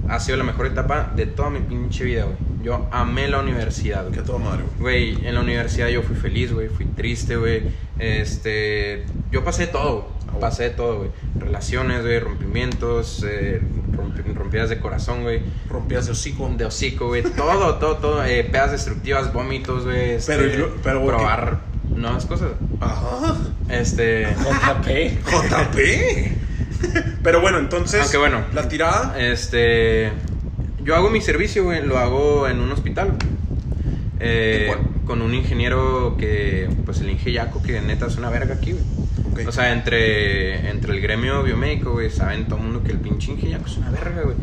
[0.08, 2.36] ha sido la mejor etapa de toda mi pinche vida, güey.
[2.62, 4.20] Yo amé la universidad, Que güey.
[4.20, 5.14] a toda madre, güey.
[5.14, 7.62] Güey, en la universidad yo fui feliz, güey, fui triste, güey.
[7.98, 10.40] Este, yo pasé todo, güey.
[10.40, 11.10] pasé todo, güey.
[11.38, 13.60] Relaciones, güey, rompimientos, eh,
[13.92, 15.40] rompi- rompidas de corazón, güey.
[15.68, 16.50] Rompías de hocico.
[16.56, 17.22] De hocico, güey.
[17.22, 18.24] Todo, todo, todo.
[18.24, 20.10] Eh, pedas destructivas, vómitos, güey.
[20.12, 21.60] este, Pero, y lo- pero, güey, probar
[21.94, 22.50] nuevas cosas.
[22.80, 23.36] Ajá.
[23.68, 24.24] Este.
[24.24, 25.18] JP.
[25.24, 26.38] JP.
[27.22, 28.00] Pero bueno, entonces.
[28.02, 28.42] Aunque bueno.
[28.54, 29.18] La tirada.
[29.18, 30.12] Este.
[30.88, 31.84] Yo hago mi servicio, güey.
[31.84, 33.14] Lo hago en un hospital.
[34.20, 34.74] Eh,
[35.04, 36.66] con un ingeniero que.
[36.86, 39.46] Pues el Inge Yaco, que neta es una verga aquí, güey.
[39.46, 43.32] O sea, entre, entre el gremio biomédico, güey, saben todo el mundo que el pinche
[43.32, 44.36] Inge Yaco es una verga, güey.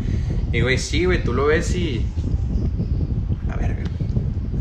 [0.54, 2.06] Y, güey, sí, güey, tú lo ves y.
[3.48, 3.82] La verga.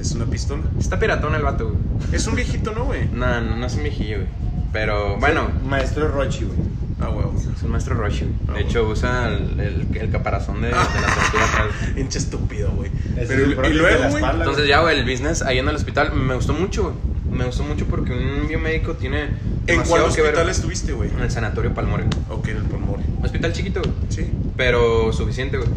[0.01, 0.63] es una pistola.
[0.81, 2.15] Está piratón el vato, güey.
[2.15, 3.11] Es un viejito, ¿no, güey?
[3.13, 4.29] No, no, no es un viejillo, güey.
[4.73, 6.59] Pero, bueno, Maestro Rochi, güey.
[7.01, 7.35] Ah, huevo.
[7.37, 8.35] es un maestro Roshi, güey.
[8.49, 11.67] Ah, De hecho, usa el, el- el caparazón de, de la tortuga atrás.
[11.97, 12.91] Hinche estúpido, güey.
[13.17, 14.15] Pero, el y luego, güey.
[14.15, 14.45] espalda.
[14.45, 16.95] Entonces ya, güey, el business ahí en el hospital me gustó mucho, güey.
[17.39, 19.25] Me gustó mucho porque un biomédico tiene
[19.67, 21.11] ¿En cuál ver hospital estuviste, güey?
[21.11, 22.05] En el sanatorio Palmore.
[22.31, 23.03] Ok, en el Palmore.
[23.23, 23.93] Hospital chiquito, güey.
[24.11, 24.31] Sí.
[24.57, 25.69] Pero suficiente, güey.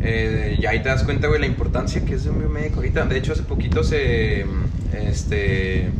[0.00, 3.04] Eh, ya ahí te das cuenta, güey, la importancia que es de un biomédico ahorita.
[3.06, 4.44] De hecho, hace poquito se.
[4.92, 5.90] Este.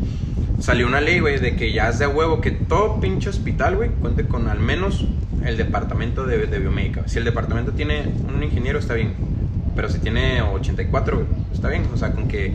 [0.61, 3.91] Salió una ley, güey, de que ya es de huevo que todo pinche hospital, güey,
[3.91, 5.05] cuente con al menos
[5.45, 7.03] el departamento de, de biomédica.
[7.07, 8.03] Si el departamento tiene
[8.35, 9.15] un ingeniero, está bien.
[9.77, 11.87] Pero si tiene 84, güey, está bien.
[11.95, 12.53] O sea, con que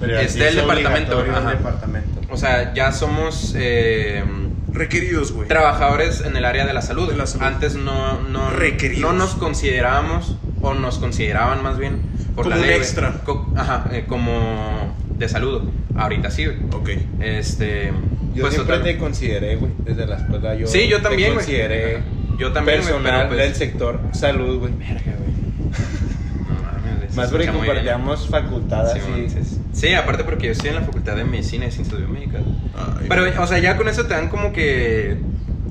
[0.00, 1.20] Pero esté el departamento.
[1.20, 2.20] el.
[2.30, 3.54] O sea, ya somos.
[3.56, 4.24] eh,
[4.72, 5.48] Requeridos, güey.
[5.48, 7.08] trabajadores en el área de la salud.
[7.08, 7.44] De la salud.
[7.46, 9.00] Antes no, no, Requeridos.
[9.12, 12.00] no nos considerábamos, o nos consideraban más bien,
[12.34, 13.20] por Como la ley, extra.
[13.24, 15.62] co- ajá, eh, como de salud.
[15.94, 16.56] Ahorita sí, güey.
[16.72, 16.90] Ok.
[17.20, 17.92] Este.
[18.34, 20.54] Yo pues, siempre total- te consideré, güey, desde la escuela.
[20.54, 21.44] Yo Sí, yo también, güey.
[21.46, 22.02] consideré
[22.38, 24.72] Yo también, güey, personal pero, pues- del sector salud, güey.
[24.74, 25.30] Verga, güey.
[26.48, 29.10] No mames, se Más porque compartíamos facultad Sí, así.
[29.10, 29.60] manches.
[29.72, 32.42] Sí, aparte porque yo estoy en la facultad de medicina y ciencias biomédicas.
[32.76, 33.36] Ay, Pero, güey.
[33.38, 35.16] o sea, ya con eso te dan como que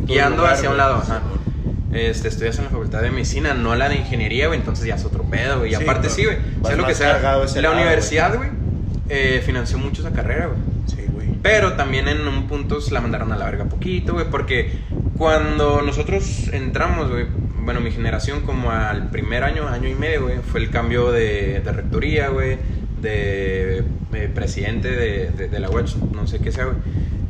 [0.06, 0.96] guiando lugar, hacia un lado.
[0.96, 1.22] Ajá.
[1.94, 5.06] este, estudias en la facultad de medicina, no la de ingeniería, güey, entonces ya es
[5.06, 5.72] otro pedo, güey.
[5.72, 7.14] Y Sí, aparte sí, güey, sea lo que más sea,
[7.62, 8.50] la lado, universidad, güey,
[9.10, 10.60] eh, financió mucho esa carrera, güey.
[10.88, 11.28] Sí, güey.
[11.42, 14.72] Pero también en un punto se la mandaron a la verga poquito, güey, porque
[15.18, 17.26] cuando nosotros entramos, güey,
[17.64, 21.62] bueno, mi generación como al primer año, año y medio, güey, fue el cambio de,
[21.62, 22.58] de rectoría, güey,
[23.02, 23.84] de,
[24.14, 26.78] eh, presidente de, de, de la UACH, no sé qué sea, güey.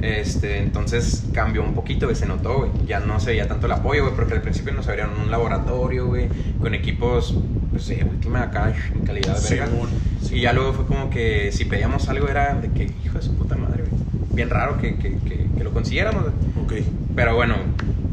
[0.01, 2.71] Este, entonces cambió un poquito, güey, se notó, güey.
[2.85, 6.07] Ya no se veía tanto el apoyo, güey, porque al principio nos abrieron un laboratorio,
[6.07, 6.27] güey,
[6.61, 7.35] con equipos,
[7.71, 9.67] pues, de última acá, en calidad de verga.
[9.67, 9.89] Simón,
[10.31, 13.33] Y ya luego fue como que si pedíamos algo era de que, hijo de su
[13.35, 14.01] puta madre, güey.
[14.33, 16.81] Bien raro que, que, que, que lo consiguiéramos, güey.
[16.81, 16.85] Ok.
[17.15, 17.55] Pero bueno,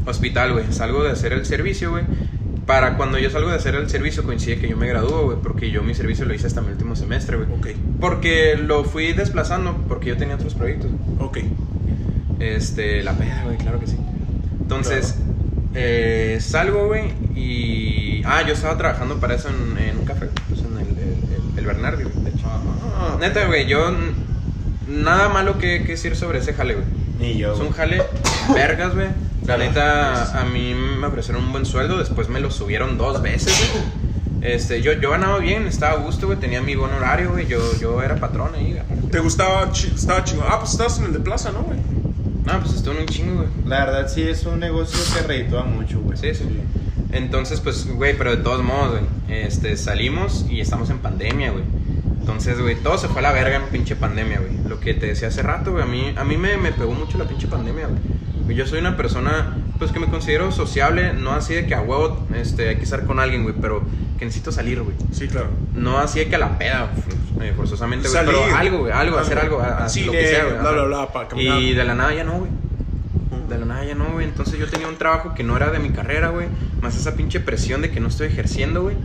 [0.05, 0.65] hospital, güey.
[0.71, 2.05] Salgo de hacer el servicio, güey.
[2.65, 5.37] Para cuando yo salgo de hacer el servicio coincide que yo me gradúo, güey.
[5.43, 7.49] Porque yo mi servicio lo hice hasta mi último semestre, güey.
[7.51, 7.67] Ok.
[7.99, 10.91] Porque lo fui desplazando porque yo tenía otros proyectos.
[11.19, 11.39] Ok.
[12.39, 13.97] Este, la peda, güey, claro que sí.
[14.61, 15.15] Entonces,
[15.75, 18.21] eh, salgo, güey, y...
[18.25, 21.59] Ah, yo estaba trabajando para eso en, en un café, pues en el, el, el,
[21.59, 22.45] el Bernardi, güey, de hecho.
[22.45, 23.91] Ah, Neta, güey, yo...
[24.87, 26.85] Nada malo que, que decir sobre ese jale, güey.
[27.19, 27.53] Ni yo.
[27.53, 28.03] Es un jale
[28.53, 29.07] vergas, güey.
[29.45, 33.21] La Ah, neta, a mí me ofrecieron un buen sueldo, después me lo subieron dos
[33.21, 34.53] veces, güey.
[34.53, 37.59] Este, yo, yo ganaba bien, estaba a gusto, güey, tenía mi buen horario, güey, yo,
[37.79, 38.77] yo era patrón ahí.
[39.09, 39.71] ¿Te gustaba?
[39.71, 40.45] chi- Estaba chingón.
[40.49, 41.77] Ah, pues estabas en el de plaza, ¿no, güey?
[42.45, 43.47] No, pues estuvo en un chingo, güey.
[43.65, 46.17] La verdad sí es un negocio que reditúa mucho, güey.
[46.17, 46.43] Sí, sí.
[47.11, 51.63] Entonces, pues, güey, pero de todos modos, güey, este, salimos y estamos en pandemia, güey.
[52.19, 54.51] Entonces, güey, todo se fue a la verga en pinche pandemia, güey.
[54.67, 57.17] Lo que te decía hace rato, güey, a mí, a mí me, me pegó mucho
[57.17, 58.57] la pinche pandemia, güey.
[58.57, 62.25] Yo soy una persona, pues, que me considero sociable, no así de que a huevo,
[62.35, 63.83] este, hay que estar con alguien, güey, pero
[64.17, 64.95] que necesito salir, güey.
[65.11, 65.49] Sí, claro.
[65.73, 66.91] No así de que a la peda,
[67.41, 68.35] eh, forzosamente, güey, Salir.
[68.41, 70.59] pero algo, güey, algo, hacer algo, a- Cine, lo que sea, güey.
[70.59, 71.59] bla, bla, bla, para caminar.
[71.61, 72.51] Y de la nada ya no, güey.
[73.49, 74.25] De la nada ya no, güey.
[74.25, 76.47] Entonces yo tenía un trabajo que no era de mi carrera, güey.
[76.81, 78.95] Más esa pinche presión de que no estoy ejerciendo, güey.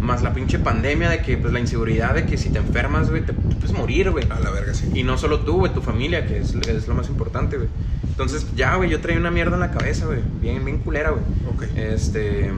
[0.00, 3.22] Más la pinche pandemia de que, pues, la inseguridad de que si te enfermas, güey,
[3.22, 4.26] te, te puedes morir, güey.
[4.30, 4.90] A la verga, sí.
[4.94, 7.68] Y no solo tú, güey, tu familia, que es, es lo más importante, güey.
[8.08, 10.18] Entonces, ya, güey, yo traía una mierda en la cabeza, güey.
[10.40, 11.22] Bien, bien culera, güey.
[11.54, 11.76] Ok.
[11.76, 12.50] Este.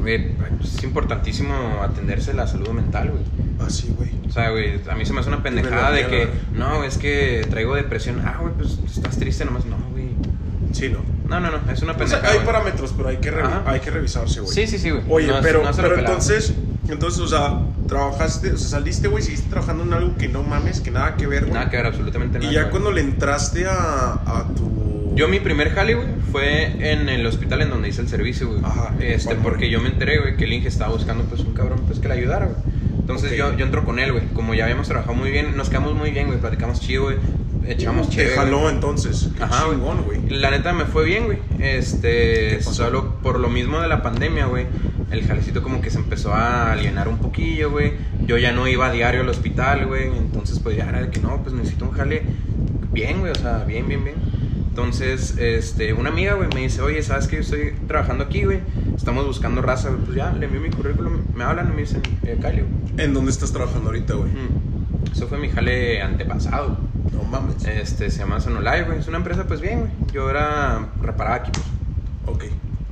[0.00, 3.22] Güey, pues, es importantísimo atenderse la salud mental, güey.
[3.66, 4.10] Así, güey.
[4.28, 7.46] O sea, güey, a mí se me hace una pendejada de que, no, es que
[7.50, 8.22] traigo depresión.
[8.24, 9.64] Ah, güey, pues estás triste nomás.
[9.66, 10.10] No, güey.
[10.72, 10.98] Sí, no.
[11.28, 12.32] No, no, no, es una O sea, pendejada.
[12.32, 13.32] hay parámetros, pero hay que,
[13.66, 14.52] hay que revisarse, güey.
[14.52, 15.02] Sí, sí, sí, güey.
[15.08, 16.54] Oye, No pero, no pero entonces,
[16.88, 20.80] entonces, o sea, trabajaste, o sea, saliste, güey, seguiste trabajando en algo que no mames,
[20.80, 21.54] que nada que ver, güey.
[21.54, 22.50] Nada que ver, absolutamente nada.
[22.50, 25.12] Y ya cuando le entraste a, a tu...
[25.14, 28.60] Yo mi primer jale, güey, fue en el hospital en donde hice el servicio, güey.
[28.64, 28.94] Ajá.
[29.00, 31.80] Este, ¿Cuál, porque yo me enteré, güey, que el Inge estaba buscando, pues, un cabrón,
[31.86, 32.56] pues, que le ayudara, güey.
[33.00, 34.24] Entonces yo, yo entro con él, güey.
[34.28, 36.38] Como ya habíamos trabajado muy bien, nos quedamos muy bien, güey.
[36.38, 37.16] Platicamos chido, güey.
[37.66, 38.36] Echamos Te chévere.
[38.36, 38.74] jaló güey.
[38.74, 39.30] entonces.
[39.36, 40.20] Qué Ajá, güey.
[40.28, 41.38] La neta me fue bien, güey.
[41.58, 44.66] Este, solo por lo mismo de la pandemia, güey.
[45.10, 47.92] El jalecito como que se empezó a alienar un poquillo, güey.
[48.26, 50.06] Yo ya no iba a diario al hospital, güey.
[50.06, 52.22] Entonces, pues ya era de que no, pues necesito un jale
[52.92, 53.32] bien, güey.
[53.32, 54.16] O sea, bien, bien, bien.
[54.68, 58.60] Entonces, este, una amiga, güey, me dice, oye, ¿sabes que yo estoy trabajando aquí, güey?
[59.00, 59.88] Estamos buscando raza.
[60.04, 61.22] Pues ya, le envío mi currículum.
[61.34, 63.02] Me hablan y me dicen, eh, Cali, güey.
[63.02, 64.30] ¿En dónde estás trabajando ahorita, güey?
[64.30, 65.10] Mm.
[65.10, 66.76] Eso fue mi jale antepasado.
[67.10, 67.64] No mames.
[67.64, 68.98] Este, se llama Sonolive, güey.
[68.98, 69.90] Es una empresa, pues bien, güey.
[70.12, 71.62] Yo era, reparaba equipos.
[72.26, 72.44] Ok.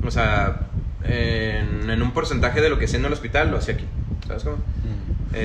[0.06, 0.68] O sea,
[1.04, 3.84] en, en un porcentaje de lo que hacía en el hospital, lo hacía aquí.
[4.26, 4.56] ¿Sabes cómo?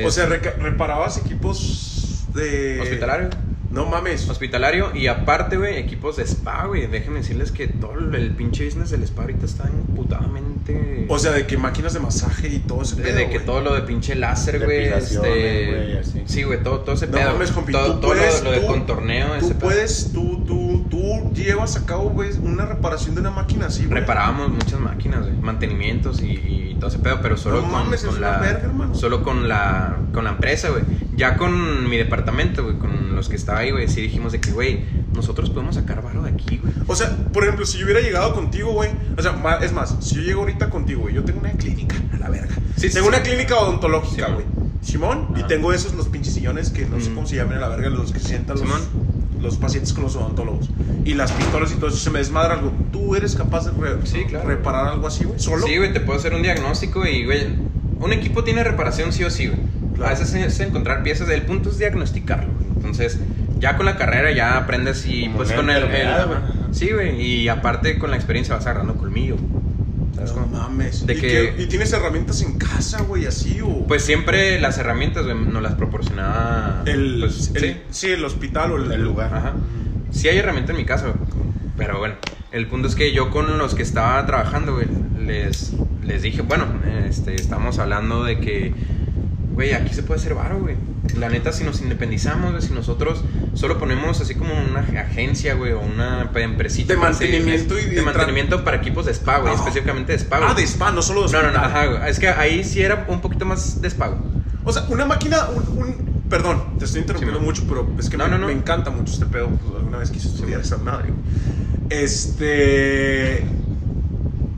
[0.05, 2.79] O sea, reparabas equipos de...
[2.79, 3.27] hospitalario.
[3.73, 4.29] No mames.
[4.29, 6.85] Hospitalario y aparte, güey, equipos de spa, güey.
[6.87, 11.05] Déjenme decirles que todo el pinche business del spa ahorita está imputadamente.
[11.09, 13.61] O sea, de que máquinas de masaje y todo ese de, pedo, de que todo
[13.61, 14.85] lo de pinche láser, güey.
[14.85, 16.21] Este, güey, así.
[16.25, 17.33] sí, güey, todo, todo ese No pedo.
[17.33, 19.59] mames, compi, todo puedes, lo, de tú- contorneo, Tú ese pedo.
[19.59, 23.99] puedes, tú, tú, tú llevas a cabo, güey, una reparación de una máquina así, güey.
[24.01, 26.31] Reparábamos muchas máquinas, güey, mantenimientos y,
[26.71, 28.95] y todo ese pedo, pero solo No con, mames, con es la verga, hermano.
[28.95, 30.83] solo con la con la empresa, güey.
[31.15, 34.51] Ya con mi departamento, güey, con los que estaba ahí, güey, sí dijimos de que,
[34.51, 34.83] güey,
[35.13, 36.73] nosotros podemos sacar varo de aquí, güey.
[36.87, 38.89] O sea, por ejemplo, si yo hubiera llegado contigo, güey.
[39.17, 42.17] O sea, es más, si yo llego ahorita contigo, güey, yo tengo una clínica, a
[42.17, 42.55] la verga.
[42.77, 43.23] Sí, tengo sí, una sí.
[43.29, 44.33] clínica odontológica, Simón.
[44.33, 44.45] güey.
[44.81, 47.15] Simón, y tengo esos, los pinches sillones que no sé Mm.
[47.15, 48.69] cómo se llaman a la verga, los que sientan los,
[49.41, 50.69] los pacientes con los odontólogos.
[51.05, 52.73] Y las pistolas y todo eso, se me desmadra algo.
[52.91, 54.47] ¿Tú eres capaz de re- Sí, claro.
[54.49, 55.39] reparar algo así, güey?
[55.39, 55.65] ¿Solo?
[55.65, 57.47] Sí, güey, te puedo hacer un diagnóstico y, güey,
[57.99, 59.59] un equipo tiene reparación sí o sí, güey.
[59.95, 60.07] Claro.
[60.15, 62.49] A veces es encontrar piezas, el punto es diagnosticarlo.
[62.75, 63.19] Entonces,
[63.59, 65.83] ya con la carrera ya aprendes y Como pues con el...
[65.83, 66.09] el-
[66.71, 69.37] sí, güey, y aparte con la experiencia vas agarrando colmillo.
[70.15, 71.05] ¿Sabes No mames.
[71.05, 73.85] De ¿Y, que- ¿Y tienes herramientas en casa, güey, así o...?
[73.87, 76.83] Pues siempre las herramientas, güey, nos las proporcionaba...
[76.85, 77.77] el, pues, el- sí.
[77.89, 78.07] sí.
[78.11, 79.33] el hospital o el, El lugar.
[79.33, 79.53] Ajá.
[80.11, 81.15] Sí hay herramienta en mi casa, güey,
[81.77, 82.15] pero bueno.
[82.51, 84.85] El punto es que yo con los que estaba trabajando, güey,
[85.25, 85.73] les,
[86.03, 86.65] les dije, bueno,
[87.09, 88.75] este, estamos hablando de que,
[89.53, 90.75] güey, aquí se puede hacer varo, güey.
[91.17, 93.23] La neta, si nos independizamos, güey, si nosotros
[93.53, 96.93] solo ponemos así como una agencia, güey, o una empresita.
[96.93, 99.55] De mantenimiento y de de mantenimiento para equipos de spa, güey, Ah.
[99.57, 100.49] específicamente de spa, güey.
[100.51, 102.09] Ah, de spa, no solo de No, no, no, ajá, güey.
[102.09, 104.19] Es que ahí sí era un poquito más de spa, güey.
[104.65, 108.17] O sea, una máquina, un, un- Perdón, te estoy interrumpiendo Sí, mucho, pero es que
[108.17, 108.47] No, me, no, no.
[108.47, 109.49] me encanta mucho este pedo.
[109.49, 112.01] Pues, alguna vez quise estudiar esa madre, güey.
[112.03, 113.45] Este...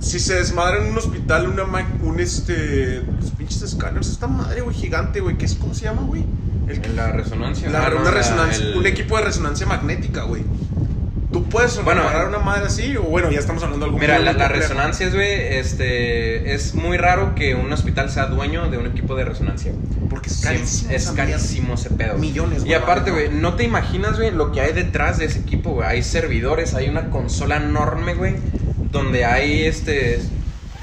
[0.05, 3.01] Si se desmadra en un hospital una ma- un este...
[3.19, 5.35] Los pinches escáneres, esta madre, güey, gigante, güey.
[5.37, 6.23] ¿qué es, ¿Cómo se llama, güey?
[6.81, 7.69] Que- la resonancia.
[7.69, 10.43] la- una resonancia, el- un equipo de resonancia magnética, güey.
[11.31, 12.95] ¿Tú puedes Bueno, reparar eh, una madre así?
[12.95, 16.97] O bueno, ya estamos hablando de algo Mira, la, la resonancia, güey, este, es muy
[16.97, 19.73] raro que un hospital sea dueño de un equipo de resonancia.
[20.09, 20.91] Porque es Sí, carísimo.
[20.91, 21.31] es esa mierda.
[21.33, 22.09] carísimo ese pedo.
[22.17, 22.21] güey.
[22.29, 25.25] Millones, Y güey, aparte, vale, güey, no te imaginas, güey, lo que hay detrás de
[25.25, 25.87] ese equipo, güey.
[25.87, 28.35] Hay servidores, hay una consola enorme, güey,
[28.95, 30.15] donde hay este...
[30.15, 30.31] Es,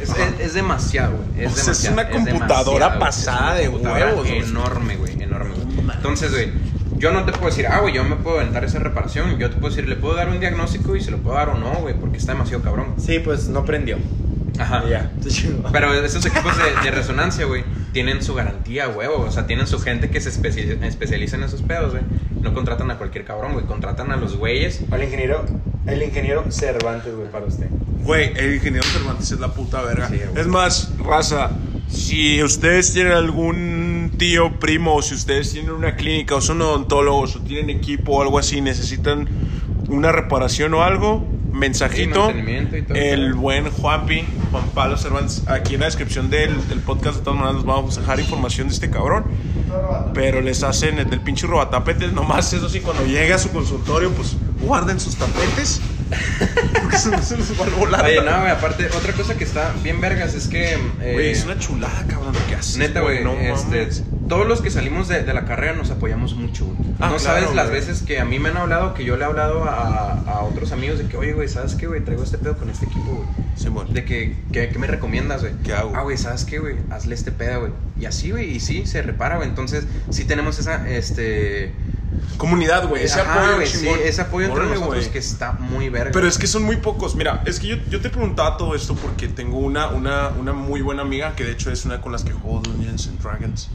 [0.00, 1.44] es- es demasiado, güey.
[1.46, 4.38] Es, O sea, es una computadora pasada de huevos, güey.
[4.38, 5.50] Enorme, güey, enorme.
[5.54, 5.96] güey.
[5.96, 6.48] Entonces, güey,
[6.96, 9.38] yo no te puedo decir, ah, güey, yo me puedo aventar esa reparación.
[9.38, 11.54] Yo te puedo decir, le puedo dar un diagnóstico y se lo puedo dar o
[11.58, 12.94] no, güey, porque está demasiado cabrón.
[12.98, 13.98] Sí, pues no prendió.
[14.58, 14.84] Ajá.
[14.88, 15.10] Ya.
[15.72, 19.24] Pero esos equipos de, de resonancia, güey, tienen su garantía, huevo.
[19.26, 22.02] O sea, tienen su gente que se especi- especializa en esos pedos, güey.
[22.40, 23.66] No contratan a cualquier cabrón, güey.
[23.66, 24.80] Contratan a los güeyes.
[24.92, 25.44] El ingeniero,
[25.86, 27.66] el ingeniero Cervantes, güey, para usted.
[28.02, 30.08] Güey, el ingeniero Cervantes es la puta verga.
[30.08, 31.52] Sí, es más, raza,
[31.88, 37.36] si ustedes tienen algún tío, primo, o si ustedes tienen una clínica, o son odontólogos,
[37.36, 39.28] o tienen equipo o algo así, necesitan
[39.88, 42.30] una reparación o algo, mensajito.
[42.30, 42.96] Y todo.
[42.96, 47.38] el buen Juanpi, Juan Pablo Cervantes, aquí en la descripción del, del podcast, de todas
[47.38, 49.24] maneras, les vamos a dejar información de este cabrón.
[50.12, 54.10] Pero les hacen el del pinche robatapetes, nomás eso sí, cuando llegue a su consultorio,
[54.10, 55.80] pues guarden sus tapetes.
[56.80, 58.04] Porque se, se a volar.
[58.04, 60.74] Oye, no, güey, aparte, otra cosa que está bien vergas es que.
[60.74, 62.76] eh, Güey, es una chulada, cabrón, lo que haces.
[62.76, 64.02] Neta, güey, No este, mames.
[64.28, 66.76] todos los que salimos de, de la carrera nos apoyamos mucho, güey.
[67.00, 67.80] Ah, no claro, sabes las güey.
[67.80, 70.72] veces que a mí me han hablado, que yo le he hablado a, a otros
[70.72, 72.00] amigos de que, oye, güey, ¿sabes qué, güey?
[72.02, 73.28] Traigo este pedo con este equipo, güey.
[73.56, 73.92] Simón.
[73.92, 75.54] De que, que, ¿qué me recomiendas, güey?
[75.64, 75.92] ¿Qué hago?
[75.94, 76.76] Ah, güey, ¿sabes qué, güey?
[76.90, 77.72] Hazle este pedo, güey.
[78.00, 79.48] Y así, güey, y sí, se repara, güey.
[79.48, 81.72] Entonces, sí tenemos esa, este...
[82.36, 83.04] Comunidad, güey.
[83.04, 86.10] Ese ajá, apoyo güey, sí, ese apoyo entre Órale, nosotros que está muy verga.
[86.12, 87.14] Pero es que son muy pocos.
[87.14, 90.80] Mira, es que yo, yo te preguntaba todo esto porque tengo una, una, una muy
[90.80, 93.68] buena amiga que de hecho es una con las que juego Dungeons and Dragons.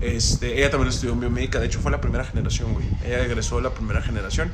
[0.00, 2.86] Este, ella también estudió biomédica, de hecho fue la primera generación, güey.
[3.04, 4.50] Ella egresó de la primera generación.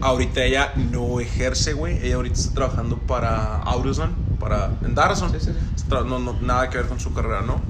[0.00, 2.04] Ahorita ella no ejerce, güey.
[2.04, 4.94] Ella ahorita está trabajando para AutoZone, para en.
[5.40, 5.50] Sí,
[5.88, 7.60] No, no, nada que ver con su carrera, ¿no?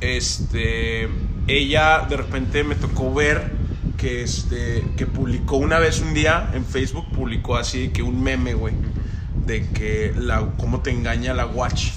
[0.00, 1.08] Este,
[1.46, 3.59] ella de repente me tocó ver
[4.00, 8.54] que este que publicó una vez un día en Facebook publicó así que un meme,
[8.54, 8.74] güey,
[9.46, 11.90] de que la cómo te engaña la watch.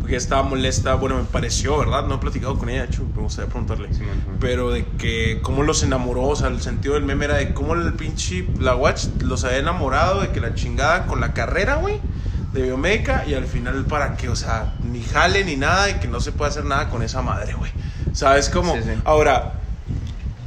[0.00, 2.06] Porque estaba molesta, bueno, me pareció, ¿verdad?
[2.06, 3.88] No he platicado con ella, hecho, me gustaría preguntarle.
[3.94, 4.02] Sí.
[4.38, 7.72] Pero de que cómo los enamoró, o sea, el sentido del meme era de cómo
[7.74, 12.00] el pinche la watch los había enamorado de que la chingada con la carrera, güey,
[12.52, 16.08] de biomédica y al final para que, o sea, ni jale ni nada y que
[16.08, 17.70] no se puede hacer nada con esa madre, güey.
[18.12, 18.74] ¿Sabes cómo?
[18.74, 18.90] Sí, sí.
[19.04, 19.63] Ahora,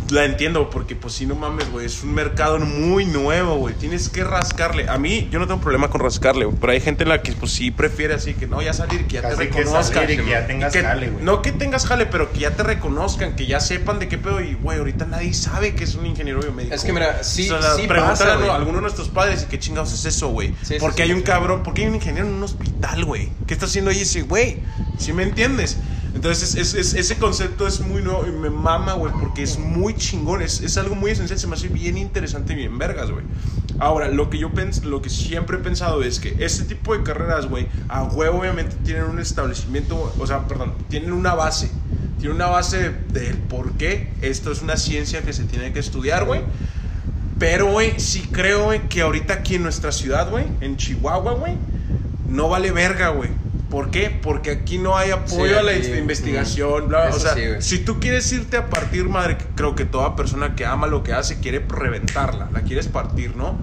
[0.09, 3.75] la entiendo porque pues si no mames, güey, es un mercado muy nuevo, güey.
[3.75, 4.87] Tienes que rascarle.
[4.89, 7.33] A mí yo no tengo problema con rascarle, güey, pero hay gente en la que
[7.33, 9.93] pues sí prefiere así que no, ya salir, que ya Casi te que reconozcan.
[10.03, 11.23] salir y que ya tengas Que- jale, güey.
[11.23, 14.41] No que tengas jale, pero que ya te reconozcan, que ya sepan de qué pedo
[14.41, 16.73] y güey, ahorita nadie sabe que es un ingeniero biomédico.
[16.75, 19.45] Es que, mira, sí- O sea, sí pregúntale pasa, a alguno de nuestros padres y
[19.47, 20.53] qué chingados es eso, güey.
[20.63, 21.23] Sí, porque sí, hay un sí.
[21.25, 23.29] cabrón, porque hay un ingeniero en un hospital, güey.
[23.45, 24.59] ¿Qué está haciendo ahí ese güey?
[24.97, 25.77] ¿Sí me entiendes?
[26.17, 29.93] Entonces, es- es- ese concepto es muy nuevo y me mama, güey, porque es muy
[29.93, 33.23] chingón, es, es algo muy esencial, se me hace bien interesante y bien vergas, güey.
[33.77, 37.03] Ahora, lo que yo pens lo que siempre he pensado es que este tipo de
[37.03, 41.69] carreras, güey, a huevo obviamente tienen un establecimiento, o sea, perdón, tienen una base.
[42.19, 46.25] Tiene una base del por qué esto es una ciencia que se tiene que estudiar,
[46.25, 46.41] güey.
[47.37, 51.53] Pero, güey, sí creo, que ahorita aquí en nuestra ciudad, güey, en Chihuahua, güey,
[52.27, 53.29] no vale verga, güey.
[53.69, 54.09] ¿Por qué?
[54.09, 57.15] Porque aquí no hay apoyo Sí, a la aquí, investigación, mm, bla, bla.
[57.15, 60.65] O sea, sí, si tú quieres irte a partir, madre, creo que toda persona que
[60.65, 63.59] ama lo que hace quiere reventarla, la quieres partir, ¿no?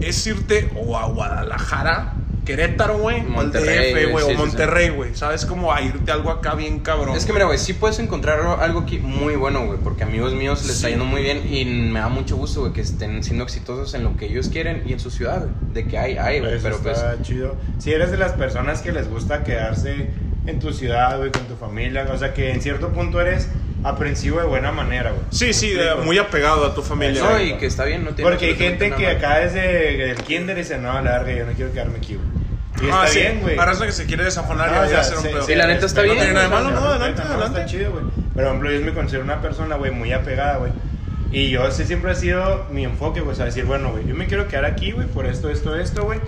[0.00, 5.14] Es irte o a Guadalajara, Querétaro, güey, o Monterrey, DF, güey, sí, o Monterrey, güey.
[5.14, 5.46] ¿Sabes?
[5.46, 7.16] Como a irte algo acá bien cabrón.
[7.16, 10.62] Es que mira, güey, sí puedes encontrar algo aquí muy bueno, güey, porque amigos míos
[10.66, 13.94] les está yendo muy bien y me da mucho gusto, güey, que estén siendo exitosos
[13.94, 15.52] en lo que ellos quieren y en su ciudad, güey.
[15.72, 16.98] De que hay, hay, güey, pero pues...
[16.98, 17.56] está chido.
[17.78, 20.10] Si eres de las personas que les gusta quedarse
[20.46, 23.48] en tu ciudad, güey, con tu familia, o sea que en cierto punto eres
[23.82, 25.22] aprensivo de buena manera, güey.
[25.30, 27.22] Sí, ¿Me sí, de- muy apegado a tu familia.
[27.22, 30.16] No, y que está bien, no tiene Porque hay gente que nada acá desde el
[30.16, 32.44] kinder dice, no, la larga, yo no quiero quedarme aquí, güey.
[32.82, 33.56] Y Ah, está sí, bien, güey.
[33.56, 35.42] Para eso que se quiere desafonar y Ah, o ya sea, hacer un sí, pedo.
[35.46, 36.44] Sí, la neta está no bien, tiene güey.
[36.48, 37.60] nada de No, malo, adelante, no, adelante.
[37.60, 38.04] Está chido, güey.
[38.34, 40.72] Por ejemplo, yo me considero una persona, güey, muy apegada, güey.
[41.30, 44.14] Y yo sí siempre ha sido mi enfoque, güey, o sea, decir, bueno, güey, yo
[44.14, 46.20] me quiero quedar aquí, güey, por esto, esto, esto, güey.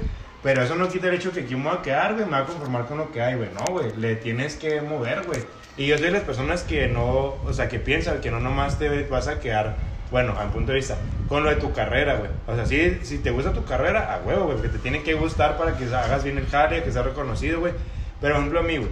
[0.43, 2.41] Pero eso no quita el hecho que aquí me voy a quedar, güey, me voy
[2.41, 3.49] a conformar con lo que hay, güey.
[3.53, 5.41] No, güey, le tienes que mover, güey.
[5.76, 8.78] Y yo soy de las personas que no, o sea, que piensan que no nomás
[8.78, 9.76] te vas a quedar,
[10.11, 10.97] bueno, a mi punto de vista,
[11.28, 12.30] con lo de tu carrera, güey.
[12.47, 15.14] O sea, si, si te gusta tu carrera, a huevo, güey, porque te tiene que
[15.14, 17.72] gustar para que hagas bien el jale, que sea reconocido, güey.
[18.20, 18.91] Pero, por ejemplo, a mí, güey,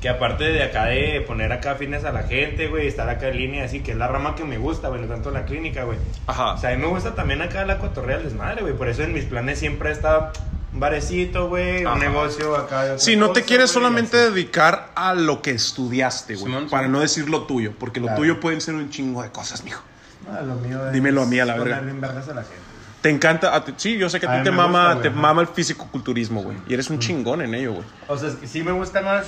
[0.00, 3.36] que aparte de acá de poner acá fines a la gente, güey, estar acá en
[3.36, 5.98] línea, así que es la rama que me gusta, güey, no tanto la clínica, güey.
[6.26, 6.52] Ajá.
[6.52, 8.74] O sea, a mí me gusta también acá la cotorrea del desmadre, güey.
[8.74, 10.32] Por eso en mis planes siempre está
[10.78, 11.94] un barecito, güey, Ajá.
[11.94, 12.98] un negocio acá.
[12.98, 16.44] Sí, no te quieres güey, solamente dedicar a lo que estudiaste, güey.
[16.46, 16.92] Simón, Para Simón.
[16.92, 19.82] no decir lo tuyo, porque lo tuyo pueden ser un chingo de cosas, mijo.
[20.30, 21.78] Ah, lo mío es Dímelo a mí, a la verga.
[21.78, 22.68] a la gente.
[23.00, 25.10] Te encanta, a ti- sí, yo sé que a A ti te mama, gusta, te
[25.10, 26.56] mama el fisicoculturismo, güey.
[26.68, 27.84] Y eres un chingón en ello, güey.
[28.06, 29.26] O sea, es que sí me gusta más.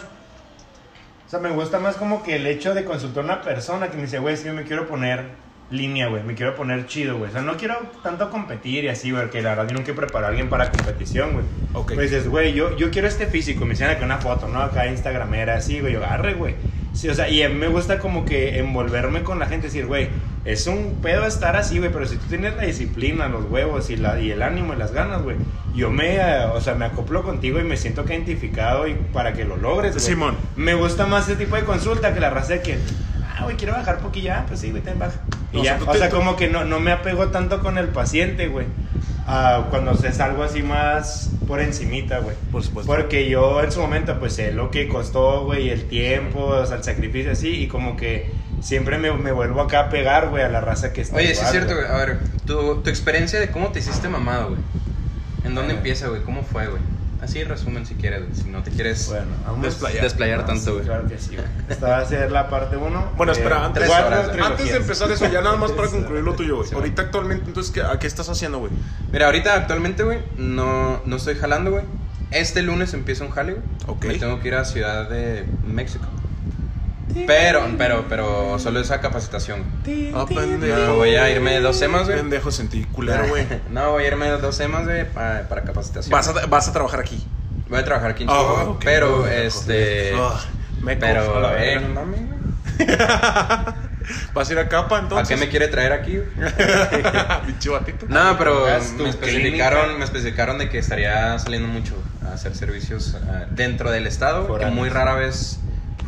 [1.27, 3.97] O sea, me gusta más como que el hecho de consultar a una persona que
[3.97, 5.31] me dice, güey, es que yo me quiero poner
[5.71, 7.31] línea, güey, me quiero poner chido, güey.
[7.31, 10.27] O sea, no quiero tanto competir y así, güey, que la verdad tienen que preparar
[10.27, 11.45] a alguien para competición, güey.
[11.75, 11.95] Ok.
[11.95, 14.61] Pues dices, güey, yo, yo quiero este físico, me enseñan acá una foto, ¿no?
[14.61, 16.55] Acá Instagramera, así, güey, yo agarre, güey.
[16.93, 19.87] Sí, o sea, y a mí me gusta como que envolverme con la gente, decir,
[19.87, 20.09] güey,
[20.45, 23.97] es un pedo estar así, güey, pero si tú tienes la disciplina, los huevos y,
[23.97, 25.37] la, y el ánimo y las ganas, güey,
[25.75, 29.35] yo me, eh, o sea, me acoplo contigo y me siento que identificado y para
[29.35, 30.05] que lo logres, güey.
[30.05, 30.37] Simón.
[30.57, 32.79] Me gusta más ese tipo de consulta que la raza de que,
[33.41, 35.21] ah, güey, quiero bajar poquillo, ah, pues sí, güey, ten baja.
[35.53, 37.89] Y O sea, ya, o sea, como que no, no me apego tanto con el
[37.89, 38.67] paciente, güey.
[39.27, 42.37] Ah, cuando es algo así más por encimita, güey.
[42.51, 42.93] Por supuesto.
[42.93, 46.77] Porque yo en su momento, pues sé lo que costó, güey, el tiempo, o sea,
[46.77, 48.31] el sacrificio así, y como que
[48.61, 51.17] siempre me, me vuelvo acá a pegar, güey, a la raza que está.
[51.17, 51.87] Oye, sí es cierto, güey.
[51.87, 54.61] A ver, tu, tu experiencia de cómo te hiciste mamado, güey.
[55.45, 56.23] ¿En dónde empieza, güey?
[56.23, 56.83] ¿Cómo fue, güey?
[57.23, 58.23] Así resumen si quieres.
[58.35, 60.03] Si no te quieres Bueno, vamos Desplayar.
[60.03, 60.85] desplayar tanto, sí, güey.
[60.85, 61.47] Claro que sí, güey.
[61.69, 63.13] Esta va a ser la parte 1.
[63.17, 66.69] Bueno, espera, antes, horas, de empezar eso, ya nada más para concluir lo tuyo, güey.
[66.69, 68.73] sí, Ahorita actualmente, entonces, ¿qué, ¿a qué estás haciendo, güey?
[69.13, 71.85] Mira, ahorita actualmente, güey, no, no estoy jalando, güey.
[72.31, 73.65] Este lunes empieza un jale, güey.
[73.87, 74.05] Ok.
[74.07, 76.07] Me tengo que ir a Ciudad de México.
[77.27, 79.65] Pero, pero, pero solo esa capacitación.
[80.15, 80.77] Ah, pendejo.
[80.79, 82.19] No, voy a irme dos semanas, güey.
[82.19, 83.47] Pendejo sentí, culero, güey.
[83.71, 86.11] No, voy a irme dos semanas, güey, para, para capacitación.
[86.13, 87.27] Vas a, vas a trabajar aquí.
[87.69, 88.83] Voy a trabajar aquí en Ah, Chihuahua, ok.
[88.85, 90.13] pero, Ah, este...
[90.17, 90.41] ah,
[90.83, 91.89] me cojo a pero, la eh, verga.
[91.89, 92.21] no mames.
[94.35, 95.29] ¿Vas a ir a capa ¿A entonces?
[95.29, 96.29] qué me quiere traer aquí, güey?
[97.47, 98.07] Pinche batito.
[98.09, 98.65] No, pero
[98.97, 101.95] tu me especificaron, me especificaron de que estaría saliendo mucho
[102.29, 105.61] a hacer servicios ah, dentro del estado, que muy rara vez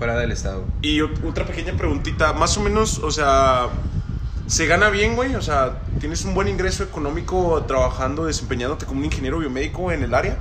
[0.03, 0.65] fuera del estado.
[0.83, 3.69] Y ot- otra pequeña preguntita, más o menos, o sea,
[4.49, 5.37] ¿se gana bien, güey?
[5.37, 10.13] O sea, ¿tienes un buen ingreso económico trabajando, desempeñándote como un ingeniero biomédico en el
[10.13, 10.39] área?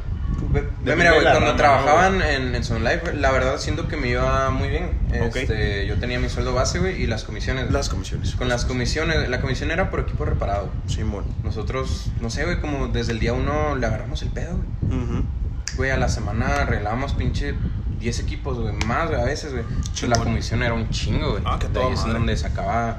[0.51, 3.59] Ve- Depende mira, güey, de cuando rama, trabajaban ¿no, en, en Sun Life, la verdad
[3.59, 4.89] siento que me iba muy bien.
[5.27, 5.35] Ok.
[5.35, 7.69] Este, Yo tenía mi sueldo base, güey, y las comisiones.
[7.71, 8.33] Las comisiones.
[8.33, 10.69] Con las comisiones, la comisión era por equipo reparado.
[10.87, 11.25] Simón.
[11.43, 15.03] Nosotros, no sé, güey, como desde el día uno le agarramos el pedo, güey.
[15.03, 15.23] Ujú.
[15.77, 17.53] Güey, a la semana arreglábamos pinche
[18.01, 19.63] 10 equipos, güey, más, güey, a veces, güey.
[20.09, 21.43] La comisión era un chingo, güey.
[21.45, 22.97] Ah, qué De toda ahí es donde sacaba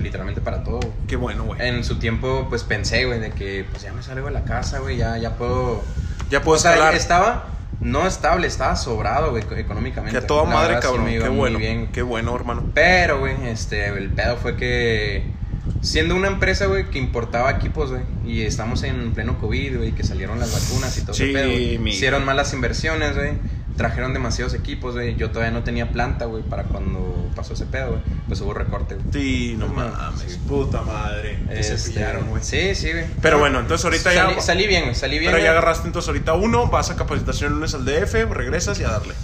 [0.00, 0.80] literalmente para todo.
[1.06, 1.60] Qué bueno, güey.
[1.68, 4.78] En su tiempo, pues pensé, güey, de que pues ya me salgo de la casa,
[4.80, 5.82] güey, ya, ya puedo.
[6.30, 7.46] Ya puedo o sea, estaba
[7.80, 10.18] no estable, estaba sobrado, güey, económicamente.
[10.20, 11.08] Que toda La madre, sí cabrón.
[11.10, 11.58] iba qué bueno.
[11.58, 11.88] bien.
[11.92, 12.64] Qué bueno, hermano.
[12.74, 15.24] Pero, güey, este, el pedo fue que
[15.82, 20.02] siendo una empresa, güey, que importaba equipos, güey, y estamos en pleno COVID, güey, que
[20.02, 23.32] salieron las vacunas y todo Sí, ese pedo, mi- hicieron malas inversiones, güey,
[23.78, 27.92] trajeron demasiados equipos, güey, yo todavía no tenía planta, güey, para cuando pasó ese pedo,
[27.92, 29.06] güey, pues hubo recorte, güey.
[29.12, 30.20] Sí, no mames.
[30.32, 30.38] sí.
[30.46, 31.38] Puta madre.
[31.48, 32.42] Te Este, cepillaron, güey.
[32.42, 33.06] Sí, sí, güey.
[33.22, 34.40] Pero bueno, entonces ahorita salí, ya.
[34.42, 35.32] Salí bien, güey, salí bien.
[35.32, 38.84] Pero ya agarraste entonces ahorita uno, vas a capacitación el lunes al DF, regresas y
[38.84, 39.14] a darle.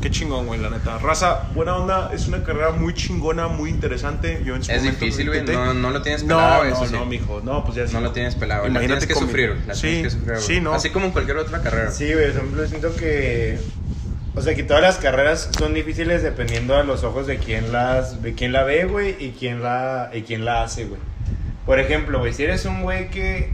[0.00, 0.98] Qué chingón, güey, la neta.
[0.98, 4.42] Raza, buena onda, es una carrera muy chingona, muy interesante.
[4.44, 6.92] Yo en su Es momento difícil, güey, no, no lo tienes pelado, No, no, sí.
[6.92, 7.40] no, mijo.
[7.44, 7.92] No, pues ya sí.
[7.94, 8.72] No lo tienes pelado, güey.
[8.72, 9.56] La Imagínate tienes que sufrir.
[9.66, 10.42] La Sí, tienes que sufrir, güey.
[10.46, 10.72] sí, no.
[10.72, 11.90] Así como en cualquier otra carrera.
[11.90, 13.58] Sí, güey, ejemplo, siento que.
[14.34, 18.22] O sea, que todas las carreras son difíciles dependiendo a los ojos de quién las
[18.22, 21.00] de quién la ve, güey, y quién la y quién la hace, güey.
[21.66, 23.52] Por ejemplo, güey, si eres un güey que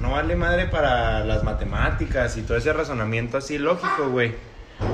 [0.00, 4.32] no vale madre para las matemáticas y todo ese razonamiento así lógico, güey.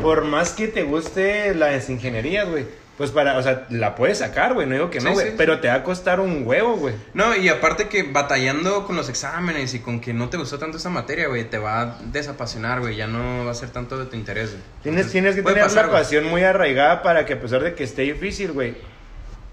[0.02, 2.66] Por más que te guste las ingenierías, güey,
[2.98, 5.36] pues para, o sea, la puedes sacar, güey, no digo que no, güey, sí, sí.
[5.38, 6.94] pero te va a costar un huevo, güey.
[7.14, 10.78] No, y aparte que batallando con los exámenes y con que no te gustó tanto
[10.78, 12.96] esa materia, güey, te va a desapasionar, güey.
[12.96, 14.62] Ya no va a ser tanto de tu interés, güey.
[14.82, 15.98] Tienes, Entonces, tienes que tener pasar, güey.
[15.98, 18.74] pasión muy arraigada para que a pesar de que esté difícil, güey,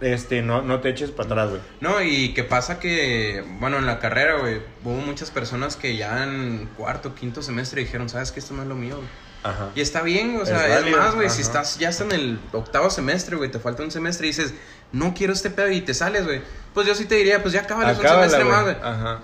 [0.01, 1.61] este, no, no te eches para atrás, güey.
[1.81, 6.23] No, y que pasa que, bueno, en la carrera, güey, hubo muchas personas que ya
[6.23, 9.07] en cuarto, quinto semestre dijeron, ¿sabes que Esto no es lo mío, güey.
[9.45, 9.69] Ajá.
[9.75, 12.89] Y está bien, o sea, Es más, güey, si estás ya está en el octavo
[12.89, 14.55] semestre, güey, te falta un semestre y dices,
[14.91, 16.41] no quiero este pedo y te sales, güey.
[16.73, 18.75] Pues yo sí te diría, pues ya acábalo un semestre más, güey.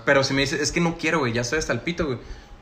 [0.04, 2.18] Pero si me dices, es que no quiero, güey, ya estoy hasta el pito, güey.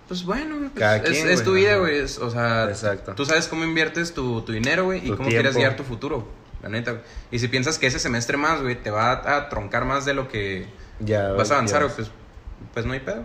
[0.08, 2.00] Pues bueno, güey, pues es, tu vida, güey.
[2.00, 3.14] O sea, Exacto.
[3.14, 6.26] tú sabes cómo inviertes tu, tu dinero, güey, y cómo quieres guiar tu futuro,
[6.62, 7.04] la neta, güey.
[7.30, 10.14] Y si piensas que ese semestre más, güey, te va a, a troncar más de
[10.14, 10.66] lo que
[10.98, 12.10] Ya, vas a avanzar, güey, pues,
[12.72, 13.24] pues no hay pedo.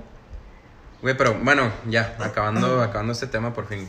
[1.02, 3.88] Güey, pero bueno, ya, acabando, acabando este tema por fin.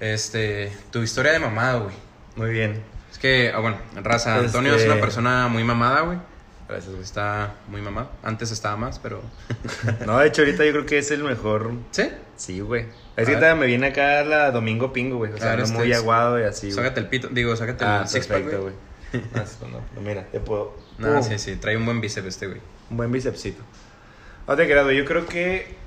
[0.00, 1.96] Este, tu historia de mamado, güey.
[2.36, 2.82] Muy bien.
[3.10, 6.18] Es que, ah, bueno, raza, Antonio es Este- una persona muy mamada, güey.
[6.68, 8.10] Gracias, güey, está muy mamado.
[8.22, 9.22] Antes estaba más, pero...
[10.06, 11.72] No, de hecho, ahorita yo creo que es el mejor.
[11.92, 12.10] ¿Sí?
[12.36, 12.86] Sí, güey.
[13.16, 15.32] Es que me viene acá la Domingo Pingo, güey.
[15.32, 16.70] O sea, no este muy aguado y así.
[16.70, 18.74] Sácate el pito, digo, sácate Ah, el six pack, perfecto, güey.
[19.34, 20.76] Ah, no, no, mira, te puedo.
[20.98, 22.60] No, sí, sí, trae un buen bíceps este, güey.
[22.90, 23.62] Un buen bicepsito.
[24.46, 24.96] No te creas, güey.
[24.98, 25.77] Yo creo que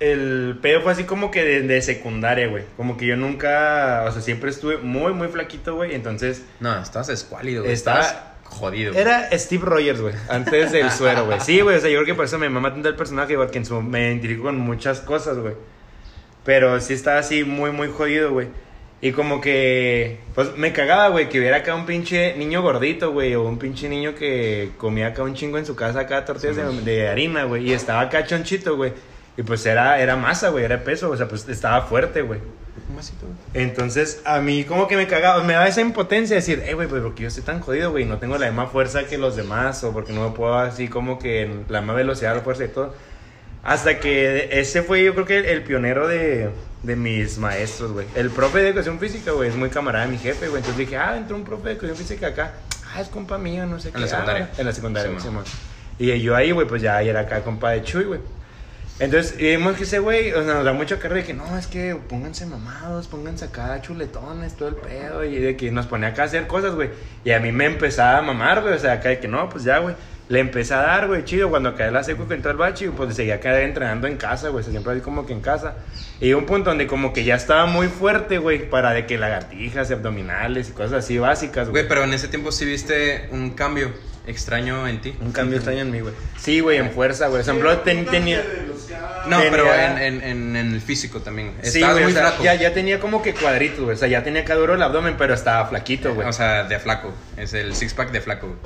[0.00, 2.64] el pedo fue así como que de, de secundaria, güey.
[2.76, 5.94] Como que yo nunca, o sea, siempre estuve muy, muy flaquito, güey.
[5.94, 7.72] Entonces, No, estás escuálido, güey.
[7.74, 8.92] Estás jodido.
[8.92, 9.02] güey.
[9.02, 10.14] era Steve Rogers, güey.
[10.28, 11.40] Antes del suero, güey.
[11.40, 11.76] Sí, güey.
[11.76, 13.80] O sea, yo creo que por eso me mamá tanto el personaje, porque en su,
[13.80, 15.54] me identifico con muchas cosas, güey.
[16.44, 18.48] Pero sí estaba así muy, muy jodido, güey.
[19.00, 23.34] Y como que, pues me cagaba, güey, que hubiera acá un pinche niño gordito, güey,
[23.34, 26.80] o un pinche niño que comía acá un chingo en su casa, acá tortillas de,
[26.82, 28.92] de harina, güey, y estaba acá chonchito, güey.
[29.36, 32.40] Y pues era, era masa, güey, era peso, o sea, pues estaba fuerte, güey.
[33.54, 36.88] Entonces, a mí como que me cagaba, me daba esa impotencia de decir, eh, güey,
[36.88, 39.82] pues porque yo estoy tan jodido, güey, no tengo la misma fuerza que los demás,
[39.84, 42.68] o porque no me puedo así como que en la misma velocidad, la fuerza y
[42.68, 42.94] todo.
[43.62, 46.50] Hasta que ese fue, yo creo que el, el pionero de,
[46.82, 48.06] de mis maestros, güey.
[48.14, 50.58] El profe de educación física, güey, es muy camarada de mi jefe, güey.
[50.60, 52.54] Entonces dije, ah, entró un profe de educación física acá.
[52.94, 53.98] Ah, es compa mío, no sé qué.
[53.98, 54.48] la secundaria.
[54.52, 55.34] Ah, en la secundaria, Sí, sí, man.
[55.36, 55.44] man.
[55.98, 58.20] Y yo ahí, güey, pues ya era acá compa de Chuy, güey.
[58.98, 61.66] Entonces, vimos que ese güey, o sea, nos da mucho carrera de que no, es
[61.66, 66.22] que pónganse mamados, pónganse acá chuletones, todo el pedo, y de que nos ponía acá
[66.22, 66.88] a hacer cosas, güey.
[67.22, 69.64] Y a mí me empezaba a mamar, güey, o sea, acá de que no, pues
[69.64, 69.94] ya, güey.
[70.28, 71.50] Le empecé a dar, güey, chido.
[71.50, 74.64] Cuando acabé la secu que entró al bachi, pues seguía acá entrenando en casa, güey,
[74.64, 75.76] siempre así como que en casa.
[76.18, 79.90] Y un punto donde como que ya estaba muy fuerte, güey, para de que lagartijas
[79.90, 81.82] y abdominales y cosas así básicas, güey.
[81.82, 83.92] Güey, pero en ese tiempo sí viste un cambio
[84.26, 85.16] extraño en ti.
[85.20, 86.14] Un cambio extraño en mí, güey.
[86.38, 87.42] Sí, güey, en fuerza, güey.
[87.42, 88.42] Por ejemplo, ten- tenía...
[89.26, 91.54] No, Tenía- pero en, en, en, en el físico también.
[91.62, 92.44] Sí, güey, muy o sea, flaco.
[92.44, 93.94] ya, ya tenía como que cuadritos, güey.
[93.96, 96.28] O sea, ya tenía acá duro el abdomen, pero estaba flaquito, güey.
[96.28, 97.12] O sea, de flaco.
[97.36, 98.58] Es el six pack de flaco, güey.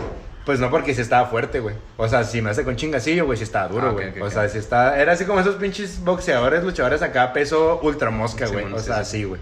[0.45, 1.75] Pues no, porque sí estaba fuerte, güey.
[1.97, 4.21] O sea, si me hace con chingacillo, güey, sí estaba duro, Ah, güey.
[4.21, 4.99] o sea, sí estaba...
[4.99, 8.65] Era así como esos pinches boxeadores, luchadores acá, peso ultra mosca, güey.
[8.73, 9.25] o sea, sí.
[9.25, 9.41] güey.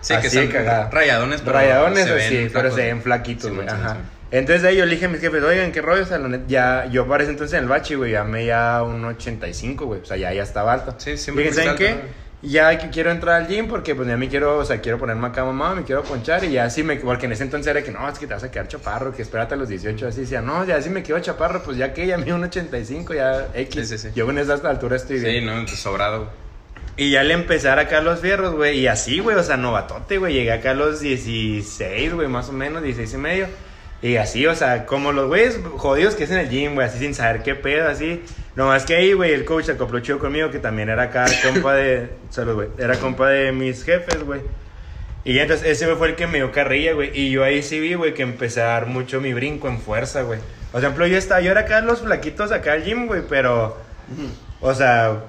[0.00, 0.88] Sí, que Así son cagada.
[0.90, 3.68] rayadones, pero Rayadones, se ven sí, pero se ven flaquitos, Sí, güey.
[3.68, 3.96] sí, Ajá.
[4.30, 6.02] Entonces ahí yo le dije a mis jefes, oigan, ¿qué rollo?
[6.02, 8.44] O sea, la neta, ya, yo para ese entonces en el bachi, güey, ya me
[8.44, 10.00] ya un 85, güey.
[10.00, 10.94] O sea, ya, ya estaba alto.
[10.98, 12.26] Sí, siempre Dije, ¿saben qué?
[12.42, 15.26] Ya que quiero entrar al gym porque pues ya me quiero, o sea, quiero ponerme
[15.28, 17.90] acá mamá, me quiero ponchar y ya así me, porque en ese entonces era que
[17.90, 20.42] no, es que te vas a quedar chaparro, que espérate a los 18, así decía,
[20.42, 23.88] no, ya si me quedo chaparro, pues ya que ya me un 85, ya X.
[23.88, 24.14] Sí, sí, sí.
[24.14, 25.40] Yo en esa altura estoy bien.
[25.40, 26.30] Sí, no, sobrado.
[26.98, 28.80] Y ya le empecé a dar acá los fierros, güey.
[28.80, 30.34] Y así, güey, o sea, novatote, güey.
[30.34, 33.46] Llegué acá a los 16, güey, más o menos, 16 y medio.
[34.02, 36.98] Y así, o sea, como los güeyes jodidos que es en el gym, güey, así
[36.98, 38.22] sin saber qué pedo, así.
[38.54, 41.74] Nomás que ahí, güey, el coach se acopló chido conmigo, que también era acá compa
[41.74, 42.10] de.
[42.30, 42.68] Salud, güey.
[42.78, 44.40] Era compa de mis jefes, güey.
[45.24, 47.10] Y entonces ese güey fue el que me dio carrilla, güey.
[47.12, 50.22] Y yo ahí sí vi, güey, que empecé a dar mucho mi brinco en fuerza,
[50.22, 50.38] güey.
[50.70, 53.76] Por ejemplo, yo estaba, yo era acá los flaquitos acá al gym, güey, pero.
[54.60, 55.24] O sea,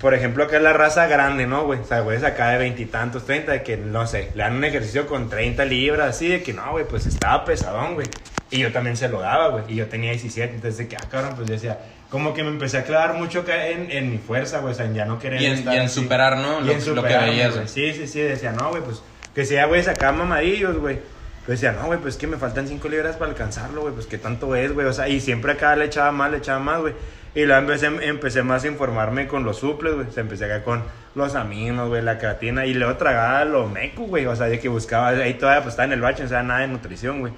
[0.00, 1.80] por ejemplo, acá es la raza grande, ¿no, güey?
[1.80, 5.06] O sea, güeyes acá de veintitantos, treinta, de que, no sé, le dan un ejercicio
[5.06, 8.08] con 30 libras, así, de que no, güey, pues estaba pesadón, güey.
[8.50, 9.64] Y yo también se lo daba, güey.
[9.68, 11.78] Y yo tenía 17, entonces de que, ah, cabrón, pues yo decía,
[12.10, 14.86] como que me empecé a clavar mucho acá en, en mi fuerza, güey, o sea,
[14.86, 16.00] en ya no querer Y en, estar y en así.
[16.02, 16.60] superar, ¿no?
[16.60, 17.64] Y Lo, en lo que veías, güey.
[17.64, 17.68] güey.
[17.68, 19.02] Sí, sí, sí, decía, no, güey, pues,
[19.34, 20.98] que sea, güey, acá mamadillos, güey.
[21.46, 24.18] Pues decía, no, güey, pues que me faltan 5 libras para alcanzarlo, güey, pues qué
[24.18, 24.86] tanto es, güey.
[24.86, 26.94] O sea, y siempre acá le echaba más, le echaba más, güey.
[27.34, 30.06] Y luego empecé, empecé más a informarme con los suples, güey.
[30.06, 30.82] O sea, empecé acá con
[31.14, 32.66] los aminos, güey, la creatina.
[32.66, 34.26] Y luego tragaba lo meco, güey.
[34.26, 36.60] O sea, de que buscaba, ahí todavía pues estaba en el bache, no sabía nada
[36.60, 37.32] de nutrición, güey.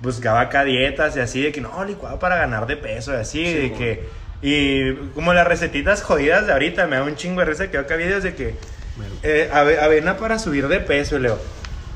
[0.00, 3.46] Buscaba acá dietas y así, de que no, licuado para ganar de peso y así,
[3.46, 3.78] Sí, de güey.
[3.78, 4.04] que.
[4.44, 7.94] Y como las recetitas jodidas de ahorita, me da un chingo de risa que acá
[7.94, 8.56] videos de que.
[9.22, 11.38] Eh, ave- avena para subir de peso, y Leo.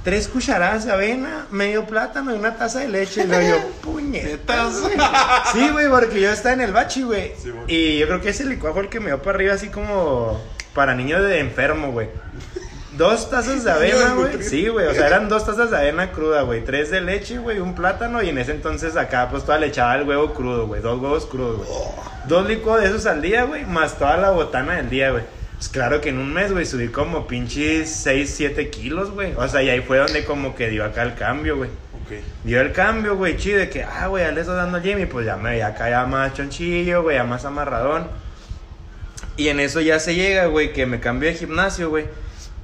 [0.07, 3.25] Tres cucharadas de avena, medio plátano y una taza de leche.
[3.25, 4.95] Y luego yo, puñetas, güey.
[5.53, 7.33] Sí, güey, porque yo estaba en el bachi, güey.
[7.37, 9.69] Sí, y yo creo que ese licuado fue el que me dio para arriba así
[9.69, 10.41] como
[10.75, 12.09] para niños de enfermo, güey.
[12.97, 14.45] dos tazas de avena, güey.
[14.45, 16.63] Sí, güey, o sea, eran dos tazas de avena cruda, güey.
[16.65, 18.23] Tres de leche, güey, un plátano.
[18.23, 20.81] Y en ese entonces acá, pues toda le echaba el huevo crudo, güey.
[20.83, 21.69] Dos huevos crudos, güey.
[22.29, 25.25] Dos licuados de esos al día, güey, más toda la botana del día, güey.
[25.57, 29.33] Pues claro que en un mes, güey, subí como pinches 6, 7 kilos, güey.
[29.37, 31.71] O sea, y ahí fue donde como que dio acá el cambio, güey.
[31.71, 32.23] Ok.
[32.45, 34.99] Dio el cambio, güey, chido, de que, ah, güey, ya le estoy dando al gym
[34.99, 38.07] y pues ya me veía acá ya más chonchillo, güey, ya más amarradón.
[39.39, 42.05] Y en eso ya se llega, güey, que me cambié de gimnasio, güey.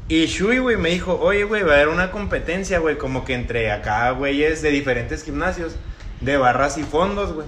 [0.08, 3.32] Y Shui, güey, me dijo, oye, güey, va a haber una competencia, güey, como que
[3.32, 5.76] entre acá, güeyes de diferentes gimnasios,
[6.20, 7.46] de barras y fondos, güey.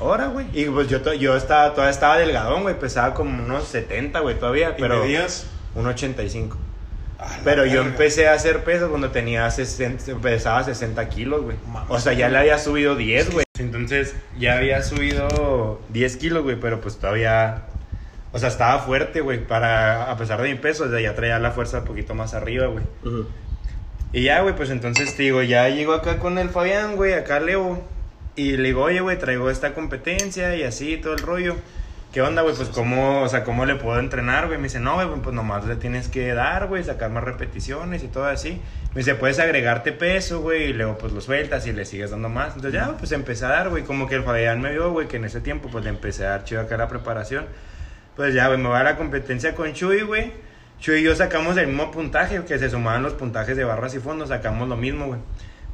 [0.00, 0.46] Ahora, güey.
[0.52, 4.74] Y pues yo, yo estaba, todavía estaba delgadón, güey, pesaba como unos 70, güey, todavía,
[4.76, 5.46] ¿Y pero medías?
[5.74, 6.56] un 85.
[7.18, 7.88] A la Pero yo verga.
[7.88, 11.56] empecé a hacer peso cuando tenía 60, pesaba 60 kilos, güey.
[11.88, 13.44] O sea, ya le había subido 10, güey.
[13.58, 17.62] Entonces, ya había subido 10 kilos, güey, pero pues todavía...
[18.30, 20.12] O sea, estaba fuerte, güey, para...
[20.12, 22.66] A pesar de mi peso, o sea, ya traía la fuerza un poquito más arriba,
[22.66, 22.84] güey.
[24.12, 27.40] Y ya, güey, pues entonces, te digo, ya llego acá con el Fabián, güey, acá
[27.40, 27.82] Leo.
[28.38, 31.56] Y le digo, oye, güey, traigo esta competencia y así, todo el rollo.
[32.12, 32.54] ¿Qué onda, güey?
[32.54, 34.58] Pues, ¿cómo, o sea, ¿cómo le puedo entrenar, güey?
[34.58, 38.06] Me dice, no, güey, pues nomás le tienes que dar, güey, sacar más repeticiones y
[38.06, 38.60] todo así.
[38.94, 42.28] Me dice, puedes agregarte peso, güey, y luego, pues, lo sueltas y le sigues dando
[42.28, 42.54] más.
[42.54, 43.82] Entonces, ya, pues, empecé a dar, güey.
[43.82, 46.30] Como que el Fabián me vio, güey, que en ese tiempo, pues, le empecé a
[46.30, 47.44] dar chido acá la preparación.
[48.14, 50.30] Pues, ya, güey, me voy a la competencia con Chuy, güey.
[50.78, 53.98] Chuy y yo sacamos el mismo puntaje, que se sumaban los puntajes de barras y
[53.98, 55.18] fondos, sacamos lo mismo, güey.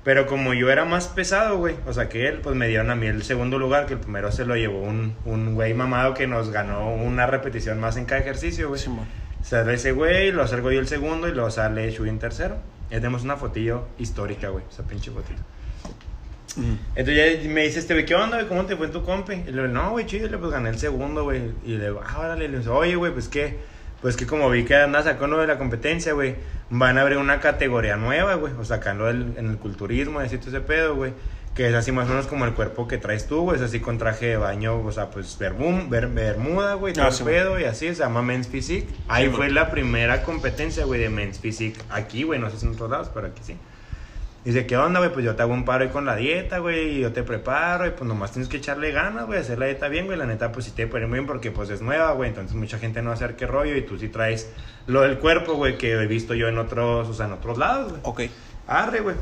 [0.05, 2.95] Pero como yo era más pesado, güey, o sea que él, pues me dieron a
[2.95, 6.27] mí el segundo lugar, que el primero se lo llevó un, un güey mamado que
[6.27, 8.81] nos ganó una repetición más en cada ejercicio, güey.
[8.81, 9.07] Simón.
[9.43, 12.57] Sale ese güey, lo salgo yo el segundo y luego sale Shui en tercero.
[12.91, 15.41] Ya tenemos una fotillo histórica, güey, esa pinche fotito.
[16.57, 16.75] Mm.
[16.97, 18.49] Entonces ya me dice este güey, ¿qué onda, güey?
[18.49, 19.37] ¿Cómo te fue en tu compe?
[19.37, 21.51] Y le digo, no, güey, chido, le pues gané el segundo, güey.
[21.65, 23.59] Y le digo, ah, órale, le digo, oye, güey, pues qué.
[24.05, 26.35] Pues que como vi que andas sacando de la competencia, güey,
[26.69, 28.53] van a abrir una categoría nueva, güey.
[28.61, 31.15] O sacando el, en el culturismo, así todo ese pedo, güey.
[31.55, 33.57] Que es así más o menos como el cuerpo que traes tú, güey.
[33.57, 37.13] Es así con traje de baño, o sea, pues berbum, ber- bermuda, güey, todo Ah,
[37.13, 37.89] sí, pedo y así.
[37.95, 38.87] Se llama Men's Physique.
[39.09, 41.81] Ahí Sí, fue la primera competencia, güey, de Men's Physique.
[41.89, 43.57] Aquí, güey, no sé si en otros lados, pero aquí sí.
[44.45, 45.11] Dice, ¿qué onda, güey?
[45.11, 47.87] Pues yo te hago un paro ahí con la dieta, güey, y yo te preparo,
[47.87, 50.19] y pues nomás tienes que echarle ganas, güey, hacer la dieta bien, güey.
[50.19, 52.29] La neta, pues sí te muy bien porque pues es nueva, güey.
[52.29, 54.53] Entonces mucha gente no va a hacer qué rollo, y tú sí traes
[54.87, 57.93] lo del cuerpo, güey, que he visto yo en otros, o sea, en otros lados,
[57.93, 58.01] güey.
[58.05, 58.21] Ok.
[58.67, 59.17] Arre, güey.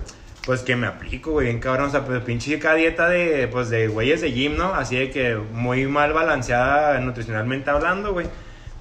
[0.45, 1.87] Pues que me aplico, güey, bien cabrón.
[1.87, 4.75] O sea, pues pinche cada dieta de, pues, de güeyes de gym, ¿no?
[4.75, 8.27] Así de que muy mal balanceada nutricionalmente hablando, güey.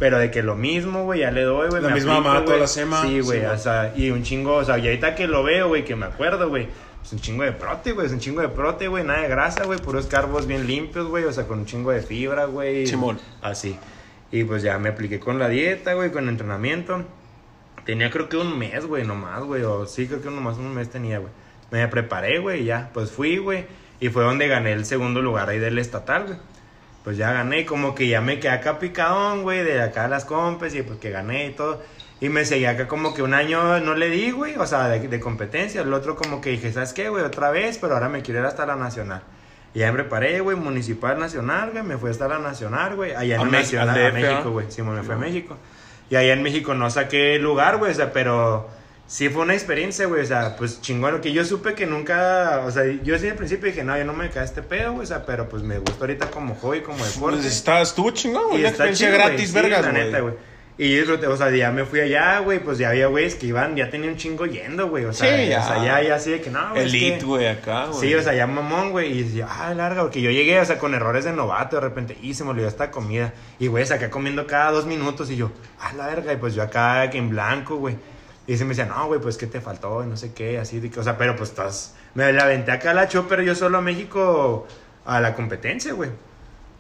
[0.02, 1.80] Pero de que lo mismo, güey, ya le doy, güey.
[1.80, 3.08] La me misma mamada toda la semana.
[3.08, 5.68] Sí, güey, Sí, o sea, y un chingo, o sea, y ahorita que lo veo,
[5.68, 6.70] güey, que me acuerdo, güey.
[7.04, 9.64] Es un chingo de prote, güey, es un chingo de prote, güey, nada de grasa,
[9.64, 12.88] güey, puros carbos bien limpios, güey, o sea, con un chingo de fibra, güey.
[12.88, 13.20] Simón.
[13.44, 13.78] Así.
[14.32, 17.06] Y pues ya me apliqué con la dieta, güey, con el entrenamiento.
[17.86, 19.62] Tenía creo que un mes, güey, nomás, güey.
[19.62, 21.32] O sí, creo que nomás un mes tenía, güey.
[21.70, 22.90] Me preparé, güey, ya.
[22.92, 23.66] Pues fui, güey.
[24.00, 26.38] Y fue donde gané el segundo lugar ahí del estatal, güey.
[27.04, 30.76] Pues ya gané, como que ya me quedé acá picadón, güey, de acá las compes
[30.76, 31.82] y pues que gané y todo.
[32.20, 35.08] Y me seguí acá como que un año no le di, güey, o sea, de,
[35.08, 35.82] de competencia.
[35.82, 37.24] El otro como que dije, ¿sabes qué, güey?
[37.24, 39.24] Otra vez, pero ahora me quiero ir hasta la nacional.
[39.74, 41.84] Y ya me preparé, güey, municipal nacional, güey.
[41.84, 43.16] Me fui hasta la nacional, güey.
[43.16, 44.50] Allá A en a México, ¿ah?
[44.50, 44.66] güey.
[44.70, 45.58] Sí, me fui a México.
[46.10, 48.70] Y allá en México no saqué lugar, güey, o sea, pero
[49.12, 52.72] sí fue una experiencia, güey, o sea, pues chingón, que yo supe que nunca, o
[52.72, 55.06] sea, yo sí al principio dije, no, yo no me cae este pedo, güey, o
[55.06, 57.40] sea, pero pues me gustó ahorita como hobby, como deporte.
[57.42, 58.58] Pues está, estuvo chingón, güey.
[58.58, 60.04] Y Una está experiencia chido, güey, gratis, sí, vergas, la güey.
[60.06, 60.34] neta, güey.
[60.78, 63.76] Y disfruté, o sea, ya me fui allá, güey, pues ya había güeyes que iban,
[63.76, 65.60] ya tenía un chingo yendo, güey, o sea, Sí, ya.
[65.60, 68.00] o sea, ya, ya así de que no, güey, es Elite, que- güey, acá, güey.
[68.00, 69.12] Sí, o sea, ya mamón, güey.
[69.20, 72.18] Y decía, ah, larga, porque yo llegué, o sea, con errores de novato, de repente,
[72.22, 73.34] y se me olvidó esta comida.
[73.60, 75.52] Y, güey, acá comiendo cada dos minutos, y yo,
[75.82, 77.98] ah, la verga, y pues yo acá que en blanco, güey.
[78.48, 80.80] Y se me decía, no, güey, pues qué te faltó, y no sé qué, así,
[80.80, 81.96] de que, o sea, pero pues estás.
[82.16, 84.68] Me la aventé acá a la chopper yo solo a México
[85.06, 86.10] a la competencia, güey.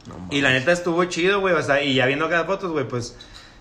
[0.08, 0.28] No.
[0.32, 3.16] Y la neta estuvo chido, güey, o sea, y ya viendo cada fotos, güey, pues.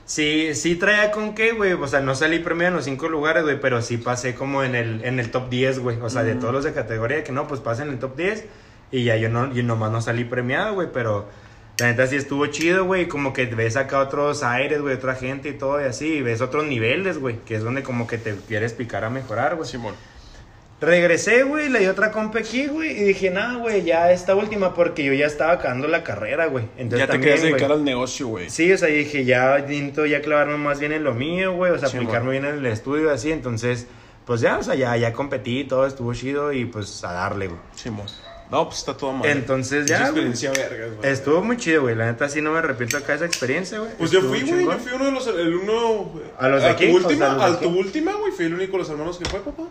[0.07, 1.75] Sí, sí traía con qué, güey.
[1.75, 4.75] O sea, no salí primero en los cinco lugares, güey, pero sí pasé como en
[4.75, 6.01] el, en el top 10, güey.
[6.01, 8.45] O sea, de todos los de categoría, que no, pues pasé en el top 10.
[8.91, 11.29] Y ya yo no, yo nomás no salí premiado, güey, pero
[11.81, 13.09] la neta sí estuvo chido, güey.
[13.09, 16.15] Como que ves acá otros aires, güey, otra gente y todo y así.
[16.15, 19.57] Y ves otros niveles, güey, que es donde como que te quieres picar a mejorar,
[19.57, 19.69] güey.
[19.69, 19.95] Simón.
[20.81, 24.73] Regresé, güey, le di otra compa aquí, güey, y dije, nada, güey, ya esta última,
[24.73, 26.65] porque yo ya estaba acabando la carrera, güey.
[26.79, 28.49] Entonces Ya te también, querías dedicar güey, al negocio, güey.
[28.49, 31.79] Sí, o sea, dije, ya necesito ya clavarme más bien en lo mío, güey, o
[31.79, 33.89] sea, Sí, aplicarme bien en el estudio, así, entonces,
[34.25, 37.61] pues ya, o sea, ya, ya competí, todo estuvo chido y pues a darle, güey.
[37.75, 38.07] Simón.
[38.51, 39.29] No, pues está todo mal.
[39.29, 40.25] Entonces ya, güey.
[40.27, 41.11] experiencia vergas, güey.
[41.13, 41.95] Estuvo muy chido, güey.
[41.95, 43.93] La neta sí no me arrepiento acá de esa experiencia, güey.
[43.97, 44.65] Pues yo fui, güey.
[44.65, 45.27] Yo fui uno de los.
[45.29, 46.13] El uno.
[46.39, 46.91] ¿A los de aquí?
[46.91, 47.65] Tu O sea, última, ¿a los de a aquí?
[47.65, 48.33] tu última, güey.
[48.33, 49.65] Fui el único de los hermanos que fue, papá.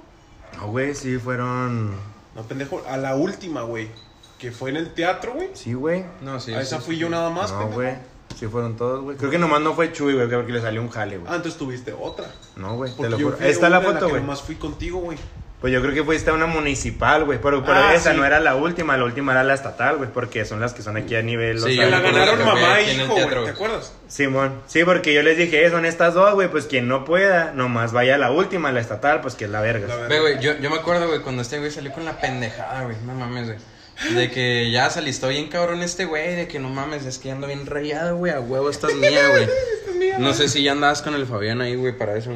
[0.58, 1.92] No, güey, sí fueron.
[2.36, 2.82] No, pendejo.
[2.88, 3.90] A la última, güey.
[4.38, 5.50] Que fue en el teatro, güey.
[5.54, 6.06] Sí, güey.
[6.22, 6.54] No, sí.
[6.54, 7.02] a esa sí, fui sí.
[7.02, 7.82] yo nada más, No, pendejo.
[7.82, 7.96] güey.
[8.40, 9.18] Sí fueron todos, güey.
[9.18, 11.30] Creo que nomás no fue Chuy, güey, porque le salió un jale, güey.
[11.30, 12.32] Ah, entonces tuviste otra.
[12.56, 13.38] No, güey, te lo juro.
[13.42, 14.22] Está la foto, güey.
[14.22, 15.18] nomás fui contigo, güey.
[15.62, 17.38] Pues yo creo que fuiste a una municipal, güey.
[17.42, 18.18] Pero, pero Ah, esa sí.
[18.18, 20.10] no era la última, la última era la estatal, güey.
[20.10, 21.60] Porque son las que son aquí a nivel.
[21.60, 23.52] Sí, la ganaron mamá y el hijo, teatro, güey.
[23.52, 23.94] ¿Te acuerdas?
[24.08, 24.62] Simón.
[24.68, 26.48] Sí, porque yo les dije, eh, son estas dos, güey.
[26.50, 29.60] Pues quien no pueda, nomás vaya a la última, la estatal, pues que es la
[29.60, 29.94] verga.
[30.08, 32.96] Ve, güey, yo, yo me acuerdo, güey, cuando este güey salió con la pendejada, güey.
[33.06, 33.60] No mames, güey.
[34.16, 36.36] De que ya se alistó bien cabrón este güey.
[36.38, 38.32] De que no mames, es que ya ando bien rayado, güey.
[38.32, 39.50] A huevo, esta es mía, güey.
[40.20, 42.32] No sé si ya andabas con el Fabián ahí, güey, para eso.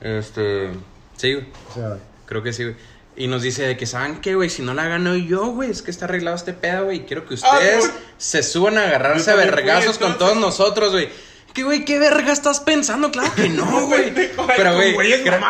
[0.00, 0.70] Este.
[1.16, 1.46] Sí, güey.
[1.70, 2.76] O sea, Creo que sí, güey.
[3.18, 4.50] Y nos dice de que, ¿saben qué, güey?
[4.50, 6.98] Si no la gano yo, güey, es que está arreglado este pedo, güey.
[6.98, 11.08] y Quiero que Ah, ustedes se suban a agarrarse a vergazos con todos nosotros, güey.
[11.54, 11.86] ¿Qué, güey?
[11.86, 13.10] ¿Qué verga estás pensando?
[13.10, 14.12] Claro que no, güey.
[14.14, 15.40] Pero, güey, creo,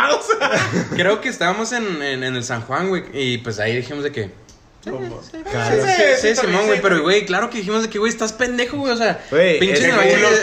[0.95, 3.03] creo que estábamos en, en, en el San Juan, güey.
[3.13, 4.31] Y pues ahí dijimos de que.
[4.85, 5.21] Claro.
[5.29, 5.39] Sí,
[5.97, 6.77] Sí, sí, sí, Simón, güey.
[6.77, 7.27] sí, Pero, güey.
[7.27, 8.93] claro que dijimos de que, güey, estás pendejo, güey.
[8.93, 9.59] O sea, güey-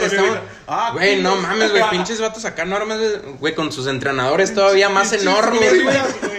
[0.06, 1.84] estamos- Ah, Güey, no mames, güey.
[1.90, 3.56] Pinches vatos acá enormes, güey, güey.
[3.56, 5.98] Con sus entrenadores todavía más enormes, güey.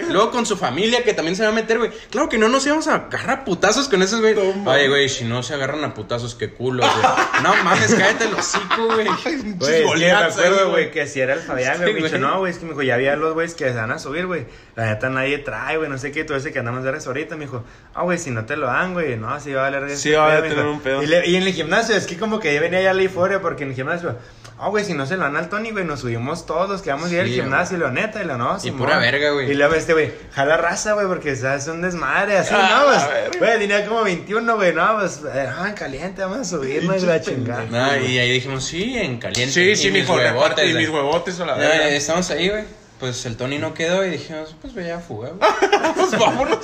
[0.09, 1.91] Luego con su familia que también se va a meter, güey.
[2.09, 4.33] Claro que no nos íbamos a agarrar a putazos con esos, güey.
[4.35, 7.05] No, Ay, güey, si no se agarran a putazos, qué culo, güey.
[7.43, 9.07] No mames, cállate el hocico, güey.
[9.07, 10.91] Güey, sí, me acuerdo, güey.
[10.91, 11.93] que si era el Fabián, güey.
[11.93, 12.21] me dijo, güey.
[12.21, 14.25] no, güey, es que me dijo, ya había los güeyes que se van a subir,
[14.27, 14.45] güey.
[14.75, 17.35] La neta nadie trae, güey, no sé qué, todo ese que andamos de rezo ahorita.
[17.35, 17.63] Me dijo,
[17.93, 19.89] ah, güey, si no te lo dan, güey, no, sí va a valer.
[19.97, 21.03] Sí este va a pedo", me tener un pedo.
[21.03, 23.41] Y, le- y en el gimnasio, es que como que ya venía ya la euforia,
[23.41, 24.14] porque en el gimnasio,
[24.59, 27.09] ah, güey, si no se lo dan al Tony, güey, nos subimos todos, que vamos
[27.11, 28.79] a ir al Sí, gimnasio, y lo neta, y lo no, Y Simón.
[28.79, 29.51] pura verga, güey.
[29.51, 32.85] Y luego este, güey, jala raza, güey, porque se hace un desmadre, así, Ah, no,
[33.29, 37.03] pues, güey, tenía como 21, güey, no, pues, eh, ah, caliente, vamos a subirnos, Pinches
[37.09, 37.65] la chingada.
[37.69, 39.51] No, y ahí dijimos, sí, en caliente.
[39.53, 40.85] Sí, sí, Y mis huevotes, y güey.
[40.85, 41.89] mis huevotes a la Ya, verga.
[41.89, 42.63] estamos ahí, güey.
[42.99, 45.51] Pues el Tony no quedó y dijimos, pues voy a fuga, güey.
[45.95, 46.59] Pues vámonos.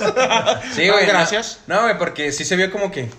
[0.74, 1.06] Sí, güey.
[1.06, 1.60] no- gracias.
[1.66, 3.10] No, güey, porque sí se vio como que.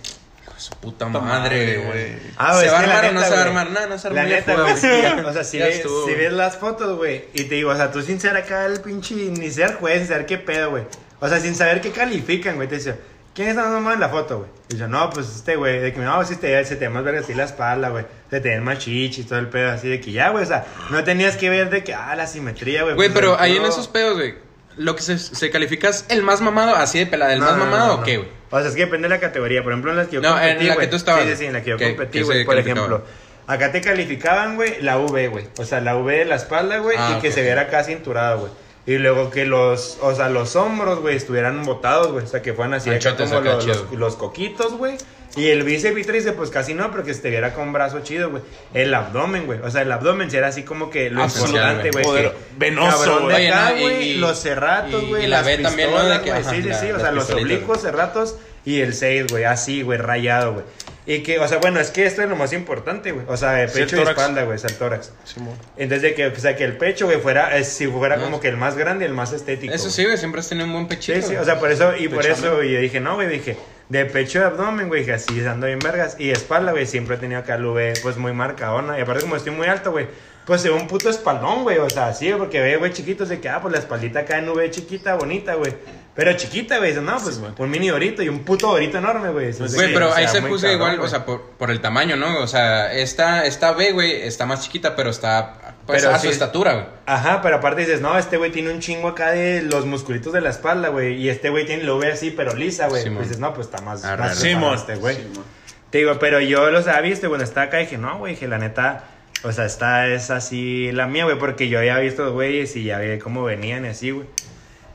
[0.63, 1.87] Su puta madre, güey.
[1.87, 2.15] güey.
[2.37, 3.69] Ah, ¿Se va a la armar o no se va a armar?
[3.71, 4.29] No, no se La armó.
[4.31, 5.25] ya neta, güey.
[5.25, 7.91] O sea, si, ves, estuvo, si ves las fotos, güey, y te digo, o sea,
[7.91, 10.83] tú sin ser acá el pinche, ni ser juez, sin saber qué pedo, güey.
[11.19, 12.69] O sea, sin saber qué califican, güey.
[12.69, 12.95] Te dice,
[13.33, 14.49] ¿quién está más mamado en la foto, güey?
[14.69, 15.79] Y yo, no, pues este, güey.
[15.81, 18.05] De que, no, si te, se te ve más verga así la espalda, güey.
[18.29, 20.45] Se te ven más chichis, todo el pedo así de que ya, güey.
[20.45, 22.95] O sea, no tenías que ver de que, ah, la simetría, güey.
[22.95, 24.35] Güey, pues, pero ahí en esos pedos, güey.
[24.77, 27.33] Lo que se, se califica es el más mamado, así de pelada.
[27.33, 28.29] ¿El No, más no, mamado no, o qué, güey?
[28.49, 29.63] O sea, es que depende de la categoría.
[29.63, 31.35] Por ejemplo, en las que yo No, en competí, la que tú estabas, Sí, sí,
[31.37, 32.45] sí, en la que yo ¿qué- competí, güey.
[32.45, 33.03] Por ejemplo,
[33.47, 35.47] acá te calificaban, güey, la V, güey.
[35.57, 38.35] O sea, la V de la espalda, güey, Ah, y que se viera acá cinturada,
[38.35, 38.51] güey.
[38.85, 42.25] Y luego que los, o sea, los hombros, güey, estuvieran botados, güey.
[42.25, 44.97] O sea, que fueran así acá Anchotes como acá, los, los coquitos, güey.
[45.35, 48.01] Y el bíceps y tríceps, pues casi no, pero que se te viera con brazo
[48.01, 48.43] chido, güey.
[48.73, 49.59] El abdomen, güey.
[49.63, 52.31] O sea, el abdomen sí era así como que lo importante, güey.
[52.57, 53.47] venoso, cabrón de güey.
[53.47, 55.23] y- güey, y- los cerratos, y- güey.
[55.23, 55.95] y la las B también, ¿no?
[56.03, 56.41] De pistolas, que, güey.
[56.41, 56.91] ajá, Sí, sí, la- sí.
[56.91, 59.43] O sea, los oblicuos, cerratos y el 6, güey.
[59.45, 60.65] Así, güey, rayado, güey.
[61.05, 63.25] Y que, o sea, bueno, es que esto es lo más importante, güey.
[63.27, 65.11] O sea, de Sí, el pecho y espalda, güey, es el tórax.
[65.25, 65.55] Simón.
[65.77, 68.23] Entonces, de que, o sea, que el pecho, güey, fuera, eh, si fuera No.
[68.25, 69.73] como que el más grande y el más estético.
[69.73, 71.19] Eso sí, güey, siempre has tenido un buen pechito.
[71.19, 72.33] Sí, sí, o sea, por eso, y por Pechame.
[72.47, 73.57] eso yo dije, no, güey, dije,
[73.89, 76.15] de pecho y abdomen, güey, dije, así ando bien vergas.
[76.19, 78.97] Y espalda, güey, siempre he tenido acá el V, pues muy marcadona.
[78.97, 80.07] Y aparte, como estoy muy alto, güey,
[80.45, 83.39] pues se ve un puto espaldón, güey, o sea, así, porque ve, güey, chiquitos de
[83.39, 85.73] que, ah, pues la espaldita acá en V chiquita, bonita, güey.
[86.15, 89.51] Pero chiquita, güey, no, pues Sí, un mini dorito y un puto dorito enorme, güey.
[89.51, 92.39] Güey, pero o ahí se juzga igual, o sea, por, por el tamaño, ¿no?
[92.39, 96.29] O sea, esta, esta B, güey, está más chiquita, pero está pues, Pero a su
[96.29, 96.85] estatura, güey.
[97.05, 100.41] Ajá, pero aparte dices, no, este güey tiene un chingo acá de los musculitos de
[100.41, 101.15] la espalda, güey.
[101.15, 103.03] Y este güey tiene, lo ve así, pero lisa, güey.
[103.09, 104.75] Pues dices, no, pues está más, Ah, más Simón.
[104.75, 105.15] este güey.
[105.15, 105.43] Simón.
[105.89, 108.47] Te digo, pero yo los había visto, bueno, estaba acá y dije, no, güey, dije,
[108.47, 109.03] la neta,
[109.43, 112.85] o sea, esta es así la mía, güey, porque yo había visto los güeyes y
[112.85, 114.25] ya vi cómo venían y así, güey.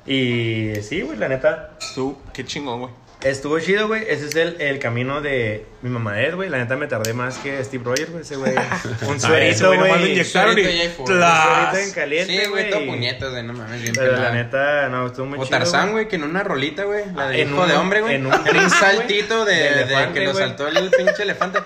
[0.06, 2.92] Y sí, güey, la neta, Tú, qué chingón, güey.
[3.22, 4.04] Estuvo chido, güey.
[4.08, 6.48] Ese es el, el camino de mi mamadez, güey.
[6.48, 8.52] La neta me tardé más que Steve Rogers, güey, ese güey.
[9.08, 10.12] Un ese suerito, güey güey.
[10.12, 14.88] inyectaron Suerito en caliente, Sí, güey, todo puñetas, güey, no mames, bien Pero la neta,
[14.88, 15.58] no, estuvo muy O chido.
[15.58, 16.08] Tarzán, güey.
[16.08, 18.14] que en una rolita, güey, la de En hijo un- de hombre, güey.
[18.14, 21.60] en En un brinco, saltito de, de que lo saltó el pinche elefante.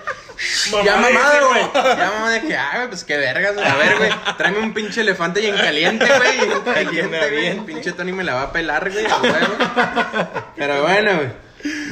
[0.83, 1.61] Ya mamado, güey.
[1.73, 3.65] Ya mamado de que, ah, güey, pues qué vergas, güey.
[3.67, 6.37] A ver, güey, tráeme un pinche elefante y en caliente, güey.
[6.37, 7.65] y En caliente, güey.
[7.65, 9.05] Pinche Tony me la va a pelar, güey.
[10.55, 11.29] Pero bueno, güey.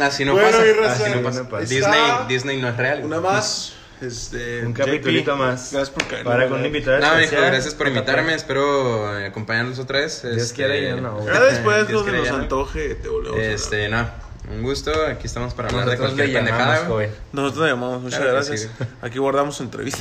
[0.01, 1.03] Así no Bueno, pasa.
[1.03, 1.65] Así no pasa.
[1.65, 2.95] Disney, Disney no es real.
[2.99, 3.07] güey.
[3.07, 3.73] Una más.
[4.01, 5.71] Este, Un capitulito más.
[5.71, 6.23] Gracias por caer.
[6.23, 7.45] Para con un invitado No, mijo, especial.
[7.51, 8.33] gracias por invitarme.
[8.33, 10.23] Espero eh, acompañarnos otra vez.
[10.23, 11.33] Dios Este, quiera ya no, güey.
[11.33, 14.30] Ya después lo que nos antoje, te volvemos a Este, no.
[14.51, 17.09] Un gusto, aquí estamos para hablar de Nosotros cualquier pendejada, güey.
[17.31, 18.69] Nosotros le llamamos, muchas Claro que gracias.
[18.77, 19.99] sí, Aquí guardamos su entrevista.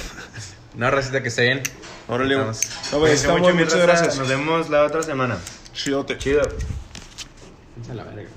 [0.75, 1.63] No, receta que esté bien.
[2.09, 2.51] Órale, güey.
[2.51, 2.61] Estamos.
[2.93, 3.87] No, güey, Cuídense estamos, mucho, mi muchas raza.
[4.03, 4.19] gracias.
[4.19, 5.37] Nos vemos la otra semana.
[5.73, 6.19] Chidote.
[6.19, 6.43] Chido.
[7.91, 8.29] A la verga.